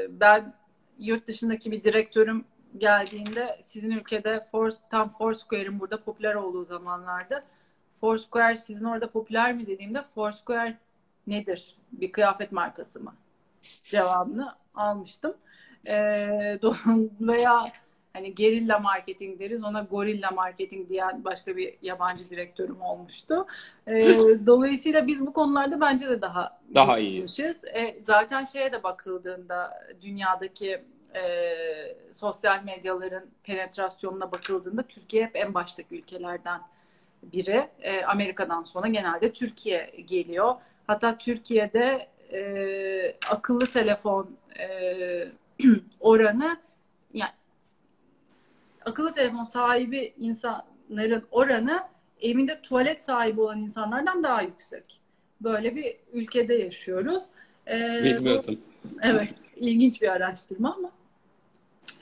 ben 0.09 0.53
yurt 0.99 1.27
dışındaki 1.27 1.71
bir 1.71 1.83
direktörüm 1.83 2.45
geldiğinde 2.77 3.59
sizin 3.63 3.91
ülkede 3.91 4.45
for, 4.51 4.71
tam 4.91 5.09
Foursquare'in 5.09 5.79
burada 5.79 6.03
popüler 6.03 6.35
olduğu 6.35 6.65
zamanlarda 6.65 7.43
Foursquare 8.01 8.57
sizin 8.57 8.85
orada 8.85 9.11
popüler 9.11 9.53
mi 9.53 9.67
dediğimde 9.67 10.03
Foursquare 10.15 10.77
nedir? 11.27 11.75
Bir 11.91 12.11
kıyafet 12.11 12.51
markası 12.51 12.99
mı? 12.99 13.15
Cevabını 13.83 14.55
almıştım. 14.75 15.33
Ee, 15.87 16.59
veya 17.21 17.71
hani 18.13 18.35
gerilla 18.35 18.79
marketing 18.79 19.39
deriz 19.39 19.63
ona 19.63 19.81
gorilla 19.81 20.31
marketing 20.31 20.89
diyen 20.89 21.23
başka 21.23 21.57
bir 21.57 21.73
yabancı 21.81 22.29
direktörüm 22.29 22.81
olmuştu. 22.81 23.45
Ee, 23.87 24.01
dolayısıyla 24.45 25.07
biz 25.07 25.25
bu 25.25 25.33
konularda 25.33 25.81
bence 25.81 26.09
de 26.09 26.21
daha 26.21 26.59
daha 26.75 26.99
iyiyiz. 26.99 27.39
E, 27.73 27.97
zaten 28.01 28.45
şeye 28.45 28.71
de 28.71 28.83
bakıldığında 28.83 29.87
dünyadaki 30.01 30.81
e, 31.15 31.23
sosyal 32.13 32.63
medyaların 32.63 33.25
penetrasyonuna 33.43 34.31
bakıldığında 34.31 34.83
Türkiye 34.83 35.25
hep 35.25 35.35
en 35.35 35.53
baştaki 35.53 35.95
ülkelerden 35.95 36.61
biri. 37.23 37.67
E, 37.81 38.03
Amerika'dan 38.03 38.63
sonra 38.63 38.87
genelde 38.87 39.33
Türkiye 39.33 39.91
geliyor. 40.05 40.55
Hatta 40.87 41.17
Türkiye'de 41.17 42.07
e, 42.33 43.15
akıllı 43.29 43.67
telefon 43.67 44.29
e, 44.59 45.27
oranı 45.99 46.57
akıllı 48.85 49.11
telefon 49.11 49.43
sahibi 49.43 50.13
insanların 50.17 51.23
oranı 51.31 51.83
evinde 52.21 52.61
tuvalet 52.61 53.03
sahibi 53.03 53.41
olan 53.41 53.59
insanlardan 53.59 54.23
daha 54.23 54.41
yüksek. 54.41 55.01
Böyle 55.41 55.75
bir 55.75 55.95
ülkede 56.13 56.53
yaşıyoruz. 56.55 57.23
Ee, 57.67 58.01
Bilmiyordum. 58.03 58.59
Evet, 59.01 59.33
ilginç 59.55 60.01
bir 60.01 60.07
araştırma 60.07 60.75
ama. 60.75 60.91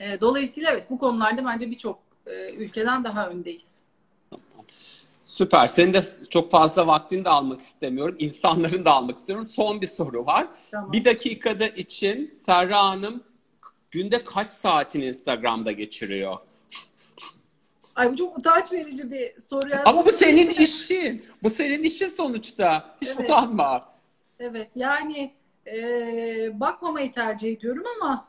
E, 0.00 0.20
dolayısıyla 0.20 0.70
evet 0.70 0.90
bu 0.90 0.98
konularda 0.98 1.44
bence 1.44 1.70
birçok 1.70 1.98
e, 2.26 2.54
ülkeden 2.54 3.04
daha 3.04 3.28
öndeyiz. 3.28 3.80
Süper. 5.24 5.66
Senin 5.66 5.92
de 5.92 6.00
çok 6.30 6.50
fazla 6.50 6.86
vaktini 6.86 7.24
de 7.24 7.28
almak 7.28 7.60
istemiyorum. 7.60 8.16
İnsanların 8.18 8.84
da 8.84 8.92
almak 8.92 9.18
istiyorum. 9.18 9.48
Son 9.48 9.80
bir 9.80 9.86
soru 9.86 10.26
var. 10.26 10.48
Tamam. 10.70 10.92
Bir 10.92 11.04
dakikada 11.04 11.66
için 11.66 12.30
Serra 12.42 12.84
Hanım 12.84 13.22
günde 13.90 14.24
kaç 14.24 14.46
saatini 14.46 15.04
Instagram'da 15.04 15.72
geçiriyor? 15.72 16.38
Ay 18.00 18.12
bu 18.12 18.16
çok 18.16 18.38
utanç 18.38 18.72
verici 18.72 19.10
bir 19.10 19.40
soru. 19.40 19.68
Yani. 19.68 19.82
Ama 19.84 20.06
bu 20.06 20.12
senin 20.12 20.48
işin. 20.48 21.24
Bu 21.42 21.50
senin 21.50 21.82
işin 21.82 22.08
sonuçta. 22.08 22.96
Hiç 23.00 23.08
evet. 23.08 23.20
utanma. 23.20 23.84
Evet 24.38 24.70
yani 24.74 25.32
e, 25.66 25.80
bakmamayı 26.60 27.12
tercih 27.12 27.52
ediyorum 27.52 27.84
ama 27.96 28.26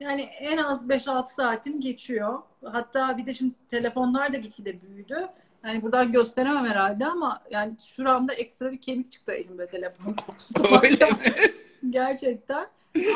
yani 0.00 0.22
en 0.22 0.56
az 0.56 0.88
5-6 0.88 1.26
saatim 1.26 1.80
geçiyor. 1.80 2.38
Hatta 2.64 3.18
bir 3.18 3.26
de 3.26 3.34
şimdi 3.34 3.54
telefonlar 3.68 4.32
da 4.32 4.36
gitgide 4.36 4.82
büyüdü. 4.82 5.28
Yani 5.64 5.82
buradan 5.82 6.12
gösteremem 6.12 6.66
herhalde 6.66 7.06
ama 7.06 7.40
yani 7.50 7.76
şuramda 7.96 8.34
ekstra 8.34 8.72
bir 8.72 8.80
kemik 8.80 9.12
çıktı 9.12 9.32
elimde 9.32 9.66
telefon. 9.66 10.16
Öyle 10.82 11.10
mi? 11.10 11.18
Gerçekten. 11.90 12.66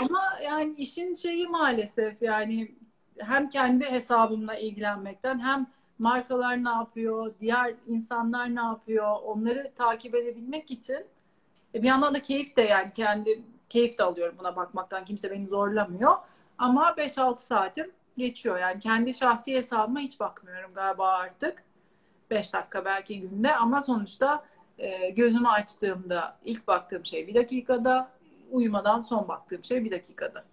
Ama 0.00 0.22
yani 0.44 0.74
işin 0.74 1.14
şeyi 1.14 1.46
maalesef 1.46 2.22
yani 2.22 2.74
hem 3.18 3.48
kendi 3.48 3.84
hesabımla 3.84 4.54
ilgilenmekten 4.54 5.38
hem 5.38 5.75
markalar 5.98 6.64
ne 6.64 6.68
yapıyor, 6.68 7.34
diğer 7.40 7.74
insanlar 7.86 8.54
ne 8.54 8.60
yapıyor 8.60 9.16
onları 9.24 9.72
takip 9.74 10.14
edebilmek 10.14 10.70
için 10.70 11.06
e, 11.74 11.82
bir 11.82 11.88
yandan 11.88 12.14
da 12.14 12.22
keyif 12.22 12.56
de 12.56 12.62
yani 12.62 12.92
kendi 12.94 13.42
keyif 13.68 13.98
de 13.98 14.02
alıyorum 14.02 14.36
buna 14.38 14.56
bakmaktan. 14.56 15.04
Kimse 15.04 15.30
beni 15.30 15.46
zorlamıyor. 15.46 16.16
Ama 16.58 16.90
5-6 16.90 17.38
saatim 17.38 17.92
geçiyor. 18.16 18.58
Yani 18.58 18.80
kendi 18.80 19.14
şahsi 19.14 19.54
hesabıma 19.54 20.00
hiç 20.00 20.20
bakmıyorum 20.20 20.74
galiba 20.74 21.08
artık. 21.08 21.62
5 22.30 22.52
dakika 22.52 22.84
belki 22.84 23.20
günde 23.20 23.56
ama 23.56 23.80
sonuçta 23.80 24.44
e, 24.78 25.10
gözümü 25.10 25.48
açtığımda 25.48 26.36
ilk 26.44 26.66
baktığım 26.68 27.04
şey 27.04 27.26
bir 27.26 27.34
dakikada, 27.34 28.10
uyumadan 28.50 29.00
son 29.00 29.28
baktığım 29.28 29.64
şey 29.64 29.84
bir 29.84 29.90
dakikada. 29.90 30.44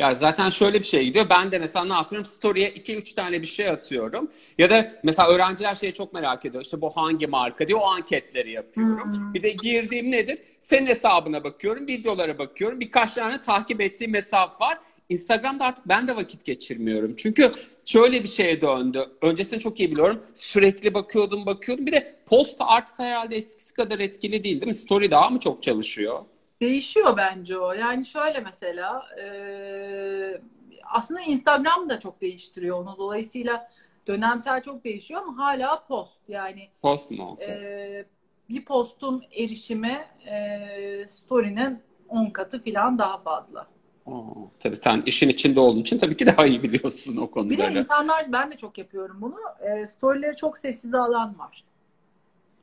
Ya 0.00 0.14
zaten 0.14 0.50
şöyle 0.50 0.78
bir 0.78 0.84
şey 0.84 1.04
gidiyor. 1.04 1.26
Ben 1.30 1.52
de 1.52 1.58
mesela 1.58 1.84
ne 1.84 1.92
yapıyorum? 1.92 2.26
Story'e 2.26 2.68
2-3 2.68 3.14
tane 3.14 3.42
bir 3.42 3.46
şey 3.46 3.68
atıyorum. 3.68 4.30
Ya 4.58 4.70
da 4.70 4.92
mesela 5.02 5.28
öğrenciler 5.28 5.74
şeyi 5.74 5.92
çok 5.92 6.12
merak 6.12 6.44
ediyor. 6.44 6.64
İşte 6.64 6.80
bu 6.80 6.90
hangi 6.90 7.26
marka 7.26 7.68
diye 7.68 7.76
o 7.76 7.84
anketleri 7.84 8.52
yapıyorum. 8.52 9.12
Hmm. 9.12 9.34
Bir 9.34 9.42
de 9.42 9.50
girdiğim 9.50 10.10
nedir? 10.10 10.38
Senin 10.60 10.86
hesabına 10.86 11.44
bakıyorum, 11.44 11.86
videolara 11.86 12.38
bakıyorum. 12.38 12.80
Birkaç 12.80 13.14
tane 13.14 13.40
takip 13.40 13.80
ettiğim 13.80 14.14
hesap 14.14 14.60
var. 14.60 14.78
Instagram'da 15.08 15.64
artık 15.64 15.88
ben 15.88 16.08
de 16.08 16.16
vakit 16.16 16.44
geçirmiyorum. 16.44 17.14
Çünkü 17.16 17.52
şöyle 17.84 18.22
bir 18.22 18.28
şeye 18.28 18.60
döndü. 18.60 19.04
Öncesinde 19.22 19.60
çok 19.60 19.80
iyi 19.80 19.90
biliyorum. 19.90 20.22
Sürekli 20.34 20.94
bakıyordum 20.94 21.46
bakıyordum. 21.46 21.86
Bir 21.86 21.92
de 21.92 22.16
post 22.26 22.56
artık 22.60 22.98
herhalde 22.98 23.36
eskisi 23.36 23.74
kadar 23.74 23.98
etkili 23.98 24.44
değil 24.44 24.60
değil 24.60 24.66
mi? 24.66 24.74
Story 24.74 25.10
daha 25.10 25.30
mı 25.30 25.40
çok 25.40 25.62
çalışıyor? 25.62 26.20
Değişiyor 26.60 27.16
bence 27.16 27.58
o. 27.58 27.72
Yani 27.72 28.06
şöyle 28.06 28.40
mesela 28.40 29.06
e, 29.22 30.40
aslında 30.84 31.20
Instagram 31.20 31.88
da 31.88 32.00
çok 32.00 32.20
değiştiriyor 32.20 32.78
onu. 32.78 32.94
Dolayısıyla 32.98 33.68
dönemsel 34.06 34.62
çok 34.62 34.84
değişiyor 34.84 35.22
ama 35.22 35.44
hala 35.44 35.84
post. 35.86 36.18
Yani 36.28 36.68
post 36.82 37.10
mu? 37.10 37.38
E, 37.48 38.04
bir 38.48 38.64
postun 38.64 39.24
erişimi 39.32 40.04
e, 40.26 41.08
story'nin 41.08 41.78
10 42.08 42.30
katı 42.30 42.64
falan 42.64 42.98
daha 42.98 43.18
fazla. 43.18 43.66
Oo, 44.06 44.50
tabii 44.60 44.76
sen 44.76 45.02
işin 45.06 45.28
içinde 45.28 45.60
olduğun 45.60 45.80
için 45.80 45.98
tabii 45.98 46.16
ki 46.16 46.26
daha 46.26 46.46
iyi 46.46 46.62
biliyorsun 46.62 47.16
o 47.16 47.30
konuları. 47.30 47.58
Bir 47.58 47.74
de 47.74 47.80
insanlar, 47.80 48.32
ben 48.32 48.50
de 48.50 48.56
çok 48.56 48.78
yapıyorum 48.78 49.16
bunu. 49.20 49.38
E, 49.60 49.86
storyleri 49.86 50.36
çok 50.36 50.58
sessize 50.58 50.98
alan 50.98 51.38
var. 51.38 51.64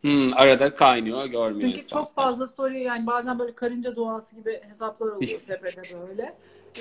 Hmm, 0.08 0.34
arada 0.34 0.76
kaynıyor, 0.76 1.26
görmüyor 1.26 1.74
Çünkü 1.74 1.88
çok 1.88 2.14
fazla 2.14 2.48
story 2.48 2.84
yani 2.84 3.08
bazen 3.08 3.40
böyle 3.40 3.56
karınca 3.56 3.96
duası 3.96 4.36
gibi 4.36 4.62
hesaplar 4.68 5.08
oluyor 5.08 5.40
tepede 5.48 5.82
böyle. 6.08 6.36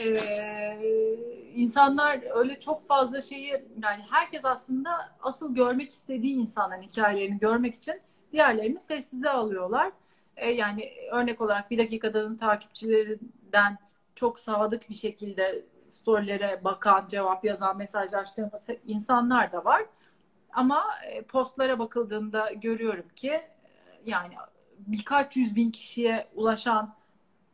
Ee, 0.07 1.17
insanlar 1.55 2.21
öyle 2.35 2.61
çok 2.61 2.87
fazla 2.87 3.21
şeyi 3.21 3.51
yani 3.83 4.03
herkes 4.11 4.45
aslında 4.45 4.91
asıl 5.23 5.55
görmek 5.55 5.91
istediği 5.91 6.35
insanların 6.35 6.83
hikayelerini 6.83 7.39
görmek 7.39 7.75
için 7.75 8.01
diğerlerini 8.33 8.81
sessize 8.81 9.31
alıyorlar. 9.31 9.93
Ee, 10.37 10.51
yani 10.51 10.93
örnek 11.13 11.41
olarak 11.41 11.71
bir 11.71 11.79
dakikadanın 11.79 12.37
takipçilerinden 12.37 13.79
çok 14.15 14.39
sadık 14.39 14.91
bir 14.91 14.95
şekilde 14.95 15.65
storylere 15.89 16.65
bakan, 16.65 17.07
cevap 17.09 17.45
yazan, 17.45 17.77
mesajlaştığımız 17.77 18.67
insanlar 18.87 19.53
da 19.53 19.65
var. 19.65 19.83
Ama 20.57 20.85
e, 21.11 21.23
postlara 21.23 21.79
bakıldığında 21.79 22.53
görüyorum 22.53 23.09
ki 23.17 23.31
e, 23.31 23.45
yani 24.05 24.35
birkaç 24.79 25.37
yüz 25.37 25.57
bin 25.57 25.71
kişiye 25.71 26.29
ulaşan 26.35 26.95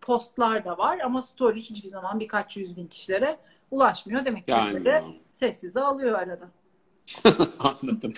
postlar 0.00 0.64
da 0.64 0.78
var 0.78 0.98
ama 0.98 1.22
story 1.22 1.60
hiçbir 1.60 1.88
zaman 1.88 2.20
birkaç 2.20 2.56
yüz 2.56 2.76
bin 2.76 2.86
kişilere 2.86 3.38
ulaşmıyor. 3.70 4.24
Demek 4.24 4.46
ki 4.46 4.50
Yani 4.50 4.76
birileri 4.76 5.04
sessize 5.32 5.80
alıyor 5.80 6.18
arada. 6.18 6.48
anladım. 7.58 8.12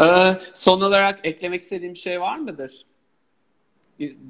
Ee, 0.00 0.40
son 0.54 0.80
olarak 0.80 1.20
eklemek 1.24 1.62
istediğim 1.62 1.94
bir 1.94 1.98
şey 1.98 2.20
var 2.20 2.36
mıdır? 2.36 2.86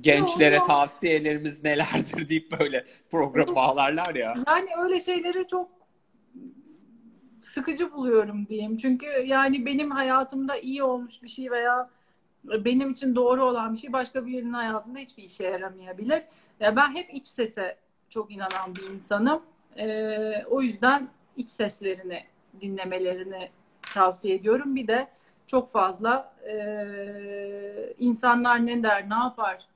Gençlere 0.01 0.55
Yok, 0.55 0.67
tavsiyelerimiz 0.67 1.65
nelerdir 1.65 2.29
deyip 2.29 2.61
böyle 2.61 2.85
program 3.11 3.55
bağlarlar 3.55 4.15
ya. 4.15 4.35
Yani 4.47 4.71
öyle 4.79 5.01
şeyleri 5.01 5.47
çok 5.47 5.78
sıkıcı 7.49 7.93
buluyorum 7.93 8.47
diyeyim. 8.47 8.77
Çünkü 8.77 9.07
yani 9.07 9.67
benim 9.67 9.91
hayatımda 9.91 10.57
iyi 10.57 10.83
olmuş 10.83 11.23
bir 11.23 11.29
şey 11.29 11.51
veya 11.51 11.91
benim 12.45 12.91
için 12.91 13.15
doğru 13.15 13.45
olan 13.45 13.75
bir 13.75 13.79
şey 13.79 13.93
başka 13.93 14.27
birinin 14.27 14.53
hayatında 14.53 14.99
hiçbir 14.99 15.23
işe 15.23 15.45
yaramayabilir. 15.45 16.23
Ya 16.61 16.77
ben 16.77 16.95
hep 16.95 17.15
iç 17.15 17.27
sese 17.27 17.77
çok 18.11 18.31
inanan 18.31 18.77
bir 18.77 18.95
insanım. 18.95 19.43
Ee, 19.79 20.45
o 20.51 20.63
yüzden 20.63 21.09
iç 21.37 21.51
seslerini 21.51 22.25
dinlemelerini 22.61 23.49
tavsiye 23.95 24.35
ediyorum. 24.35 24.77
Bir 24.77 24.87
de 24.87 25.09
çok 25.47 25.71
fazla 25.71 26.35
e, 26.49 27.95
insanlar 27.99 28.67
ne 28.67 28.83
der, 28.83 29.11
ne 29.11 29.15
yapar 29.15 29.67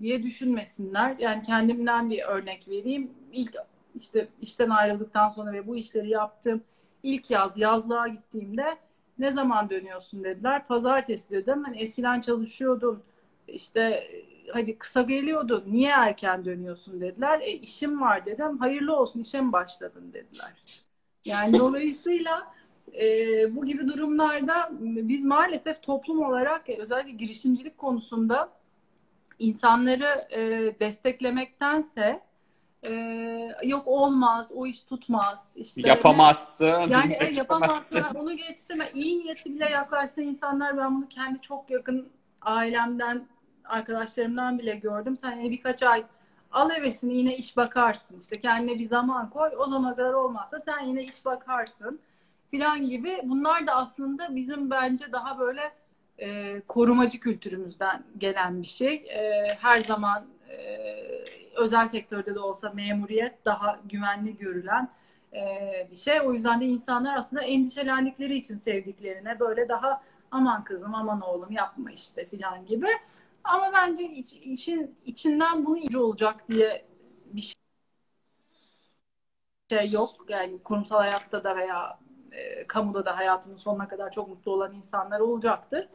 diye 0.00 0.22
düşünmesinler. 0.22 1.16
Yani 1.18 1.42
kendimden 1.42 2.10
bir 2.10 2.22
örnek 2.22 2.68
vereyim. 2.68 3.10
İlk 3.32 3.56
işte 3.94 4.28
işten 4.40 4.70
ayrıldıktan 4.70 5.28
sonra 5.28 5.52
ve 5.52 5.66
bu 5.66 5.76
işleri 5.76 6.10
yaptım. 6.10 6.62
İlk 7.04 7.30
yaz 7.30 7.58
yazlığa 7.58 8.08
gittiğimde 8.08 8.76
ne 9.18 9.32
zaman 9.32 9.70
dönüyorsun 9.70 10.24
dediler. 10.24 10.66
Pazartesi 10.66 11.30
dedim. 11.30 11.64
Hani 11.64 11.78
eskiden 11.82 12.20
çalışıyordun. 12.20 13.02
İşte 13.48 14.10
hadi 14.52 14.78
kısa 14.78 15.02
geliyordun. 15.02 15.64
Niye 15.66 15.90
erken 15.90 16.44
dönüyorsun 16.44 17.00
dediler. 17.00 17.40
E 17.40 17.52
işim 17.52 18.00
var 18.00 18.26
dedim. 18.26 18.58
Hayırlı 18.58 18.96
olsun 18.96 19.20
işe 19.20 19.40
mi 19.40 19.52
başladın 19.52 20.12
dediler. 20.12 20.52
Yani 21.24 21.52
dolayısıyla 21.58 22.54
e, 23.02 23.06
bu 23.56 23.66
gibi 23.66 23.88
durumlarda 23.88 24.70
biz 24.80 25.24
maalesef 25.24 25.82
toplum 25.82 26.22
olarak 26.22 26.70
e, 26.70 26.76
özellikle 26.76 27.12
girişimcilik 27.12 27.78
konusunda 27.78 28.52
insanları 29.38 30.26
e, 30.30 30.40
desteklemektense 30.80 32.20
e, 32.84 32.92
yok 33.62 33.86
olmaz, 33.86 34.52
o 34.54 34.66
iş 34.66 34.80
tutmaz. 34.80 35.52
işte 35.56 35.80
Yapamazsın. 35.84 36.88
yani 36.88 37.12
e, 37.20 37.32
yapamazsın. 37.34 38.04
Onu 38.14 38.36
geçtim. 38.36 38.78
İyi 38.94 39.18
niyetli 39.18 39.54
bile 39.54 39.64
yaklaşsa 39.64 40.22
insanlar 40.22 40.76
ben 40.76 40.96
bunu 40.96 41.08
kendi 41.08 41.40
çok 41.40 41.70
yakın 41.70 42.08
ailemden, 42.42 43.26
arkadaşlarımdan 43.64 44.58
bile 44.58 44.74
gördüm. 44.74 45.16
Sen 45.16 45.32
yine 45.32 45.50
birkaç 45.50 45.82
ay 45.82 46.04
al 46.52 46.70
hevesini 46.70 47.14
yine 47.14 47.36
iş 47.36 47.56
bakarsın. 47.56 48.20
İşte 48.20 48.40
kendine 48.40 48.78
bir 48.78 48.86
zaman 48.86 49.30
koy. 49.30 49.50
O 49.58 49.66
zamana 49.66 49.96
kadar 49.96 50.12
olmazsa 50.12 50.60
sen 50.60 50.84
yine 50.84 51.02
iş 51.04 51.24
bakarsın 51.24 52.00
filan 52.50 52.82
gibi. 52.82 53.20
Bunlar 53.24 53.66
da 53.66 53.72
aslında 53.72 54.36
bizim 54.36 54.70
bence 54.70 55.12
daha 55.12 55.38
böyle 55.38 55.72
e, 56.18 56.60
korumacı 56.60 57.20
kültürümüzden 57.20 58.04
gelen 58.18 58.62
bir 58.62 58.66
şey. 58.66 58.94
E, 58.94 59.48
her 59.60 59.80
zaman 59.80 60.24
e, 60.50 60.56
özel 61.56 61.88
sektörde 61.88 62.34
de 62.34 62.40
olsa 62.40 62.70
memuriyet 62.70 63.44
daha 63.44 63.80
güvenli 63.84 64.36
görülen 64.36 64.88
e, 65.32 65.40
bir 65.90 65.96
şey. 65.96 66.20
O 66.20 66.32
yüzden 66.32 66.60
de 66.60 66.64
insanlar 66.64 67.16
aslında 67.16 67.42
endişelendikleri 67.42 68.36
için 68.36 68.58
sevdiklerine 68.58 69.40
böyle 69.40 69.68
daha 69.68 70.02
aman 70.30 70.64
kızım 70.64 70.94
aman 70.94 71.20
oğlum 71.20 71.52
yapma 71.52 71.90
işte 71.90 72.26
filan 72.26 72.66
gibi. 72.66 72.88
Ama 73.44 73.72
bence 73.72 74.04
iç, 74.04 74.32
için 74.32 74.94
içinden 75.04 75.64
bunu 75.66 75.78
iyice 75.78 75.98
olacak 75.98 76.48
diye 76.48 76.84
bir 77.32 77.54
şey 79.70 79.90
yok. 79.90 80.10
Yani 80.28 80.62
kurumsal 80.62 80.98
hayatta 80.98 81.44
da 81.44 81.56
veya 81.56 81.98
e, 82.32 82.66
kamuda 82.66 83.04
da 83.04 83.16
hayatının 83.16 83.56
sonuna 83.56 83.88
kadar 83.88 84.12
çok 84.12 84.28
mutlu 84.28 84.52
olan 84.52 84.74
insanlar 84.74 85.20
olacaktır. 85.20 85.88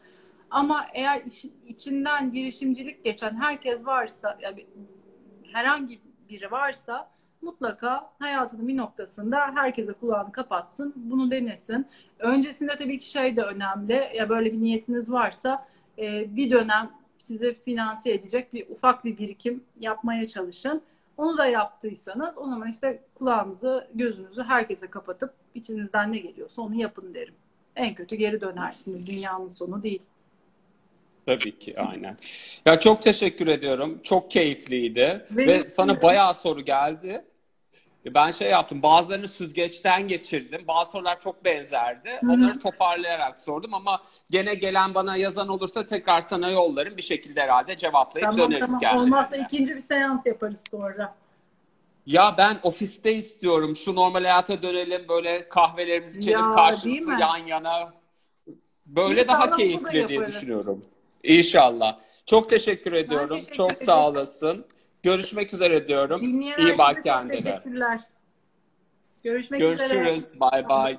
Ama 0.49 0.85
eğer 0.93 1.21
iş, 1.21 1.45
içinden 1.67 2.31
girişimcilik 2.31 3.03
geçen 3.03 3.35
herkes 3.41 3.85
varsa, 3.85 4.37
yani 4.41 4.65
herhangi 5.53 5.99
biri 6.29 6.51
varsa 6.51 7.09
mutlaka 7.41 8.09
hayatının 8.19 8.67
bir 8.67 8.77
noktasında 8.77 9.37
herkese 9.55 9.93
kulağını 9.93 10.31
kapatsın, 10.31 10.93
bunu 10.95 11.31
denesin. 11.31 11.87
Öncesinde 12.19 12.75
tabii 12.77 12.99
ki 12.99 13.09
şey 13.09 13.35
de 13.35 13.41
önemli. 13.41 14.09
Ya 14.15 14.29
böyle 14.29 14.53
bir 14.53 14.61
niyetiniz 14.61 15.11
varsa 15.11 15.67
e, 15.97 16.35
bir 16.35 16.51
dönem 16.51 16.91
size 17.17 17.53
finanse 17.53 18.11
edecek 18.11 18.53
bir 18.53 18.69
ufak 18.69 19.05
bir 19.05 19.17
birikim 19.17 19.63
yapmaya 19.79 20.27
çalışın. 20.27 20.81
Onu 21.17 21.37
da 21.37 21.45
yaptıysanız 21.45 22.37
o 22.37 22.45
zaman 22.45 22.67
işte 22.67 23.03
kulağınızı, 23.15 23.87
gözünüzü 23.93 24.43
herkese 24.43 24.87
kapatıp 24.87 25.33
içinizden 25.55 26.11
ne 26.11 26.17
geliyorsa 26.17 26.61
onu 26.61 26.75
yapın 26.75 27.13
derim. 27.13 27.33
En 27.75 27.95
kötü 27.95 28.15
geri 28.15 28.41
dönersiniz. 28.41 29.07
Dünyanın 29.07 29.49
sonu 29.49 29.83
değil. 29.83 30.01
Tabii 31.25 31.59
ki 31.59 31.75
aynen. 31.79 32.17
Ya 32.65 32.79
çok 32.79 33.01
teşekkür 33.01 33.47
ediyorum. 33.47 33.99
Çok 34.03 34.31
keyifliydi. 34.31 35.25
Benim 35.31 35.49
Ve 35.49 35.61
sana 35.69 35.97
de. 35.97 36.01
bayağı 36.01 36.33
soru 36.33 36.61
geldi. 36.61 37.25
Ben 38.05 38.31
şey 38.31 38.49
yaptım. 38.49 38.83
Bazılarını 38.83 39.27
süzgeçten 39.27 40.07
geçirdim. 40.07 40.61
Bazı 40.67 40.91
sorular 40.91 41.19
çok 41.19 41.45
benzerdi. 41.45 42.19
Onları 42.23 42.59
toparlayarak 42.59 43.37
sordum 43.39 43.73
ama 43.73 44.01
gene 44.29 44.55
gelen 44.55 44.93
bana 44.95 45.15
yazan 45.17 45.47
olursa 45.47 45.87
tekrar 45.87 46.21
sana 46.21 46.51
yollarım. 46.51 46.97
Bir 46.97 47.01
şekilde 47.01 47.41
herhalde 47.41 47.77
cevaplayıp 47.77 48.29
Tamam 48.31 48.51
döneriz 48.51 48.65
tamam. 48.67 48.79
kendilerine. 48.79 49.01
Olmazsa 49.03 49.35
ikinci 49.37 49.75
bir 49.75 49.81
seans 49.81 50.25
yaparız 50.25 50.63
sonra. 50.71 51.15
Ya 52.05 52.35
ben 52.37 52.59
ofiste 52.63 53.13
istiyorum. 53.13 53.75
Şu 53.75 53.95
normal 53.95 54.21
hayata 54.23 54.61
dönelim. 54.61 55.07
Böyle 55.09 55.49
kahvelerimizi 55.49 56.19
içelim 56.19 56.39
Ya, 56.39 56.51
karşılıklı 56.51 57.01
mi? 57.01 57.21
yan 57.21 57.37
yana. 57.37 57.93
Böyle 58.85 59.21
İnşallah 59.23 59.39
daha 59.47 59.57
keyifli 59.57 60.07
diye 60.07 60.27
düşünüyorum. 60.27 60.85
İnşallah. 61.23 61.99
Çok 62.25 62.49
teşekkür 62.49 62.93
ediyorum. 62.93 63.35
teşekkür 63.39 63.55
çok 63.55 63.71
ederim. 63.71 63.85
sağ 63.85 64.07
olasın. 64.09 64.65
Görüşmek 65.03 65.53
üzere 65.53 65.87
diyorum. 65.87 66.21
Dinleyen 66.21 66.57
İyi 66.59 66.77
bak 66.77 67.03
kendine. 67.03 67.37
teşekkürler. 67.41 67.99
Görüşmek 69.23 69.61
üzere. 69.61 69.93
Görüşürüz. 69.93 70.39
Bay 70.39 70.69
bay. 70.69 70.97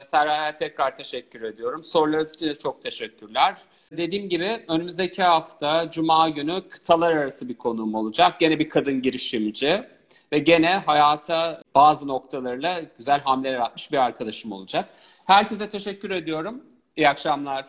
Serra'ya 0.00 0.56
tekrar 0.56 0.94
teşekkür 0.96 1.42
ediyorum. 1.42 1.82
Sorularınız 1.82 2.34
için 2.34 2.46
de 2.46 2.54
çok 2.54 2.82
teşekkürler. 2.82 3.56
Dediğim 3.92 4.28
gibi 4.28 4.64
önümüzdeki 4.68 5.22
hafta 5.22 5.90
Cuma 5.90 6.28
günü 6.28 6.68
kıtalar 6.68 7.12
arası 7.12 7.48
bir 7.48 7.54
konuğum 7.54 7.94
olacak. 7.94 8.40
Gene 8.40 8.58
bir 8.58 8.68
kadın 8.68 9.02
girişimci 9.02 9.84
ve 10.32 10.38
gene 10.38 10.68
hayata 10.86 11.62
bazı 11.74 12.08
noktalarıyla 12.08 12.80
güzel 12.98 13.20
hamleler 13.20 13.58
atmış 13.58 13.92
bir 13.92 13.96
arkadaşım 13.96 14.52
olacak. 14.52 14.88
Herkese 15.26 15.70
teşekkür 15.70 16.10
ediyorum. 16.10 16.62
İyi 16.96 17.08
akşamlar. 17.08 17.66